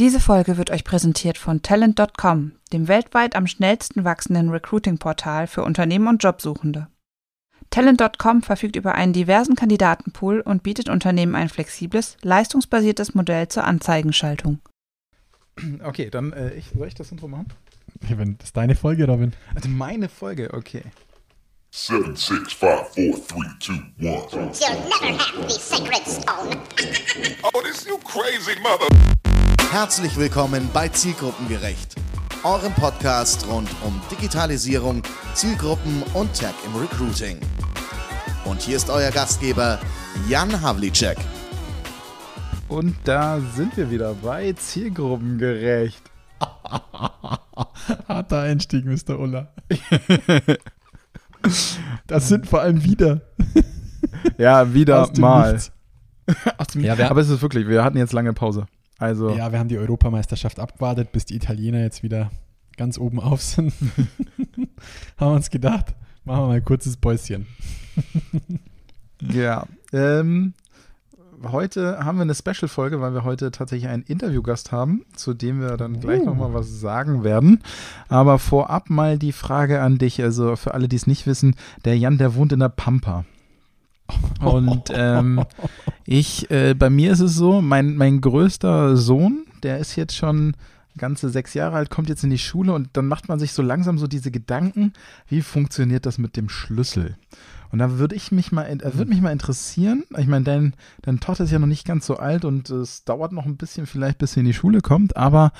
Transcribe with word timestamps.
Diese 0.00 0.18
Folge 0.18 0.56
wird 0.56 0.72
euch 0.72 0.82
präsentiert 0.82 1.38
von 1.38 1.62
Talent.com, 1.62 2.50
dem 2.72 2.88
weltweit 2.88 3.36
am 3.36 3.46
schnellsten 3.46 4.02
wachsenden 4.02 4.50
Recruiting-Portal 4.50 5.46
für 5.46 5.62
Unternehmen 5.62 6.08
und 6.08 6.20
Jobsuchende. 6.20 6.88
Talent.com 7.70 8.42
verfügt 8.42 8.74
über 8.74 8.96
einen 8.96 9.12
diversen 9.12 9.54
Kandidatenpool 9.54 10.40
und 10.40 10.64
bietet 10.64 10.88
Unternehmen 10.88 11.36
ein 11.36 11.48
flexibles, 11.48 12.16
leistungsbasiertes 12.22 13.14
Modell 13.14 13.46
zur 13.46 13.64
Anzeigenschaltung. 13.64 14.58
Okay, 15.84 16.10
dann 16.10 16.32
äh, 16.32 16.54
ich, 16.54 16.70
soll 16.76 16.88
ich 16.88 16.94
das 16.94 17.12
Intro 17.12 17.28
machen? 17.28 17.52
Ja, 18.08 18.18
wenn 18.18 18.36
das 18.38 18.48
ist 18.48 18.56
deine 18.56 18.74
Folge, 18.74 19.06
Robin. 19.06 19.32
Also 19.54 19.68
meine 19.68 20.08
Folge, 20.08 20.52
okay. 20.52 20.82
Seven, 21.70 22.16
six, 22.16 22.52
five, 22.52 22.88
four, 22.92 23.14
three, 23.28 23.48
two, 23.60 23.74
one. 24.00 24.50
You'll 24.58 24.74
never 24.88 25.16
have 25.16 25.48
the 25.48 25.54
sacred 25.54 26.04
stone. 26.04 26.60
Oh, 27.44 27.62
this 27.62 27.86
you 27.86 27.96
crazy 27.98 28.58
mother. 28.60 28.88
Herzlich 29.74 30.16
willkommen 30.16 30.70
bei 30.72 30.88
Zielgruppengerecht, 30.88 31.96
eurem 32.44 32.72
Podcast 32.74 33.44
rund 33.48 33.68
um 33.84 34.00
Digitalisierung, 34.08 35.02
Zielgruppen 35.34 36.04
und 36.14 36.32
Tech 36.32 36.54
im 36.64 36.80
Recruiting. 36.80 37.40
Und 38.44 38.62
hier 38.62 38.76
ist 38.76 38.88
euer 38.88 39.10
Gastgeber 39.10 39.80
Jan 40.28 40.62
Havlicek. 40.62 41.16
Und 42.68 42.94
da 43.02 43.40
sind 43.40 43.76
wir 43.76 43.90
wieder 43.90 44.14
bei 44.14 44.52
Zielgruppengerecht. 44.52 46.04
Harter 48.08 48.42
Einstieg, 48.42 48.84
Mr. 48.84 49.18
Ulla. 49.18 49.52
Das 52.06 52.28
sind 52.28 52.46
vor 52.46 52.60
allem 52.60 52.84
wieder. 52.84 53.22
Ja, 54.38 54.72
wieder 54.72 55.02
Aus 55.02 55.12
dem 55.12 55.22
mal. 55.22 55.54
Nichts. 55.54 55.72
Aus 56.58 56.68
dem 56.68 56.84
Ja, 56.84 57.10
Aber 57.10 57.20
es 57.20 57.28
ist 57.28 57.42
wirklich, 57.42 57.66
wir 57.66 57.82
hatten 57.82 57.98
jetzt 57.98 58.12
lange 58.12 58.32
Pause. 58.32 58.68
Also, 58.98 59.30
Ja, 59.30 59.50
wir 59.52 59.58
haben 59.58 59.68
die 59.68 59.78
Europameisterschaft 59.78 60.60
abgewartet, 60.60 61.12
bis 61.12 61.24
die 61.24 61.34
Italiener 61.36 61.80
jetzt 61.80 62.02
wieder 62.02 62.30
ganz 62.76 62.98
oben 62.98 63.20
auf 63.20 63.42
sind. 63.42 63.72
haben 65.16 65.30
wir 65.30 65.34
uns 65.34 65.50
gedacht, 65.50 65.94
machen 66.24 66.42
wir 66.42 66.46
mal 66.48 66.56
ein 66.56 66.64
kurzes 66.64 66.96
Päuschen. 66.96 67.46
ja. 69.20 69.66
Ähm, 69.92 70.54
heute 71.50 72.04
haben 72.04 72.18
wir 72.18 72.22
eine 72.22 72.34
Special-Folge, 72.34 73.00
weil 73.00 73.12
wir 73.14 73.24
heute 73.24 73.50
tatsächlich 73.50 73.88
einen 73.90 74.02
Interviewgast 74.02 74.72
haben, 74.72 75.04
zu 75.14 75.34
dem 75.34 75.60
wir 75.60 75.76
dann 75.76 76.00
gleich 76.00 76.20
Uh. 76.22 76.26
nochmal 76.26 76.54
was 76.54 76.68
sagen 76.80 77.24
werden. 77.24 77.62
Aber 78.08 78.38
vorab 78.38 78.90
mal 78.90 79.18
die 79.18 79.32
Frage 79.32 79.80
an 79.80 79.98
dich, 79.98 80.22
also 80.22 80.56
für 80.56 80.74
alle, 80.74 80.88
die 80.88 80.96
es 80.96 81.06
nicht 81.06 81.26
wissen, 81.26 81.54
der 81.84 81.96
Jan, 81.98 82.18
der 82.18 82.34
wohnt 82.34 82.52
in 82.52 82.60
der 82.60 82.68
Pampa. 82.70 83.24
Und 84.40 84.90
ähm, 84.92 85.44
ich, 86.04 86.50
äh, 86.50 86.74
bei 86.74 86.90
mir 86.90 87.12
ist 87.12 87.20
es 87.20 87.34
so, 87.34 87.60
mein, 87.60 87.96
mein 87.96 88.20
größter 88.20 88.96
Sohn, 88.96 89.46
der 89.62 89.78
ist 89.78 89.96
jetzt 89.96 90.16
schon 90.16 90.54
ganze 90.96 91.28
sechs 91.28 91.54
Jahre 91.54 91.76
alt, 91.76 91.90
kommt 91.90 92.08
jetzt 92.08 92.24
in 92.24 92.30
die 92.30 92.38
Schule 92.38 92.72
und 92.72 92.90
dann 92.92 93.06
macht 93.06 93.28
man 93.28 93.38
sich 93.38 93.52
so 93.52 93.62
langsam 93.62 93.98
so 93.98 94.06
diese 94.06 94.30
Gedanken, 94.30 94.92
wie 95.28 95.42
funktioniert 95.42 96.06
das 96.06 96.18
mit 96.18 96.36
dem 96.36 96.48
Schlüssel? 96.48 97.16
Und 97.74 97.80
da 97.80 97.98
würde 97.98 98.14
ich 98.14 98.30
mich 98.30 98.52
mal, 98.52 98.66
äh, 98.66 98.78
würde 98.96 99.06
mich 99.10 99.20
mal 99.20 99.32
interessieren, 99.32 100.04
ich 100.16 100.28
meine, 100.28 100.44
dein, 100.44 100.74
deine 101.02 101.18
Tochter 101.18 101.42
ist 101.42 101.50
ja 101.50 101.58
noch 101.58 101.66
nicht 101.66 101.84
ganz 101.84 102.06
so 102.06 102.18
alt 102.18 102.44
und 102.44 102.70
es 102.70 103.02
dauert 103.02 103.32
noch 103.32 103.46
ein 103.46 103.56
bisschen 103.56 103.86
vielleicht, 103.86 104.18
bis 104.18 104.34
sie 104.34 104.40
in 104.40 104.46
die 104.46 104.52
Schule 104.52 104.80
kommt, 104.80 105.16
aber 105.16 105.50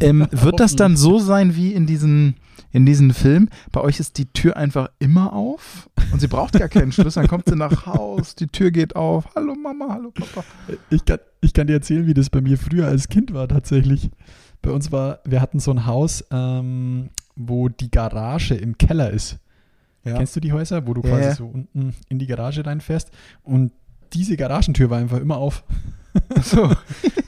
ähm, 0.00 0.26
wird 0.32 0.58
das 0.58 0.74
dann 0.74 0.96
so 0.96 1.20
sein 1.20 1.54
wie 1.54 1.72
in 1.72 1.86
diesen, 1.86 2.34
in 2.72 2.84
diesem 2.84 3.12
Film? 3.12 3.48
Bei 3.70 3.80
euch 3.80 4.00
ist 4.00 4.18
die 4.18 4.26
Tür 4.26 4.56
einfach 4.56 4.90
immer 4.98 5.32
auf 5.34 5.88
und 6.10 6.20
sie 6.20 6.26
braucht 6.26 6.54
gar 6.54 6.66
keinen 6.66 6.90
Schlüssel, 6.90 7.20
dann 7.20 7.28
kommt 7.28 7.48
sie 7.48 7.54
nach 7.54 7.86
Haus, 7.86 8.34
die 8.34 8.48
Tür 8.48 8.72
geht 8.72 8.96
auf, 8.96 9.32
hallo 9.36 9.54
Mama, 9.54 9.86
hallo 9.88 10.10
Papa. 10.10 10.44
Ich 10.90 11.04
kann, 11.04 11.20
ich 11.42 11.52
kann 11.52 11.68
dir 11.68 11.74
erzählen, 11.74 12.08
wie 12.08 12.14
das 12.14 12.28
bei 12.28 12.40
mir 12.40 12.58
früher 12.58 12.88
als 12.88 13.08
Kind 13.08 13.34
war 13.34 13.46
tatsächlich. 13.46 14.10
Bei 14.62 14.72
uns 14.72 14.90
war, 14.90 15.20
wir 15.24 15.40
hatten 15.40 15.60
so 15.60 15.70
ein 15.70 15.86
Haus, 15.86 16.24
ähm, 16.32 17.10
wo 17.36 17.68
die 17.68 17.92
Garage 17.92 18.56
im 18.56 18.78
Keller 18.78 19.10
ist. 19.10 19.38
Ja. 20.04 20.16
Kennst 20.16 20.34
du 20.34 20.40
die 20.40 20.52
Häuser, 20.52 20.86
wo 20.86 20.94
du 20.94 21.02
quasi 21.02 21.22
ja. 21.22 21.34
so 21.34 21.46
unten 21.46 21.94
in 22.08 22.18
die 22.18 22.26
Garage 22.26 22.64
reinfährst? 22.64 23.10
Und 23.42 23.72
diese 24.12 24.36
Garagentür 24.36 24.90
war 24.90 24.98
einfach 24.98 25.20
immer 25.20 25.36
auf. 25.36 25.64
So. 26.42 26.70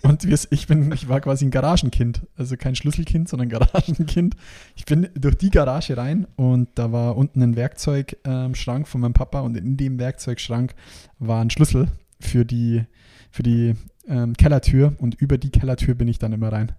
Und 0.02 0.24
wir, 0.24 0.38
ich, 0.50 0.66
bin, 0.66 0.92
ich 0.92 1.08
war 1.08 1.20
quasi 1.22 1.46
ein 1.46 1.50
Garagenkind. 1.50 2.26
Also 2.36 2.58
kein 2.58 2.74
Schlüsselkind, 2.74 3.30
sondern 3.30 3.48
Garagenkind. 3.48 4.36
Ich 4.76 4.84
bin 4.84 5.08
durch 5.14 5.36
die 5.36 5.48
Garage 5.48 5.96
rein 5.96 6.26
und 6.36 6.68
da 6.74 6.92
war 6.92 7.16
unten 7.16 7.42
ein 7.42 7.56
Werkzeugschrank 7.56 8.86
von 8.86 9.00
meinem 9.00 9.14
Papa 9.14 9.40
und 9.40 9.56
in 9.56 9.78
dem 9.78 9.98
Werkzeugschrank 9.98 10.74
war 11.18 11.40
ein 11.40 11.48
Schlüssel 11.48 11.88
für 12.20 12.44
die, 12.44 12.84
für 13.30 13.42
die 13.42 13.74
ähm, 14.06 14.34
Kellertür 14.34 14.94
und 14.98 15.14
über 15.14 15.38
die 15.38 15.50
Kellertür 15.50 15.94
bin 15.94 16.08
ich 16.08 16.18
dann 16.18 16.34
immer 16.34 16.52
rein. 16.52 16.72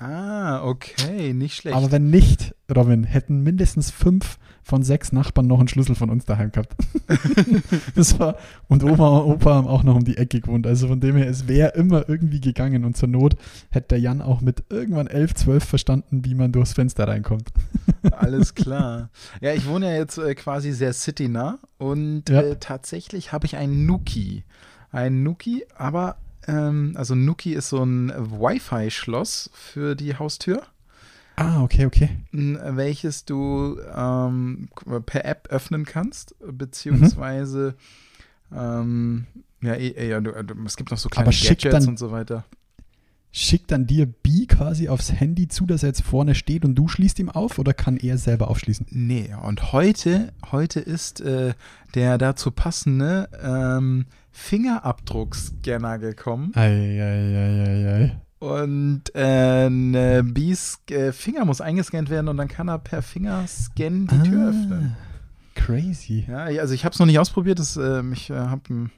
Ah, 0.00 0.64
okay, 0.64 1.32
nicht 1.34 1.54
schlecht. 1.56 1.76
Aber 1.76 1.92
wenn 1.92 2.10
nicht, 2.10 2.54
Robin, 2.74 3.04
hätten 3.04 3.42
mindestens 3.42 3.90
fünf 3.90 4.38
von 4.62 4.82
sechs 4.82 5.12
Nachbarn 5.12 5.46
noch 5.46 5.58
einen 5.58 5.68
Schlüssel 5.68 5.94
von 5.94 6.10
uns 6.10 6.24
daheim 6.24 6.52
gehabt. 6.52 6.74
das 7.94 8.18
war, 8.18 8.36
und 8.68 8.84
Oma 8.84 9.18
und 9.18 9.32
Opa 9.32 9.54
haben 9.54 9.66
auch 9.66 9.82
noch 9.82 9.96
um 9.96 10.04
die 10.04 10.16
Ecke 10.16 10.40
gewohnt. 10.40 10.66
Also 10.66 10.88
von 10.88 11.00
dem 11.00 11.16
her, 11.16 11.28
es 11.28 11.48
wäre 11.48 11.74
immer 11.74 12.08
irgendwie 12.08 12.40
gegangen. 12.40 12.84
Und 12.84 12.96
zur 12.96 13.08
Not 13.08 13.34
hätte 13.70 13.88
der 13.88 14.00
Jan 14.00 14.22
auch 14.22 14.40
mit 14.40 14.64
irgendwann 14.70 15.06
elf, 15.06 15.34
zwölf 15.34 15.64
verstanden, 15.64 16.24
wie 16.24 16.34
man 16.34 16.52
durchs 16.52 16.72
Fenster 16.74 17.08
reinkommt. 17.08 17.48
Alles 18.12 18.54
klar. 18.54 19.10
Ja, 19.40 19.52
ich 19.54 19.66
wohne 19.66 19.86
ja 19.92 19.98
jetzt 19.98 20.18
äh, 20.18 20.34
quasi 20.34 20.72
sehr 20.72 20.92
citynah 20.92 21.58
und 21.78 22.28
Ja. 22.28 22.42
äh, 22.42 22.56
tatsächlich 22.58 23.32
habe 23.32 23.46
ich 23.46 23.56
einen 23.56 23.86
Nuki. 23.86 24.44
Ein 24.92 25.22
Nuki, 25.22 25.64
aber 25.76 26.16
ähm, 26.46 26.92
also 26.96 27.14
Nuki 27.14 27.52
ist 27.54 27.68
so 27.68 27.82
ein 27.82 28.10
Wi-Fi-Schloss 28.10 29.50
für 29.52 29.94
die 29.94 30.16
Haustür, 30.16 30.62
Ah, 31.36 31.62
okay, 31.62 31.86
okay. 31.86 32.10
welches 32.32 33.24
du 33.24 33.78
ähm, 33.96 34.68
per 35.06 35.24
App 35.24 35.48
öffnen 35.48 35.86
kannst, 35.86 36.34
beziehungsweise 36.46 37.76
ähm, 38.54 39.26
ja, 39.62 39.74
eh, 39.74 40.08
ja 40.08 40.20
du, 40.20 40.32
du, 40.42 40.54
es 40.66 40.76
gibt 40.76 40.90
noch 40.90 40.98
so 40.98 41.08
kleine 41.08 41.30
Gadgets 41.30 41.62
dann- 41.62 41.88
und 41.88 41.98
so 41.98 42.10
weiter. 42.10 42.44
Schickt 43.32 43.70
dann 43.70 43.86
dir 43.86 44.06
B 44.06 44.46
quasi 44.46 44.88
aufs 44.88 45.12
Handy 45.12 45.46
zu, 45.46 45.64
dass 45.64 45.84
er 45.84 45.90
jetzt 45.90 46.02
vorne 46.02 46.34
steht 46.34 46.64
und 46.64 46.74
du 46.74 46.88
schließt 46.88 47.18
ihm 47.20 47.30
auf 47.30 47.60
oder 47.60 47.72
kann 47.72 47.96
er 47.96 48.18
selber 48.18 48.48
aufschließen? 48.48 48.86
Nee, 48.90 49.30
und 49.44 49.72
heute, 49.72 50.32
heute 50.50 50.80
ist 50.80 51.20
äh, 51.20 51.54
der 51.94 52.18
dazu 52.18 52.50
passende 52.50 53.28
ähm, 53.40 54.06
Fingerabdruckscanner 54.32 55.98
gekommen. 56.00 56.52
Eieieiei. 56.56 58.20
Und 58.40 59.02
äh, 59.14 59.70
ne, 59.70 60.24
Bs 60.24 60.80
äh, 60.90 61.12
Finger 61.12 61.44
muss 61.44 61.60
eingescannt 61.60 62.10
werden 62.10 62.26
und 62.26 62.36
dann 62.36 62.48
kann 62.48 62.68
er 62.68 62.78
per 62.78 63.02
Fingerscan 63.02 64.08
die 64.08 64.28
Tür 64.28 64.48
öffnen. 64.48 64.96
Crazy. 65.54 66.24
Ja, 66.26 66.44
also 66.44 66.74
ich 66.74 66.84
habe 66.84 66.94
es 66.94 66.98
noch 66.98 67.06
nicht 67.06 67.18
ausprobiert. 67.18 67.58
Das, 67.58 67.76
ähm, 67.76 68.12
ich 68.12 68.30
äh, 68.30 68.34
habe 68.34 68.90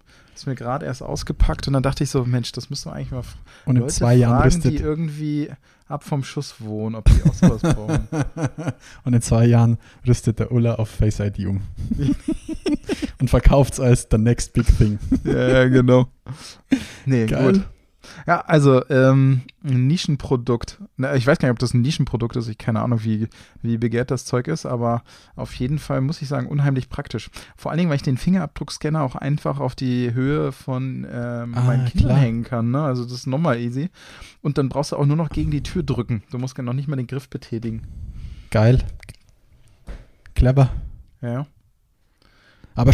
es 0.43 0.47
mir 0.47 0.55
gerade 0.55 0.87
erst 0.87 1.03
ausgepackt 1.03 1.67
und 1.67 1.75
dann 1.75 1.83
dachte 1.83 2.05
ich 2.05 2.11
so, 2.11 2.25
Mensch, 2.25 2.53
das 2.53 2.71
müsste 2.71 2.89
man 2.89 2.99
eigentlich 2.99 3.13
mal 3.13 3.23
Und 3.65 3.77
in 3.77 3.83
Leute 3.83 3.95
zwei 3.95 4.15
Jahren 4.15 4.51
fragen, 4.51 4.63
die 4.63 4.69
rüstet. 4.69 4.87
irgendwie 4.87 5.51
ab 5.89 6.05
vom 6.05 6.25
Schuss 6.25 6.57
wohnen, 6.59 6.95
ob 6.97 7.05
die 7.05 7.23
auch 7.23 7.35
sowas 7.35 7.63
brauchen. 7.63 8.09
Und 9.05 9.13
in 9.13 9.21
zwei 9.21 9.45
Jahren 9.47 9.79
rüstet 10.07 10.39
der 10.39 10.51
Ulla 10.51 10.77
auf 10.77 10.89
Face 10.89 11.21
ID 11.21 11.47
um. 11.47 11.61
und 13.21 13.29
verkauft 13.29 13.75
es 13.75 13.81
als 13.81 14.09
the 14.11 14.17
next 14.19 14.53
big 14.55 14.67
thing. 14.79 14.99
ja, 15.25 15.49
ja, 15.49 15.69
genau. 15.69 16.09
Nee, 17.05 17.27
Geil. 17.27 17.53
gut. 17.53 17.63
Ja, 18.27 18.41
also 18.41 18.89
ähm, 18.89 19.43
ein 19.65 19.87
Nischenprodukt. 19.87 20.79
Ich 21.15 21.27
weiß 21.27 21.39
gar 21.39 21.49
nicht, 21.49 21.53
ob 21.53 21.59
das 21.59 21.75
ein 21.75 21.83
Nischenprodukt 21.83 22.37
ist. 22.37 22.49
Ich 22.49 22.59
keine 22.59 22.81
Ahnung, 22.81 23.05
wie, 23.05 23.29
wie 23.63 23.79
begehrt 23.79 24.11
das 24.11 24.25
Zeug 24.25 24.49
ist, 24.49 24.67
aber 24.67 25.03
auf 25.37 25.55
jeden 25.55 25.79
Fall 25.79 26.01
muss 26.01 26.23
ich 26.23 26.29
sagen, 26.29 26.47
unheimlich 26.47 26.89
praktisch. 26.89 27.31
Vor 27.57 27.71
allen 27.71 27.79
Dingen, 27.79 27.91
weil 27.91 27.97
ich 27.97 28.03
den 28.03 28.17
Fingerabdruckscanner 28.17 29.03
auch 29.03 29.17
einfach 29.17 29.61
auf 29.61 29.75
die 29.75 30.13
Höhe 30.15 30.53
von 30.53 31.07
ähm, 31.11 31.55
Ah, 31.55 31.63
meinen 31.63 31.87
Kindern 31.87 32.17
hängen 32.17 32.45
kann. 32.45 32.71
Ne? 32.71 32.83
Also 32.83 33.05
das 33.05 33.13
ist 33.13 33.27
nochmal 33.27 33.59
easy. 33.59 33.91
Und 34.41 34.59
dann 34.59 34.69
brauchst 34.69 34.93
du 34.93 34.97
auch 34.97 35.07
nur 35.07 35.17
noch 35.17 35.31
gegen 35.31 35.51
die 35.51 35.63
Tür 35.63 35.83
drücken. 35.83 36.23
Du 36.31 36.39
musst 36.39 36.59
noch 36.59 36.73
nicht 36.73 36.89
mal 36.89 36.97
den 36.97 37.07
Griff 37.07 37.29
betätigen. 37.29 37.83
Geil. 38.51 38.83
Clever. 40.35 40.71
Ja. 41.21 41.47
Aber 42.75 42.93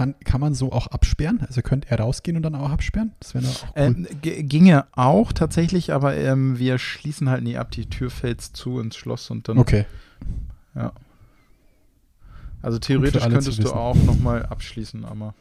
kann, 0.00 0.14
kann 0.24 0.40
man 0.40 0.54
so 0.54 0.72
auch 0.72 0.86
absperren? 0.86 1.40
Also 1.46 1.60
könnte 1.60 1.90
er 1.90 2.00
rausgehen 2.00 2.34
und 2.38 2.42
dann 2.42 2.54
auch 2.54 2.70
absperren? 2.70 3.12
Das 3.20 3.34
wäre 3.34 3.46
auch 3.46 3.64
cool. 3.64 3.72
Ähm, 3.76 4.06
ginge 4.22 4.86
auch 4.92 5.32
tatsächlich, 5.32 5.92
aber 5.92 6.16
ähm, 6.16 6.58
wir 6.58 6.78
schließen 6.78 7.28
halt 7.28 7.44
nie 7.44 7.58
ab. 7.58 7.70
Die 7.70 7.84
Tür 7.84 8.08
fällt 8.10 8.40
zu 8.40 8.80
ins 8.80 8.96
Schloss 8.96 9.30
und 9.30 9.46
dann 9.48 9.58
okay. 9.58 9.84
Also 12.62 12.78
theoretisch 12.78 13.22
könntest 13.22 13.62
du 13.62 13.72
auch 13.72 13.96
nochmal 13.96 14.46
abschließen, 14.46 15.04
aber. 15.04 15.34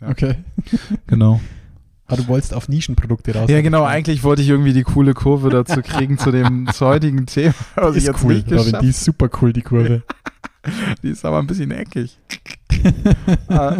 Ja. 0.00 0.08
Okay. 0.10 0.36
Genau. 1.08 1.40
Aber 2.06 2.16
du 2.18 2.28
wolltest 2.28 2.54
auf 2.54 2.68
Nischenprodukte 2.68 3.34
raus. 3.34 3.50
Ja, 3.50 3.60
genau. 3.60 3.84
Eigentlich 3.84 4.22
wollte 4.22 4.40
ich 4.42 4.48
irgendwie 4.48 4.72
die 4.72 4.84
coole 4.84 5.12
Kurve 5.12 5.50
dazu 5.50 5.82
kriegen 5.82 6.18
zu 6.18 6.30
dem 6.30 6.68
heutigen 6.80 7.26
Thema, 7.26 7.52
was 7.74 7.92
Die 7.92 7.98
ich 7.98 8.04
ist 8.04 8.06
jetzt 8.06 8.24
cool, 8.24 8.34
nicht 8.34 8.52
Robin. 8.52 8.76
Die 8.80 8.88
ist 8.88 9.04
super 9.04 9.28
cool, 9.42 9.52
die 9.52 9.62
Kurve. 9.62 10.02
Die 11.02 11.08
ist 11.08 11.24
aber 11.24 11.38
ein 11.38 11.46
bisschen 11.46 11.70
eckig. 11.70 12.18
Ah, 13.48 13.76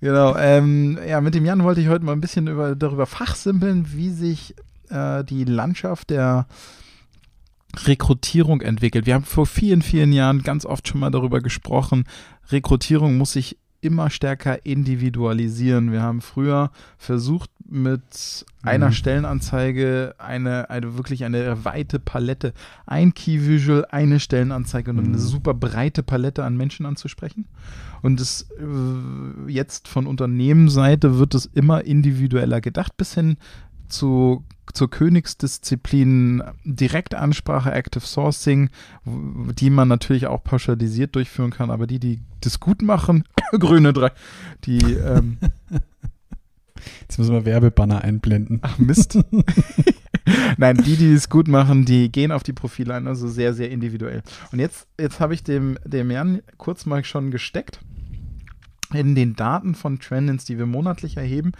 genau. 0.00 0.36
Ähm, 0.36 0.98
ja, 1.06 1.20
mit 1.20 1.34
dem 1.34 1.44
Jan 1.44 1.64
wollte 1.64 1.80
ich 1.80 1.88
heute 1.88 2.04
mal 2.04 2.12
ein 2.12 2.20
bisschen 2.20 2.46
über, 2.46 2.74
darüber 2.74 3.06
fachsimpeln, 3.06 3.92
wie 3.92 4.10
sich 4.10 4.54
äh, 4.90 5.24
die 5.24 5.44
Landschaft 5.44 6.10
der 6.10 6.46
Rekrutierung 7.84 8.60
entwickelt. 8.60 9.06
Wir 9.06 9.14
haben 9.14 9.24
vor 9.24 9.46
vielen, 9.46 9.82
vielen 9.82 10.12
Jahren 10.12 10.42
ganz 10.42 10.66
oft 10.66 10.88
schon 10.88 11.00
mal 11.00 11.10
darüber 11.10 11.40
gesprochen, 11.40 12.04
Rekrutierung 12.50 13.16
muss 13.16 13.32
sich 13.32 13.58
immer 13.80 14.10
stärker 14.10 14.64
individualisieren. 14.66 15.92
Wir 15.92 16.02
haben 16.02 16.20
früher 16.20 16.70
versucht, 16.98 17.50
mit 17.72 18.44
einer 18.62 18.88
Mhm. 18.88 18.92
Stellenanzeige 18.92 20.14
eine, 20.18 20.70
eine 20.70 20.96
wirklich 20.96 21.24
eine 21.24 21.64
weite 21.64 22.00
Palette, 22.00 22.52
ein 22.84 23.14
Key 23.14 23.46
Visual, 23.46 23.86
eine 23.90 24.18
Stellenanzeige 24.18 24.90
und 24.90 24.98
eine 24.98 25.08
Mhm. 25.08 25.18
super 25.18 25.54
breite 25.54 26.02
Palette 26.02 26.42
an 26.44 26.56
Menschen 26.56 26.84
anzusprechen. 26.84 27.44
Und 28.02 28.20
es 28.20 28.48
äh, 28.58 29.50
jetzt 29.52 29.86
von 29.86 30.06
Unternehmensseite 30.06 31.18
wird 31.18 31.34
es 31.34 31.46
immer 31.46 31.84
individueller 31.84 32.60
gedacht, 32.60 32.96
bis 32.96 33.14
hin 33.14 33.36
zu, 33.90 34.44
zur 34.72 34.90
Königsdisziplin 34.90 36.42
Direktansprache, 36.64 37.72
Active 37.72 38.06
Sourcing, 38.06 38.70
die 39.04 39.70
man 39.70 39.88
natürlich 39.88 40.26
auch 40.26 40.42
pauschalisiert 40.42 41.14
durchführen 41.14 41.50
kann, 41.50 41.70
aber 41.70 41.86
die, 41.86 41.98
die 41.98 42.20
das 42.40 42.60
gut 42.60 42.82
machen, 42.82 43.24
grüne 43.52 43.92
drei, 43.92 44.12
die, 44.64 44.78
ähm, 44.78 45.38
Jetzt 47.02 47.18
müssen 47.18 47.34
wir 47.34 47.44
Werbebanner 47.44 48.02
einblenden. 48.02 48.60
ach 48.62 48.78
Mist. 48.78 49.18
Nein, 50.56 50.76
die, 50.78 50.96
die 50.96 51.12
es 51.12 51.28
gut 51.28 51.48
machen, 51.48 51.84
die 51.84 52.10
gehen 52.10 52.32
auf 52.32 52.42
die 52.42 52.52
Profile 52.52 52.94
ein, 52.94 53.06
also 53.06 53.28
sehr, 53.28 53.54
sehr 53.54 53.70
individuell. 53.70 54.22
Und 54.52 54.60
jetzt, 54.60 54.86
jetzt 54.98 55.20
habe 55.20 55.34
ich 55.34 55.42
dem, 55.42 55.78
dem 55.84 56.10
Jan 56.10 56.42
kurz 56.56 56.86
mal 56.86 57.04
schon 57.04 57.30
gesteckt. 57.30 57.80
In 58.92 59.14
den 59.14 59.36
Daten 59.36 59.74
von 59.74 60.00
Trendins, 60.00 60.44
die 60.44 60.58
wir 60.58 60.66
monatlich 60.66 61.16
erheben, 61.16 61.52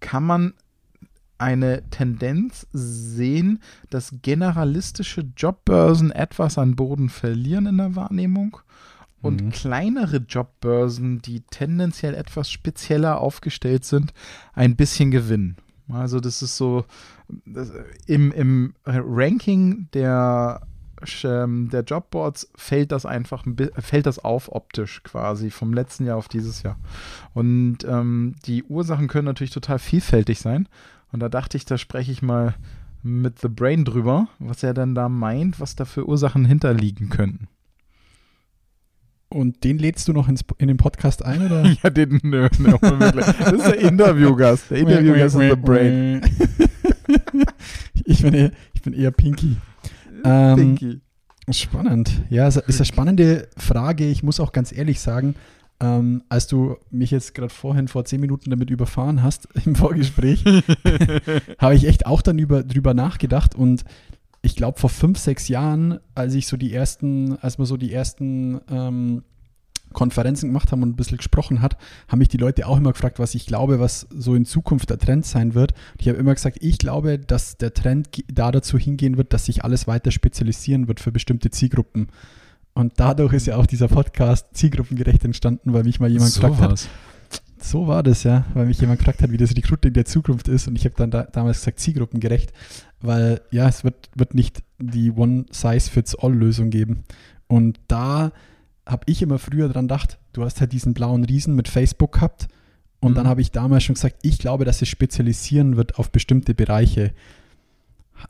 kann 0.00 0.24
man 0.24 0.54
eine 1.38 1.88
Tendenz 1.90 2.66
sehen, 2.72 3.60
dass 3.90 4.14
generalistische 4.22 5.24
Jobbörsen 5.36 6.10
etwas 6.10 6.58
an 6.58 6.76
Boden 6.76 7.08
verlieren 7.08 7.66
in 7.66 7.78
der 7.78 7.96
Wahrnehmung 7.96 8.58
und 9.22 9.42
Mhm. 9.44 9.50
kleinere 9.50 10.18
Jobbörsen, 10.18 11.22
die 11.22 11.40
tendenziell 11.40 12.14
etwas 12.14 12.50
spezieller 12.50 13.20
aufgestellt 13.20 13.84
sind, 13.84 14.12
ein 14.54 14.76
bisschen 14.76 15.10
gewinnen. 15.10 15.56
Also 15.90 16.20
das 16.20 16.42
ist 16.42 16.56
so 16.56 16.84
das, 17.46 17.72
im, 18.06 18.32
im 18.32 18.74
Ranking 18.84 19.88
der 19.94 20.60
ähm, 21.24 21.68
der 21.70 21.82
Jobboards 21.82 22.50
fällt 22.56 22.90
das 22.90 23.06
einfach 23.06 23.44
fällt 23.78 24.06
das 24.06 24.18
auf 24.18 24.50
optisch 24.52 25.02
quasi 25.04 25.50
vom 25.50 25.72
letzten 25.72 26.06
Jahr 26.06 26.16
auf 26.16 26.28
dieses 26.28 26.62
Jahr. 26.62 26.76
Und 27.34 27.78
ähm, 27.84 28.34
die 28.46 28.64
Ursachen 28.64 29.08
können 29.08 29.26
natürlich 29.26 29.52
total 29.52 29.78
vielfältig 29.78 30.40
sein. 30.40 30.68
Und 31.12 31.20
da 31.20 31.28
dachte 31.28 31.56
ich, 31.56 31.64
da 31.64 31.78
spreche 31.78 32.12
ich 32.12 32.22
mal 32.22 32.54
mit 33.02 33.38
The 33.40 33.48
Brain 33.48 33.84
drüber, 33.84 34.28
was 34.38 34.62
er 34.62 34.74
denn 34.74 34.94
da 34.94 35.08
meint, 35.08 35.60
was 35.60 35.76
da 35.76 35.84
für 35.84 36.06
Ursachen 36.06 36.44
hinterliegen 36.44 37.08
könnten. 37.08 37.48
Und 39.30 39.62
den 39.62 39.78
lädst 39.78 40.08
du 40.08 40.12
noch 40.12 40.28
ins, 40.28 40.42
in 40.56 40.68
den 40.68 40.78
Podcast 40.78 41.24
ein, 41.24 41.44
oder? 41.44 41.62
Ja, 41.82 41.90
den 41.90 42.18
nö, 42.22 42.48
nö. 42.58 42.72
Das 42.80 43.52
ist 43.52 43.66
der 43.66 43.78
Interviewgast. 43.80 44.70
Der 44.70 44.78
Interviewgast 44.78 45.36
ist 45.36 45.50
The 45.50 45.56
Brain. 45.56 46.20
ich, 48.04 48.22
bin 48.22 48.34
eher, 48.34 48.52
ich 48.72 48.82
bin 48.82 48.94
eher 48.94 49.10
Pinky. 49.10 49.56
Ähm, 50.24 50.56
Pinky. 50.56 51.00
Spannend. 51.50 52.22
Ja, 52.30 52.46
es 52.46 52.56
ist 52.56 52.80
eine 52.80 52.86
spannende 52.86 53.48
Frage. 53.56 54.06
Ich 54.06 54.22
muss 54.22 54.40
auch 54.40 54.52
ganz 54.52 54.72
ehrlich 54.72 55.00
sagen, 55.00 55.34
ähm, 55.80 56.22
als 56.28 56.46
du 56.46 56.76
mich 56.90 57.10
jetzt 57.10 57.34
gerade 57.34 57.52
vorhin 57.52 57.88
vor 57.88 58.04
zehn 58.04 58.20
Minuten 58.20 58.50
damit 58.50 58.70
überfahren 58.70 59.22
hast 59.22 59.48
im 59.64 59.74
Vorgespräch, 59.74 60.44
habe 61.58 61.74
ich 61.74 61.86
echt 61.86 62.06
auch 62.06 62.22
dann 62.22 62.38
über, 62.38 62.62
drüber 62.62 62.94
nachgedacht 62.94 63.54
und 63.54 63.84
ich 64.42 64.56
glaube 64.56 64.78
vor 64.78 64.90
fünf, 64.90 65.18
sechs 65.18 65.48
Jahren, 65.48 65.98
als 66.14 66.34
ich 66.34 66.46
so 66.46 66.56
die 66.56 66.72
ersten, 66.72 67.36
als 67.38 67.58
wir 67.58 67.66
so 67.66 67.76
die 67.76 67.92
ersten 67.92 68.60
ähm, 68.70 69.22
Konferenzen 69.92 70.48
gemacht 70.48 70.70
haben 70.70 70.82
und 70.82 70.90
ein 70.90 70.96
bisschen 70.96 71.16
gesprochen 71.16 71.62
hat, 71.62 71.76
haben 72.08 72.18
mich 72.18 72.28
die 72.28 72.36
Leute 72.36 72.66
auch 72.66 72.76
immer 72.76 72.92
gefragt, 72.92 73.18
was 73.18 73.34
ich 73.34 73.46
glaube, 73.46 73.80
was 73.80 74.06
so 74.10 74.34
in 74.34 74.44
Zukunft 74.44 74.90
der 74.90 74.98
Trend 74.98 75.26
sein 75.26 75.54
wird. 75.54 75.72
Und 75.72 76.02
ich 76.02 76.08
habe 76.08 76.18
immer 76.18 76.34
gesagt, 76.34 76.58
ich 76.60 76.78
glaube, 76.78 77.18
dass 77.18 77.56
der 77.56 77.74
Trend 77.74 78.08
da 78.32 78.52
dazu 78.52 78.78
hingehen 78.78 79.16
wird, 79.16 79.32
dass 79.32 79.46
sich 79.46 79.64
alles 79.64 79.86
weiter 79.86 80.10
spezialisieren 80.10 80.88
wird 80.88 81.00
für 81.00 81.12
bestimmte 81.12 81.50
Zielgruppen. 81.50 82.08
Und 82.74 82.94
dadurch 82.96 83.32
ist 83.32 83.46
ja 83.46 83.56
auch 83.56 83.66
dieser 83.66 83.88
Podcast 83.88 84.46
zielgruppengerecht 84.52 85.24
entstanden, 85.24 85.72
weil 85.72 85.84
mich 85.84 85.98
mal 86.00 86.10
jemand 86.10 86.32
gefragt 86.32 86.60
hat, 86.60 86.70
was. 86.72 86.88
so 87.60 87.88
war 87.88 88.02
das 88.04 88.22
ja, 88.22 88.44
weil 88.54 88.66
mich 88.66 88.80
jemand 88.80 89.00
gefragt 89.00 89.20
hat, 89.22 89.32
wie 89.32 89.36
das 89.36 89.56
Recruiting 89.56 89.92
der 89.92 90.04
Zukunft 90.04 90.46
ist 90.48 90.68
und 90.68 90.76
ich 90.76 90.84
habe 90.84 90.94
dann 90.96 91.10
da, 91.10 91.24
damals 91.24 91.58
gesagt, 91.58 91.80
zielgruppengerecht, 91.80 92.52
weil 93.00 93.40
ja, 93.50 93.68
es 93.68 93.82
wird, 93.82 94.10
wird 94.14 94.34
nicht 94.34 94.62
die 94.78 95.10
One-Size-Fits-All-Lösung 95.10 96.70
geben. 96.70 97.04
Und 97.46 97.80
da 97.88 98.32
habe 98.86 99.02
ich 99.06 99.22
immer 99.22 99.38
früher 99.38 99.68
dran 99.68 99.88
gedacht, 99.88 100.18
du 100.32 100.44
hast 100.44 100.60
halt 100.60 100.72
diesen 100.72 100.94
blauen 100.94 101.24
Riesen 101.24 101.54
mit 101.54 101.68
Facebook 101.68 102.12
gehabt 102.12 102.48
und 103.00 103.12
Mhm. 103.12 103.16
dann 103.16 103.28
habe 103.28 103.40
ich 103.40 103.50
damals 103.50 103.84
schon 103.84 103.94
gesagt, 103.94 104.16
ich 104.22 104.38
glaube, 104.38 104.64
dass 104.64 104.82
es 104.82 104.88
spezialisieren 104.88 105.76
wird 105.76 105.98
auf 105.98 106.10
bestimmte 106.10 106.54
Bereiche. 106.54 107.12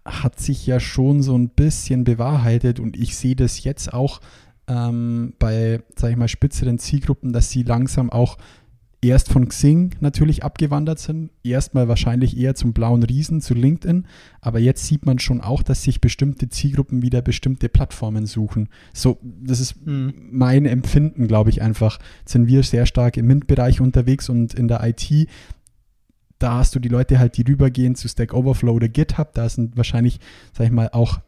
Hat 0.05 0.39
sich 0.39 0.67
ja 0.67 0.81
schon 0.81 1.23
so 1.23 1.37
ein 1.37 1.49
bisschen 1.49 2.05
bewahrheitet 2.05 2.81
und 2.81 2.97
ich 2.97 3.17
sehe 3.17 3.37
das 3.37 3.65
jetzt 3.65 3.93
auch 3.93 4.21
ähm, 4.67 5.35
bei, 5.39 5.81
sage 5.97 6.13
ich 6.13 6.19
mal, 6.19 6.29
spitzeren 6.29 6.79
Zielgruppen, 6.79 7.33
dass 7.33 7.51
sie 7.51 7.63
langsam 7.63 8.11
auch 8.11 8.37
erst 9.01 9.31
von 9.31 9.49
Xing 9.49 9.95
natürlich 10.01 10.43
abgewandert 10.43 10.99
sind, 10.99 11.31
erstmal 11.45 11.87
wahrscheinlich 11.87 12.37
eher 12.37 12.57
zum 12.57 12.73
blauen 12.73 13.05
Riesen, 13.05 13.41
zu 13.41 13.55
LinkedIn, 13.55 14.07
aber 14.41 14.59
jetzt 14.59 14.87
sieht 14.87 15.07
man 15.07 15.21
schon 15.21 15.41
auch, 15.41 15.63
dass 15.63 15.85
sich 15.85 16.01
bestimmte 16.01 16.49
Zielgruppen 16.49 17.01
wieder 17.01 17.23
bestimmte 17.23 17.69
Plattformen 17.69 18.27
suchen. 18.27 18.69
So, 18.93 19.19
das 19.23 19.61
ist 19.61 19.87
Mhm. 19.87 20.15
mein 20.33 20.67
Empfinden, 20.67 21.29
glaube 21.29 21.51
ich 21.51 21.63
einfach. 21.63 22.01
Jetzt 22.21 22.33
sind 22.33 22.49
wir 22.49 22.63
sehr 22.65 22.87
stark 22.87 23.17
im 23.17 23.27
MINT-Bereich 23.29 23.81
unterwegs 23.81 24.29
und 24.29 24.55
in 24.55 24.67
der 24.67 24.85
IT, 24.85 25.29
da 26.39 26.59
hast 26.59 26.75
du 26.75 26.79
die 26.79 26.89
Leute 26.89 27.19
halt, 27.19 27.37
die 27.37 27.43
rübergehen 27.43 27.95
zu 27.95 28.09
Stack 28.09 28.33
Overflow 28.33 28.73
oder 28.73 28.89
GitHub, 28.89 29.35
da 29.35 29.49
sind 29.49 29.77
wahrscheinlich, 29.77 30.21
sag 30.53 30.67
ich 30.67 30.73
mal, 30.73 30.91
auch 30.93 31.21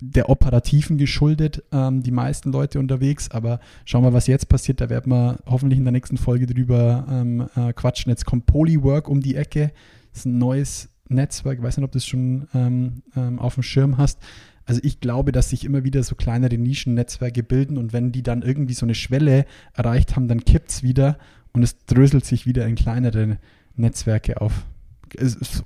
der 0.00 0.28
Operativen 0.28 0.98
geschuldet, 0.98 1.62
ähm, 1.72 2.02
die 2.02 2.10
meisten 2.10 2.52
Leute 2.52 2.78
unterwegs. 2.78 3.30
Aber 3.30 3.60
schauen 3.84 4.04
wir, 4.04 4.12
was 4.12 4.26
jetzt 4.26 4.48
passiert. 4.48 4.80
Da 4.80 4.90
werden 4.90 5.10
wir 5.10 5.38
hoffentlich 5.46 5.78
in 5.78 5.84
der 5.84 5.92
nächsten 5.92 6.16
Folge 6.16 6.46
drüber 6.46 7.06
ähm, 7.10 7.48
äh, 7.54 7.72
quatschen. 7.72 8.10
Jetzt 8.10 8.26
kommt 8.26 8.46
Polywork 8.46 9.08
um 9.08 9.20
die 9.20 9.36
Ecke. 9.36 9.72
Das 10.10 10.20
ist 10.20 10.26
ein 10.26 10.38
neues 10.38 10.88
Netzwerk. 11.08 11.58
Ich 11.58 11.64
weiß 11.64 11.76
nicht, 11.76 11.84
ob 11.84 11.92
du 11.92 11.98
es 11.98 12.06
schon 12.06 12.48
ähm, 12.54 13.02
ähm, 13.16 13.38
auf 13.38 13.54
dem 13.54 13.62
Schirm 13.62 13.98
hast. 13.98 14.18
Also 14.66 14.80
ich 14.82 15.00
glaube, 15.00 15.32
dass 15.32 15.50
sich 15.50 15.64
immer 15.64 15.84
wieder 15.84 16.02
so 16.02 16.14
kleinere 16.14 16.56
Nischennetzwerke 16.56 17.42
bilden 17.42 17.76
und 17.76 17.92
wenn 17.92 18.12
die 18.12 18.22
dann 18.22 18.42
irgendwie 18.42 18.72
so 18.72 18.86
eine 18.86 18.94
Schwelle 18.94 19.44
erreicht 19.74 20.16
haben, 20.16 20.26
dann 20.26 20.44
kippt 20.44 20.70
es 20.70 20.82
wieder 20.82 21.18
und 21.52 21.62
es 21.62 21.84
dröselt 21.84 22.24
sich 22.24 22.46
wieder 22.46 22.66
in 22.66 22.74
kleinere 22.74 23.38
Netzwerke 23.76 24.40
auf. 24.40 24.52
Es 25.16 25.62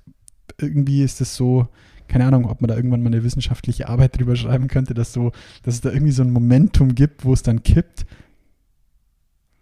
irgendwie 0.61 1.03
ist 1.03 1.21
es 1.21 1.37
so, 1.37 1.69
keine 2.09 2.27
Ahnung, 2.27 2.47
ob 2.47 2.61
man 2.61 2.69
da 2.69 2.77
irgendwann 2.77 3.03
mal 3.03 3.09
eine 3.09 3.23
wissenschaftliche 3.23 3.89
Arbeit 3.89 4.19
drüber 4.19 4.35
schreiben 4.35 4.67
könnte, 4.69 4.95
dass, 4.95 5.13
so, 5.13 5.33
dass 5.63 5.75
es 5.75 5.81
da 5.81 5.91
irgendwie 5.91 6.13
so 6.13 6.23
ein 6.23 6.31
Momentum 6.33 6.95
gibt, 6.95 7.25
wo 7.25 7.33
es 7.33 7.43
dann 7.43 7.63
kippt. 7.63 8.07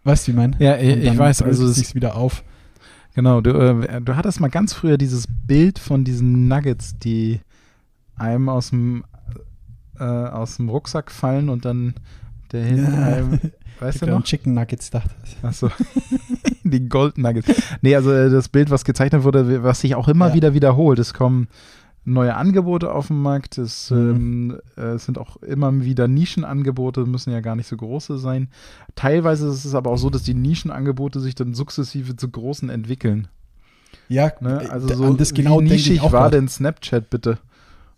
Weißt 0.03 0.27
du, 0.27 0.31
wie 0.31 0.31
ich 0.31 0.37
meine? 0.37 0.55
Ja, 0.59 0.77
ich, 0.77 0.93
Und 0.95 1.01
ich 1.03 1.17
weiß, 1.17 1.41
also 1.41 1.65
es, 1.67 1.75
sich's 1.75 1.93
wieder 1.95 2.15
auf. 2.15 2.43
genau, 3.13 3.41
du, 3.41 3.51
äh, 3.51 4.01
du 4.01 4.15
hattest 4.15 4.39
mal 4.39 4.47
ganz 4.49 4.73
früher 4.73 4.97
dieses 4.97 5.27
Bild 5.45 5.77
von 5.79 6.03
diesen 6.03 6.47
Nuggets, 6.47 6.97
die 6.97 7.41
einem 8.15 8.49
aus 8.49 8.69
dem 8.69 9.03
äh, 9.99 10.03
aus 10.03 10.57
dem 10.57 10.69
Rucksack 10.69 11.11
fallen 11.11 11.49
und 11.49 11.65
dann 11.65 11.95
der 12.51 12.63
hinter 12.65 12.91
Ja. 12.93 13.05
einem, 13.17 13.39
weißt 13.79 14.01
du 14.01 14.05
noch? 14.07 14.23
Chicken 14.23 14.53
Nuggets 14.53 14.91
gedacht. 14.91 15.09
Achso. 15.41 15.69
die 16.63 16.87
Gold 16.89 17.17
Nuggets. 17.17 17.47
Nee, 17.81 17.95
also 17.95 18.11
äh, 18.11 18.29
das 18.29 18.49
Bild, 18.49 18.69
was 18.69 18.83
gezeichnet 18.85 19.23
wurde, 19.23 19.63
was 19.63 19.81
sich 19.81 19.95
auch 19.95 20.07
immer 20.07 20.29
Ja. 20.29 20.33
wieder 20.33 20.53
wiederholt. 20.53 20.99
Es 20.99 21.13
kommen 21.13 21.47
neue 22.05 22.35
Angebote 22.35 22.91
auf 22.91 23.07
den 23.07 23.21
Markt. 23.21 23.57
Es, 23.57 23.91
Mhm. 23.91 23.97
ähm, 23.97 24.57
äh, 24.77 24.81
es 24.95 25.05
sind 25.05 25.17
auch 25.17 25.37
immer 25.37 25.83
wieder 25.83 26.07
Nischenangebote, 26.07 27.05
müssen 27.05 27.31
ja 27.31 27.41
gar 27.41 27.55
nicht 27.55 27.67
so 27.67 27.75
große 27.77 28.17
sein. 28.17 28.47
Teilweise 28.95 29.47
ist 29.49 29.65
es 29.65 29.75
aber 29.75 29.91
auch 29.91 29.97
so, 29.97 30.09
dass 30.09 30.23
die 30.23 30.33
Nischenangebote 30.33 31.19
sich 31.19 31.35
dann 31.35 31.53
sukzessive 31.53 32.15
zu 32.15 32.29
großen 32.29 32.69
entwickeln. 32.69 33.27
Ja, 34.09 34.31
Ne? 34.39 34.63
äh, 34.63 34.67
Also 34.69 34.87
so 34.87 35.13
das 35.13 35.33
genau 35.33 35.59
wie 35.59 35.65
nischig 35.65 35.95
ich 35.97 36.11
war 36.11 36.29
denn 36.31 36.47
Snapchat 36.47 37.09
bitte? 37.09 37.39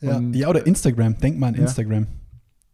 Ja, 0.02 0.20
ja, 0.32 0.48
oder 0.48 0.66
Instagram. 0.66 1.18
Denk 1.20 1.38
mal 1.40 1.48
an 1.48 1.56
Ja. 1.56 1.62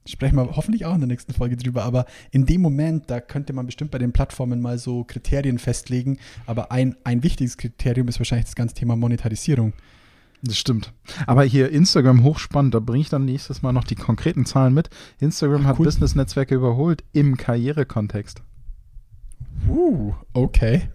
Sprechen 0.07 0.35
wir 0.35 0.55
hoffentlich 0.55 0.85
auch 0.85 0.93
in 0.93 1.01
der 1.01 1.07
nächsten 1.07 1.33
Folge 1.33 1.57
drüber. 1.57 1.83
Aber 1.83 2.05
in 2.31 2.45
dem 2.45 2.61
Moment, 2.61 3.09
da 3.09 3.19
könnte 3.19 3.53
man 3.53 3.65
bestimmt 3.65 3.91
bei 3.91 3.97
den 3.97 4.13
Plattformen 4.13 4.61
mal 4.61 4.77
so 4.77 5.03
Kriterien 5.03 5.57
festlegen. 5.57 6.19
Aber 6.45 6.71
ein, 6.71 6.95
ein 7.03 7.23
wichtiges 7.23 7.57
Kriterium 7.57 8.07
ist 8.07 8.19
wahrscheinlich 8.19 8.45
das 8.45 8.55
ganze 8.55 8.75
Thema 8.75 8.95
Monetarisierung. 8.95 9.73
Das 10.43 10.57
stimmt. 10.57 10.93
Aber 11.25 11.43
hier 11.43 11.71
Instagram 11.71 12.23
hochspannend, 12.23 12.75
da 12.75 12.79
bringe 12.79 13.01
ich 13.01 13.09
dann 13.09 13.25
nächstes 13.25 13.63
Mal 13.63 13.73
noch 13.73 13.83
die 13.83 13.95
konkreten 13.95 14.45
Zahlen 14.45 14.73
mit. 14.75 14.89
Instagram 15.19 15.61
Ach, 15.63 15.69
hat 15.69 15.79
cool. 15.79 15.85
Business-Netzwerke 15.85 16.53
überholt 16.53 17.03
im 17.13 17.35
Karrierekontext. 17.35 18.43
Uh, 19.67 20.13
okay. 20.33 20.89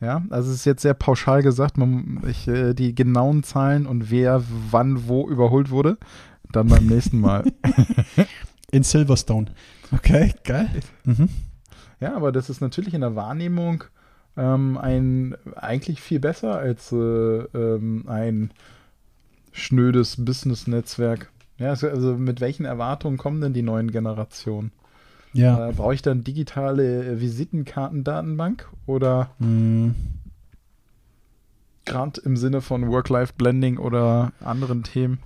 Ja, 0.00 0.22
also 0.30 0.50
es 0.50 0.56
ist 0.58 0.64
jetzt 0.64 0.82
sehr 0.82 0.94
pauschal 0.94 1.42
gesagt, 1.42 1.76
man, 1.76 2.22
ich, 2.28 2.46
äh, 2.46 2.72
die 2.74 2.94
genauen 2.94 3.42
Zahlen 3.42 3.86
und 3.86 4.10
wer 4.10 4.42
wann 4.70 5.08
wo 5.08 5.28
überholt 5.28 5.70
wurde, 5.70 5.98
dann 6.52 6.68
beim 6.68 6.86
nächsten 6.86 7.20
Mal. 7.20 7.44
In 8.70 8.82
Silverstone. 8.84 9.46
Okay, 9.92 10.34
geil. 10.44 10.68
Mhm. 11.04 11.28
Ja, 12.00 12.14
aber 12.14 12.30
das 12.32 12.48
ist 12.50 12.60
natürlich 12.60 12.94
in 12.94 13.00
der 13.00 13.16
Wahrnehmung 13.16 13.84
ähm, 14.36 14.76
ein 14.78 15.34
eigentlich 15.56 16.00
viel 16.00 16.20
besser 16.20 16.56
als 16.58 16.92
äh, 16.92 16.96
ähm, 16.96 18.04
ein 18.06 18.50
schnödes 19.52 20.22
Business-Netzwerk. 20.24 21.30
Ja, 21.56 21.70
also- 21.70 21.88
also 21.88 22.14
mit 22.16 22.40
welchen 22.40 22.66
Erwartungen 22.66 23.16
kommen 23.16 23.40
denn 23.40 23.52
die 23.54 23.62
neuen 23.62 23.90
Generationen? 23.90 24.70
Ja. 25.38 25.68
Äh, 25.68 25.72
Brauche 25.72 25.94
ich 25.94 26.02
dann 26.02 26.24
digitale 26.24 27.04
äh, 27.12 27.20
Visitenkartendatenbank 27.20 28.68
oder 28.86 29.30
Mhm. 29.38 29.94
gerade 31.84 32.20
im 32.22 32.36
Sinne 32.36 32.60
von 32.60 32.88
Work-Life-Blending 32.88 33.78
oder 33.78 34.32
anderen 34.40 34.82
Themen? 34.82 35.18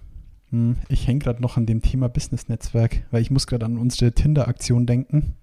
Hm, 0.51 0.77
Ich 0.89 1.07
hänge 1.07 1.21
gerade 1.21 1.43
noch 1.43 1.57
an 1.57 1.67
dem 1.67 1.83
Thema 1.83 2.09
Business-Netzwerk, 2.09 3.03
weil 3.11 3.23
ich 3.23 3.31
muss 3.31 3.47
gerade 3.47 3.65
an 3.67 3.79
unsere 3.79 4.13
Tinder-Aktion 4.13 4.87
denken. 4.87 5.35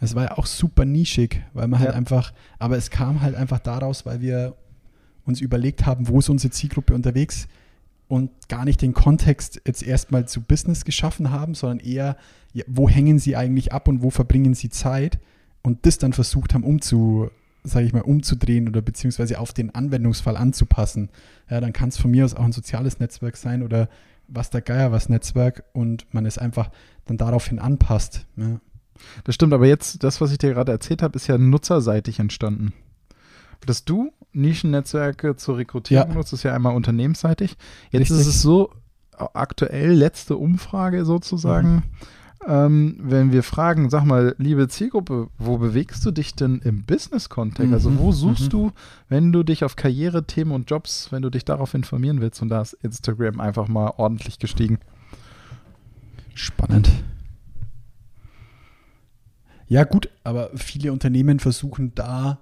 Es 0.00 0.14
war 0.14 0.24
ja 0.24 0.36
auch 0.38 0.46
super 0.46 0.84
nischig, 0.84 1.42
weil 1.54 1.68
man 1.68 1.80
halt 1.80 1.90
Ja. 1.90 1.96
einfach, 1.96 2.32
aber 2.58 2.76
es 2.76 2.90
kam 2.90 3.22
halt 3.22 3.34
einfach 3.34 3.60
daraus, 3.60 4.04
weil 4.04 4.20
wir 4.20 4.54
uns 5.24 5.40
überlegt 5.40 5.86
haben, 5.86 6.08
wo 6.08 6.18
ist 6.18 6.28
unsere 6.28 6.50
Zielgruppe 6.52 6.92
unterwegs 6.94 7.48
und 8.08 8.30
gar 8.48 8.64
nicht 8.64 8.82
den 8.82 8.94
Kontext 8.94 9.60
jetzt 9.66 9.82
erstmal 9.82 10.28
zu 10.28 10.40
Business 10.40 10.84
geschaffen 10.84 11.30
haben, 11.30 11.54
sondern 11.54 11.80
eher, 11.80 12.16
ja, 12.52 12.64
wo 12.68 12.88
hängen 12.88 13.18
sie 13.18 13.36
eigentlich 13.36 13.72
ab 13.72 13.88
und 13.88 14.02
wo 14.02 14.10
verbringen 14.10 14.54
sie 14.54 14.68
Zeit 14.68 15.18
und 15.62 15.86
das 15.86 15.98
dann 15.98 16.12
versucht 16.12 16.54
haben 16.54 16.64
umzu, 16.64 17.30
sage 17.64 17.86
ich 17.86 17.92
mal, 17.92 18.02
umzudrehen 18.02 18.68
oder 18.68 18.82
beziehungsweise 18.82 19.40
auf 19.40 19.52
den 19.52 19.74
Anwendungsfall 19.74 20.36
anzupassen. 20.36 21.10
Ja, 21.50 21.60
dann 21.60 21.72
kann 21.72 21.88
es 21.88 21.96
von 21.96 22.10
mir 22.10 22.24
aus 22.24 22.34
auch 22.34 22.44
ein 22.44 22.52
soziales 22.52 23.00
Netzwerk 23.00 23.36
sein 23.36 23.62
oder 23.62 23.88
was 24.28 24.50
der 24.50 24.60
Geier 24.60 24.92
was 24.92 25.08
Netzwerk 25.08 25.64
und 25.72 26.06
man 26.12 26.26
es 26.26 26.38
einfach 26.38 26.70
dann 27.06 27.16
daraufhin 27.16 27.58
anpasst. 27.58 28.26
Ja. 28.36 28.60
Das 29.24 29.34
stimmt, 29.34 29.52
aber 29.52 29.66
jetzt, 29.66 30.02
das, 30.02 30.20
was 30.20 30.32
ich 30.32 30.38
dir 30.38 30.54
gerade 30.54 30.72
erzählt 30.72 31.02
habe, 31.02 31.16
ist 31.16 31.26
ja 31.26 31.38
nutzerseitig 31.38 32.18
entstanden. 32.18 32.72
Dass 33.64 33.84
du 33.84 34.12
Nischennetzwerke 34.36 35.36
zur 35.36 35.56
Rekrutierung 35.58 36.08
Ja. 36.10 36.14
nutzt, 36.14 36.32
ist 36.32 36.42
ja 36.42 36.54
einmal 36.54 36.74
unternehmensseitig. 36.76 37.56
Jetzt 37.90 38.02
Richtig. 38.02 38.20
ist 38.20 38.26
es 38.26 38.42
so, 38.42 38.70
aktuell 39.34 39.92
letzte 39.92 40.36
Umfrage 40.36 41.04
sozusagen, 41.04 41.84
ähm, 42.46 42.96
wenn 43.00 43.32
wir 43.32 43.42
fragen, 43.42 43.88
sag 43.90 44.04
mal, 44.04 44.34
liebe 44.38 44.68
Zielgruppe, 44.68 45.28
wo 45.38 45.56
bewegst 45.58 46.04
du 46.04 46.10
dich 46.10 46.34
denn 46.34 46.60
im 46.62 46.84
Business-Kontext? 46.84 47.72
Also 47.72 47.90
Mhm, 47.90 47.98
wo 47.98 48.12
suchst 48.12 48.44
mhm. 48.44 48.50
du, 48.50 48.72
wenn 49.08 49.32
du 49.32 49.42
dich 49.42 49.64
auf 49.64 49.74
Karriere, 49.74 50.26
Themen 50.26 50.52
und 50.52 50.70
Jobs, 50.70 51.10
wenn 51.10 51.22
du 51.22 51.30
dich 51.30 51.44
darauf 51.44 51.74
informieren 51.74 52.20
willst? 52.20 52.42
Und 52.42 52.50
da 52.50 52.60
ist 52.60 52.74
Instagram 52.74 53.40
einfach 53.40 53.68
mal 53.68 53.94
ordentlich 53.96 54.38
gestiegen. 54.38 54.78
Spannend. 56.34 56.90
Ja, 59.68 59.84
gut, 59.84 60.10
aber 60.22 60.50
viele 60.54 60.92
Unternehmen 60.92 61.40
versuchen 61.40 61.92
da 61.94 62.38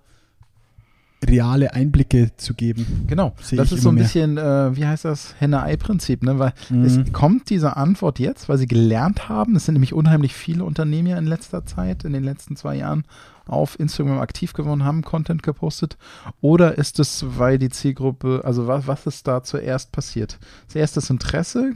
reale 1.25 1.75
Einblicke 1.75 2.31
zu 2.37 2.55
geben. 2.55 3.05
Genau, 3.07 3.35
das 3.57 3.73
ist 3.73 3.83
so 3.83 3.89
ein 3.91 3.95
mehr. 3.97 4.05
bisschen, 4.05 4.39
äh, 4.39 4.77
wie 4.77 4.87
heißt 4.87 5.05
das, 5.05 5.35
Henne-Ei-Prinzip, 5.39 6.23
ne? 6.23 6.39
Weil 6.39 6.53
Mhm. 6.71 6.85
es 6.85 7.13
kommt 7.13 7.51
diese 7.51 7.77
Antwort 7.77 8.19
jetzt, 8.19 8.49
weil 8.49 8.59
sie 8.59 8.67
gelernt 8.67 9.29
haben, 9.29 9.57
es 9.57 9.65
sind 9.67 9.75
nämlich 9.75 9.93
unheimlich 9.93 10.35
viele 10.35 10.65
Unternehmen 10.65 11.09
ja 11.09 11.19
in 11.19 11.27
letzter 11.27 11.67
Zeit, 11.67 12.05
in 12.05 12.13
den 12.13 12.25
letzten 12.25 12.57
zwei 12.57 12.77
Jahren 12.77 13.05
auf 13.47 13.79
Instagram 13.79 14.21
aktiv 14.21 14.55
geworden 14.55 14.85
haben, 14.85 15.03
Content 15.03 15.43
gepostet, 15.43 15.99
oder 16.41 16.79
ist 16.79 16.99
es, 16.99 17.25
weil 17.39 17.59
die 17.59 17.69
Zielgruppe, 17.69 18.41
also 18.45 18.67
was, 18.67 18.87
was 18.87 19.07
ist 19.07 19.27
da 19.29 19.43
zuerst 19.43 19.93
passiert? 19.93 20.39
Zuerst 20.69 20.97
das 20.97 21.11
Interesse 21.11 21.73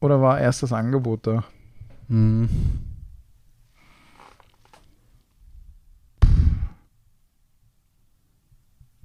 oder 0.00 0.20
war 0.20 0.40
erst 0.40 0.62
das 0.62 0.72
Angebot 0.72 1.26
da? 1.26 1.44
Mhm. 2.08 2.48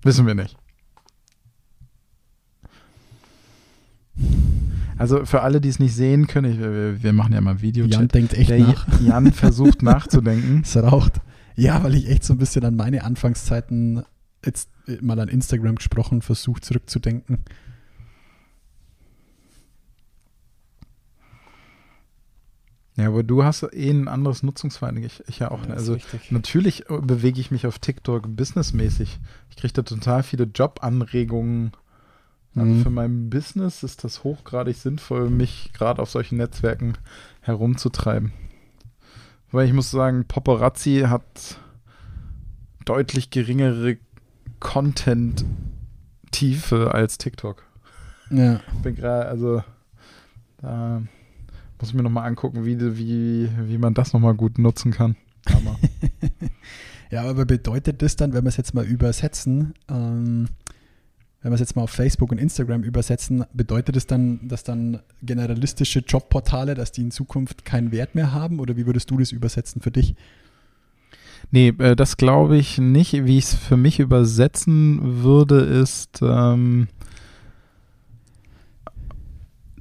Wissen 0.03 0.27
wir 0.27 0.36
nicht. 0.36 0.57
Also 4.98 5.25
für 5.25 5.41
alle, 5.41 5.60
die 5.60 5.69
es 5.69 5.79
nicht 5.79 5.95
sehen 5.95 6.27
können, 6.27 6.51
ich, 6.51 6.60
wir, 6.60 7.01
wir 7.01 7.13
machen 7.13 7.33
ja 7.33 7.41
mal 7.41 7.62
Video. 7.62 7.86
Jan 7.86 8.07
denkt 8.07 8.33
echt 8.33 8.50
Der 8.50 8.60
nach. 8.60 9.01
Jan 9.01 9.31
versucht 9.33 9.81
nachzudenken. 9.81 10.62
Es 10.63 10.77
raucht. 10.77 11.19
Ja, 11.55 11.83
weil 11.83 11.95
ich 11.95 12.10
echt 12.10 12.24
so 12.24 12.33
ein 12.33 12.38
bisschen 12.38 12.63
an 12.65 12.75
meine 12.75 13.03
Anfangszeiten 13.03 14.03
jetzt 14.45 14.69
mal 15.01 15.19
an 15.19 15.29
Instagram 15.29 15.75
gesprochen, 15.75 16.22
versucht 16.22 16.65
zurückzudenken. 16.65 17.39
Ja, 22.96 23.08
aber 23.08 23.24
du 23.24 23.44
hast 23.44 23.64
eh 23.64 23.90
ein 23.90 24.08
anderes 24.08 24.44
Nutzungsverhalten. 24.44 25.04
Ich, 25.04 25.24
ich 25.28 25.40
ja 25.40 25.50
auch. 25.50 25.66
ne? 25.66 25.74
also 25.74 25.98
natürlich 26.30 26.88
äh, 26.90 27.00
bewege 27.02 27.40
ich 27.42 27.50
mich 27.50 27.66
auf 27.66 27.80
TikTok 27.80 28.36
businessmäßig. 28.36 29.20
Ich 29.50 29.56
kriege 29.56 29.74
da 29.74 29.82
total 29.82 30.22
viele 30.24 30.44
Jobanregungen. 30.46 31.72
Also 32.56 32.70
Mhm. 32.72 32.84
für 32.84 32.90
mein 32.92 33.32
Business 33.32 33.82
ist 33.82 34.04
das 34.04 34.24
hochgradig 34.24 34.76
sinnvoll, 34.78 35.32
mich 35.32 35.72
gerade 35.74 36.00
auf 36.00 36.12
solchen 36.12 36.38
Netzwerken 36.38 36.94
herumzutreiben. 37.42 38.32
Weil 39.52 39.66
ich 39.68 39.74
muss 39.74 39.90
sagen, 39.90 40.26
Paparazzi 40.28 41.06
hat 41.08 41.58
deutlich 42.86 43.32
geringere 43.32 43.98
Content-Tiefe 44.60 46.94
als 46.94 47.18
TikTok. 47.18 47.64
Ja. 48.30 48.60
Ich 48.76 48.80
bin 48.84 48.94
gerade, 48.96 49.26
also 49.28 49.64
da 50.62 51.02
muss 51.84 51.90
ich 51.90 51.96
mir 51.96 52.04
nochmal 52.04 52.25
angucken, 52.28 52.63
wie, 52.63 52.80
wie, 52.98 53.50
wie 53.68 53.78
man 53.78 53.94
das 53.94 54.13
nochmal 54.13 54.36
gut 54.36 54.58
nutzen 54.58 54.94
kann. 54.94 55.18
Aber 55.46 55.78
Ja, 57.12 57.24
aber 57.30 57.46
bedeutet 57.46 58.02
das 58.02 58.16
dann, 58.16 58.32
wenn 58.34 58.46
wir 58.46 58.48
es 58.48 58.56
jetzt 58.56 58.74
mal 58.74 58.86
übersetzen, 58.86 59.74
ähm, 59.90 60.48
wenn 61.42 61.52
wir 61.52 61.56
es 61.56 61.60
jetzt 61.60 61.75
mal 61.75 61.82
auf 61.82 61.90
Facebook 61.92 62.32
und 62.32 62.38
Instagram 62.38 62.84
übersetzen, 62.84 63.44
bedeutet 63.54 63.98
es 63.98 64.08
dann, 64.08 64.48
dass 64.48 64.63
dann 64.63 65.02
generalistische 65.22 66.00
Jobportale, 66.00 66.74
dass 66.74 66.94
die 66.94 67.02
in 67.02 67.12
Zukunft 67.12 67.66
keinen 67.66 67.92
Wert 67.92 68.16
mehr 68.16 68.32
haben? 68.32 68.62
Oder 68.62 68.78
wie 68.78 68.86
würdest 68.86 69.12
du 69.12 69.18
das 69.18 69.34
übersetzen 69.34 69.82
für 69.82 69.92
dich? 69.92 70.16
nee, 71.52 71.68
äh, 71.68 71.96
das 71.96 72.18
glaube 72.18 72.58
ich 72.58 72.78
nicht. 72.78 73.25
Wie 73.25 73.38
ich 73.38 73.46
es 73.46 73.56
für 73.56 73.78
mich 73.78 74.00
übersetzen 74.00 75.24
würde, 75.24 75.60
ist, 75.60 76.22
ähm, 76.22 76.88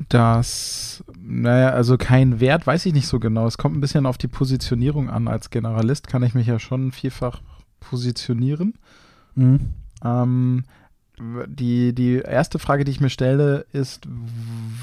dass, 0.08 1.04
naja, 1.40 1.70
also 1.70 1.96
kein 1.96 2.40
Wert, 2.40 2.66
weiß 2.66 2.86
ich 2.86 2.92
nicht 2.92 3.06
so 3.06 3.18
genau. 3.18 3.46
Es 3.46 3.58
kommt 3.58 3.76
ein 3.76 3.80
bisschen 3.80 4.06
auf 4.06 4.18
die 4.18 4.28
Positionierung 4.28 5.08
an. 5.08 5.28
Als 5.28 5.50
Generalist 5.50 6.06
kann 6.06 6.22
ich 6.22 6.34
mich 6.34 6.46
ja 6.46 6.58
schon 6.58 6.92
vielfach 6.92 7.40
positionieren. 7.80 8.74
Mhm. 9.34 9.60
Ähm, 10.04 10.64
die, 11.46 11.94
die 11.94 12.16
erste 12.16 12.58
Frage, 12.58 12.84
die 12.84 12.90
ich 12.90 13.00
mir 13.00 13.10
stelle, 13.10 13.64
ist, 13.72 14.06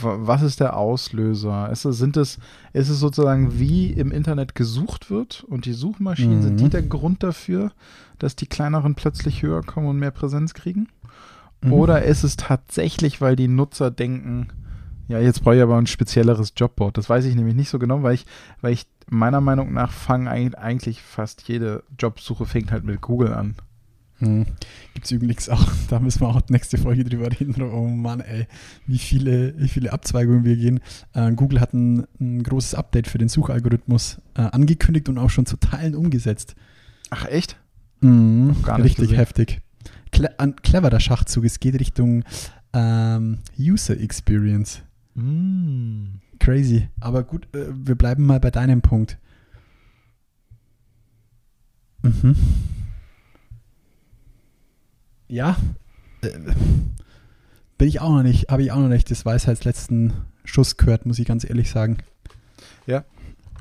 was 0.01 0.41
ist 0.41 0.59
der 0.59 0.77
Auslöser? 0.77 1.69
Ist 1.69 1.85
es, 1.85 1.97
sind 1.97 2.17
es, 2.17 2.39
ist 2.73 2.89
es 2.89 2.99
sozusagen, 2.99 3.59
wie 3.59 3.91
im 3.91 4.11
Internet 4.11 4.55
gesucht 4.55 5.09
wird 5.09 5.43
und 5.43 5.65
die 5.65 5.73
Suchmaschinen, 5.73 6.37
Mhm. 6.39 6.43
sind 6.43 6.59
die 6.61 6.69
der 6.69 6.83
Grund 6.83 7.23
dafür, 7.23 7.71
dass 8.19 8.35
die 8.35 8.47
kleineren 8.47 8.95
plötzlich 8.95 9.41
höher 9.41 9.63
kommen 9.63 9.87
und 9.87 9.97
mehr 9.99 10.11
Präsenz 10.11 10.53
kriegen? 10.53 10.87
Mhm. 11.61 11.73
Oder 11.73 12.03
ist 12.03 12.23
es 12.23 12.37
tatsächlich, 12.37 13.21
weil 13.21 13.35
die 13.35 13.47
Nutzer 13.49 13.91
denken, 13.91 14.47
ja, 15.09 15.19
jetzt 15.19 15.43
brauche 15.43 15.57
ich 15.57 15.61
aber 15.61 15.77
ein 15.77 15.87
spezielleres 15.87 16.53
Jobboard. 16.55 16.97
Das 16.97 17.09
weiß 17.09 17.25
ich 17.25 17.35
nämlich 17.35 17.55
nicht 17.55 17.69
so 17.69 17.77
genau, 17.79 18.01
weil 18.03 18.13
ich, 18.15 18.25
weil 18.61 18.71
ich 18.73 18.85
meiner 19.09 19.41
Meinung 19.41 19.73
nach 19.73 19.91
fangen 19.91 20.27
eig- 20.29 20.55
eigentlich 20.55 21.01
fast 21.01 21.41
jede 21.49 21.83
Jobsuche 21.99 22.45
fängt 22.45 22.71
halt 22.71 22.85
mit 22.85 23.01
Google 23.01 23.33
an. 23.33 23.55
Hm. 24.19 24.45
Gibt 24.93 25.05
es 25.05 25.11
übrigens 25.11 25.49
auch, 25.49 25.65
da 25.89 25.99
müssen 25.99 26.21
wir 26.21 26.27
auch 26.27 26.41
nächste 26.49 26.77
Folge 26.77 27.03
drüber 27.05 27.29
reden. 27.39 27.61
Oh 27.63 27.87
Mann, 27.87 28.19
ey, 28.19 28.47
wie 28.85 28.97
viele, 28.99 29.53
wie 29.57 29.67
viele 29.69 29.91
Abzweigungen 29.93 30.43
wir 30.43 30.55
gehen. 30.57 30.79
Äh, 31.13 31.31
Google 31.33 31.59
hat 31.61 31.73
ein, 31.73 32.05
ein 32.19 32.43
großes 32.43 32.75
Update 32.75 33.07
für 33.07 33.17
den 33.17 33.29
Suchalgorithmus 33.29 34.21
äh, 34.35 34.41
angekündigt 34.41 35.09
und 35.09 35.17
auch 35.17 35.29
schon 35.29 35.45
zu 35.45 35.57
Teilen 35.57 35.95
umgesetzt. 35.95 36.55
Ach 37.09 37.25
echt? 37.25 37.57
Mhm, 38.01 38.55
gar 38.63 38.77
nicht 38.77 38.85
richtig 38.85 39.03
gesehen. 39.05 39.17
heftig. 39.17 39.61
Cle 40.11 40.37
ein 40.39 40.55
cleverer 40.57 40.99
Schachzug. 40.99 41.45
Es 41.45 41.59
geht 41.59 41.79
Richtung 41.79 42.23
ähm, 42.73 43.39
User 43.57 43.99
Experience. 43.99 44.81
Mm. 45.15 46.19
Crazy. 46.39 46.87
Aber 46.99 47.23
gut, 47.23 47.47
äh, 47.53 47.67
wir 47.71 47.95
bleiben 47.95 48.25
mal 48.25 48.39
bei 48.39 48.51
deinem 48.51 48.81
Punkt. 48.81 49.17
Mhm. 52.01 52.35
Ja. 55.27 55.57
Äh, 56.21 56.29
bin 57.77 57.87
ich 57.87 58.01
auch 58.01 58.09
noch 58.09 58.23
nicht, 58.23 58.49
habe 58.49 58.63
ich 58.63 58.71
auch 58.71 58.79
noch 58.79 58.89
nicht 58.89 59.09
das 59.11 59.25
Weisheitsletzten 59.25 60.13
Schuss 60.43 60.77
gehört, 60.77 61.05
muss 61.05 61.19
ich 61.19 61.25
ganz 61.27 61.43
ehrlich 61.43 61.69
sagen. 61.69 61.97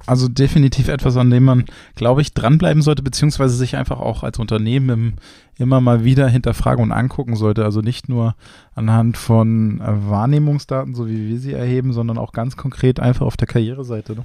Also 0.08 0.28
definitiv 0.28 0.88
etwas, 0.88 1.16
an 1.16 1.30
dem 1.30 1.44
man, 1.44 1.64
glaube 1.94 2.20
ich, 2.22 2.34
dranbleiben 2.34 2.82
sollte, 2.82 3.02
beziehungsweise 3.02 3.56
sich 3.56 3.76
einfach 3.76 4.00
auch 4.00 4.22
als 4.22 4.38
Unternehmen 4.38 4.88
im, 4.90 5.12
immer 5.56 5.80
mal 5.80 6.04
wieder 6.04 6.28
hinterfragen 6.28 6.82
und 6.82 6.92
angucken 6.92 7.36
sollte. 7.36 7.64
Also 7.64 7.80
nicht 7.80 8.08
nur 8.08 8.34
anhand 8.74 9.16
von 9.16 9.80
äh, 9.80 10.10
Wahrnehmungsdaten, 10.10 10.94
so 10.94 11.08
wie 11.08 11.28
wir 11.28 11.38
sie 11.38 11.52
erheben, 11.52 11.92
sondern 11.92 12.18
auch 12.18 12.32
ganz 12.32 12.56
konkret 12.56 13.00
einfach 13.00 13.26
auf 13.26 13.36
der 13.36 13.46
Karriereseite. 13.48 14.14
Ne? 14.14 14.24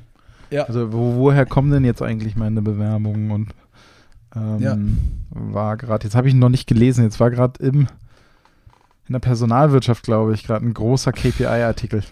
Ja. 0.50 0.64
Also 0.64 0.94
wo, 0.94 1.16
woher 1.16 1.46
kommen 1.46 1.72
denn 1.72 1.86
jetzt 1.86 2.02
eigentlich 2.02 2.36
meine 2.36 2.62
Bewerbungen 2.62 3.32
und 3.32 3.50
ähm, 4.36 4.60
Ja. 4.60 4.78
war 5.30 5.78
gerade, 5.78 6.06
jetzt 6.06 6.16
habe 6.16 6.28
ich 6.28 6.34
ihn 6.34 6.40
noch 6.40 6.50
nicht 6.50 6.68
gelesen, 6.68 7.04
jetzt 7.04 7.20
war 7.20 7.30
gerade 7.32 7.64
im 7.64 7.88
in 9.06 9.14
der 9.14 9.20
Personalwirtschaft, 9.20 10.04
glaube 10.04 10.34
ich, 10.34 10.46
gerade 10.46 10.66
ein 10.66 10.74
großer 10.74 11.12
KPI-Artikel. 11.12 12.04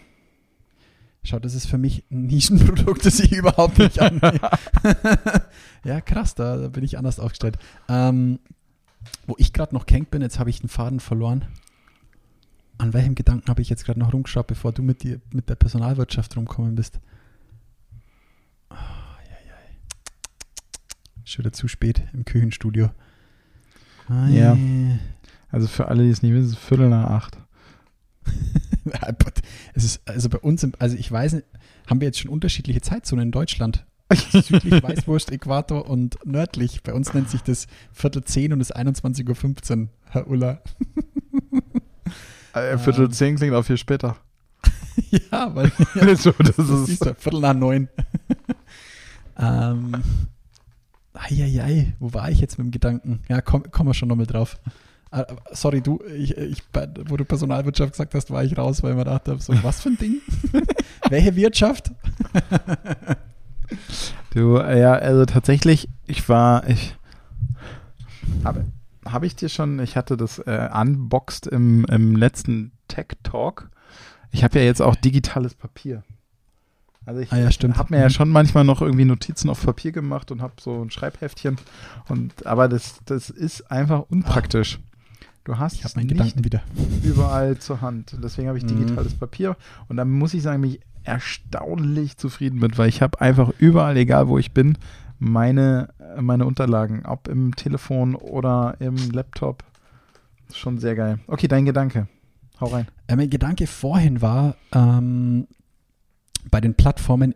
Schau, 1.24 1.40
das 1.40 1.54
ist 1.54 1.68
für 1.68 1.78
mich 1.78 2.04
ein 2.12 2.24
Nischenprodukt, 2.26 3.06
das 3.06 3.20
ich 3.20 3.32
überhaupt 3.32 3.78
nicht 3.78 4.00
annehme. 4.00 4.40
ja, 5.84 6.02
krass, 6.02 6.34
da, 6.36 6.58
da 6.58 6.68
bin 6.68 6.84
ich 6.84 6.98
anders 6.98 7.20
aufgestellt. 7.20 7.58
Ähm, 7.88 8.40
wo 9.28 9.36
ich 9.38 9.54
gerade 9.54 9.74
noch 9.76 9.86
gehängt 9.86 10.12
bin, 10.12 10.22
jetzt 10.22 10.40
habe 10.40 10.50
ich 10.50 10.62
den 10.62 10.70
Faden 10.70 11.00
verloren. 11.00 11.46
An 12.78 12.94
welchem 12.94 13.14
Gedanken 13.16 13.48
habe 13.50 13.62
ich 13.62 13.70
jetzt 13.70 13.86
gerade 13.86 14.00
noch 14.00 14.14
rumgeschaut, 14.14 14.48
bevor 14.48 14.72
du 14.72 14.82
mit, 14.82 15.04
dir, 15.04 15.22
mit 15.32 15.50
der 15.50 15.56
Personalwirtschaft 15.56 16.36
rumkommen 16.36 16.74
bist? 16.76 17.00
Oh, 18.72 18.74
ja, 18.74 19.38
ja. 19.48 19.56
Schon 21.24 21.46
wieder 21.46 21.54
zu 21.54 21.68
spät 21.68 22.02
im 22.14 22.26
Küchenstudio. 22.26 22.90
Ah, 24.08 24.28
Ja. 24.28 24.58
Also 25.52 25.68
für 25.68 25.90
alle, 25.90 26.04
die 26.04 26.10
es 26.10 26.24
nicht 26.24 26.32
wissen, 26.32 26.46
es 26.46 26.52
ist 26.54 26.60
Viertel 26.60 26.90
nach 26.90 27.10
acht. 27.10 27.38
Es 29.74 29.84
ist 29.84 30.02
also 30.08 30.30
bei 30.30 30.40
uns, 30.40 30.68
also 30.80 30.98
ich 30.98 31.12
weiß 31.12 31.34
nicht, 31.34 31.46
haben 31.88 32.02
wir 32.02 32.08
jetzt 32.08 32.20
schon 32.20 32.32
unterschiedliche 32.32 32.82
Zeitzonen 32.82 33.28
in 33.28 33.32
Deutschland? 33.32 33.86
Südlich, 34.32 34.84
Weißwurst, 34.84 35.32
Äquator 35.32 35.90
und 35.90 36.18
nördlich. 36.26 36.84
Bei 36.84 36.94
uns 36.94 37.14
nennt 37.14 37.30
sich 37.30 37.42
das 37.42 37.68
Viertel 37.94 38.24
10 38.24 38.54
und 38.54 38.62
ist 38.62 38.76
21.15 38.76 39.82
Uhr, 39.84 39.90
Herr 40.10 40.28
Uller. 40.28 40.62
Äh, 42.54 42.78
Viertel 42.78 43.06
Ähm. 43.06 43.12
zehn 43.14 43.36
klingt 43.38 43.54
auch 43.54 43.64
viel 43.64 43.78
später. 43.78 44.18
ja, 45.32 45.56
weil 45.56 45.72
so, 46.18 46.32
das 46.32 46.56
das 46.56 46.70
ist, 46.70 46.86
siehst 46.88 47.06
du, 47.06 47.16
Viertel 47.16 47.40
nach 47.40 47.54
neun. 47.54 47.88
ähm, 49.38 49.94
eieiei, 51.14 51.94
wo 52.00 52.14
war 52.14 52.30
ich 52.30 52.42
jetzt 52.42 52.58
mit 52.58 52.66
dem 52.68 52.72
Gedanken? 52.72 53.22
Ja, 53.30 53.42
komm, 53.42 53.72
kommen 53.72 53.90
wir 53.90 53.94
schon 53.94 54.10
nochmal 54.10 54.26
drauf. 54.26 54.60
Ah, 55.12 55.26
Sorry, 55.52 55.82
du, 55.82 56.00
ich, 56.16 56.38
ich, 56.38 56.64
wo 57.08 57.18
du 57.18 57.26
Personalwirtschaft 57.26 57.92
gesagt 57.92 58.16
hast, 58.16 58.32
war 58.32 58.44
ich 58.44 58.58
raus, 58.58 58.82
weil 58.82 58.92
ich 58.92 58.98
mir 58.98 59.04
dachte, 59.04 59.38
so, 59.40 59.54
was 59.62 59.82
für 59.82 59.90
ein 59.90 59.98
Ding? 59.98 60.22
Welche 61.10 61.36
Wirtschaft? 61.36 61.92
Du, 64.34 64.58
äh, 64.58 64.80
ja, 64.80 64.94
also 64.94 65.26
tatsächlich, 65.26 65.88
ich 66.08 66.28
war, 66.30 66.68
ich 66.70 66.96
habe 68.44 68.66
habe 69.06 69.26
ich 69.26 69.36
dir 69.36 69.50
schon, 69.50 69.80
ich 69.80 69.98
hatte 69.98 70.16
das 70.16 70.40
äh, 70.40 70.70
unboxed 70.74 71.48
im, 71.48 71.86
im 71.86 72.16
letzten 72.16 72.72
Tech 72.88 73.08
Talk. 73.24 73.70
Ich 74.32 74.44
habe 74.44 74.60
ja 74.60 74.66
jetzt 74.66 74.82
auch 74.82 74.96
digitales 74.96 75.56
Papier. 75.56 76.04
Also 77.06 77.20
ich 77.22 77.32
Ah 77.32 77.38
ja, 77.38 77.50
habe 77.50 77.94
mir 77.94 78.00
ja 78.00 78.06
Mhm. 78.06 78.12
schon 78.12 78.30
manchmal 78.30 78.64
noch 78.64 78.82
irgendwie 78.82 79.06
Notizen 79.06 79.50
auf 79.50 79.64
Papier 79.66 79.92
gemacht 79.92 80.32
und 80.32 80.42
habe 80.42 80.54
so 80.62 80.82
ein 80.84 80.92
Schreibheftchen. 80.92 81.58
Und 82.08 82.46
aber 82.46 82.70
das, 82.70 83.00
das 83.06 83.30
ist 83.30 83.72
einfach 83.72 84.04
unpraktisch. 84.10 84.80
Du 85.44 85.58
hast 85.58 85.96
meinen 85.96 86.06
nicht 86.08 86.18
Gedanken 86.18 86.46
wieder. 86.46 86.62
überall 87.04 87.58
zur 87.58 87.82
Hand. 87.82 88.16
Deswegen 88.24 88.48
habe 88.48 88.58
ich 88.58 88.64
Mhm. 88.64 88.70
digitales 88.80 89.14
Papier. 89.16 89.58
Und 89.88 89.98
da 89.98 90.06
muss 90.06 90.34
ich 90.34 90.44
sagen, 90.44 90.62
bin 90.62 90.72
ich 90.72 90.80
erstaunlich 91.04 92.18
zufrieden 92.18 92.60
mit, 92.60 92.78
weil 92.78 92.90
ich 92.90 93.02
habe 93.02 93.20
einfach 93.22 93.52
überall, 93.58 93.98
egal 93.98 94.28
wo 94.28 94.38
ich 94.38 94.52
bin, 94.54 94.78
meine, 95.18 95.90
meine 96.20 96.46
Unterlagen, 96.46 97.06
ob 97.06 97.28
im 97.28 97.56
Telefon 97.56 98.16
oder 98.16 98.76
im 98.80 98.96
Laptop. 99.12 99.64
Schon 100.54 100.78
sehr 100.80 100.96
geil. 100.96 101.20
Okay, 101.28 101.48
dein 101.48 101.66
Gedanke. 101.66 102.08
Hau 102.60 102.68
rein. 102.68 102.88
Äh, 103.08 103.16
mein 103.16 103.30
Gedanke 103.30 103.66
vorhin 103.68 104.22
war, 104.22 104.56
ähm, 104.74 105.48
bei 106.52 106.62
den 106.62 106.76
Plattformen, 106.76 107.34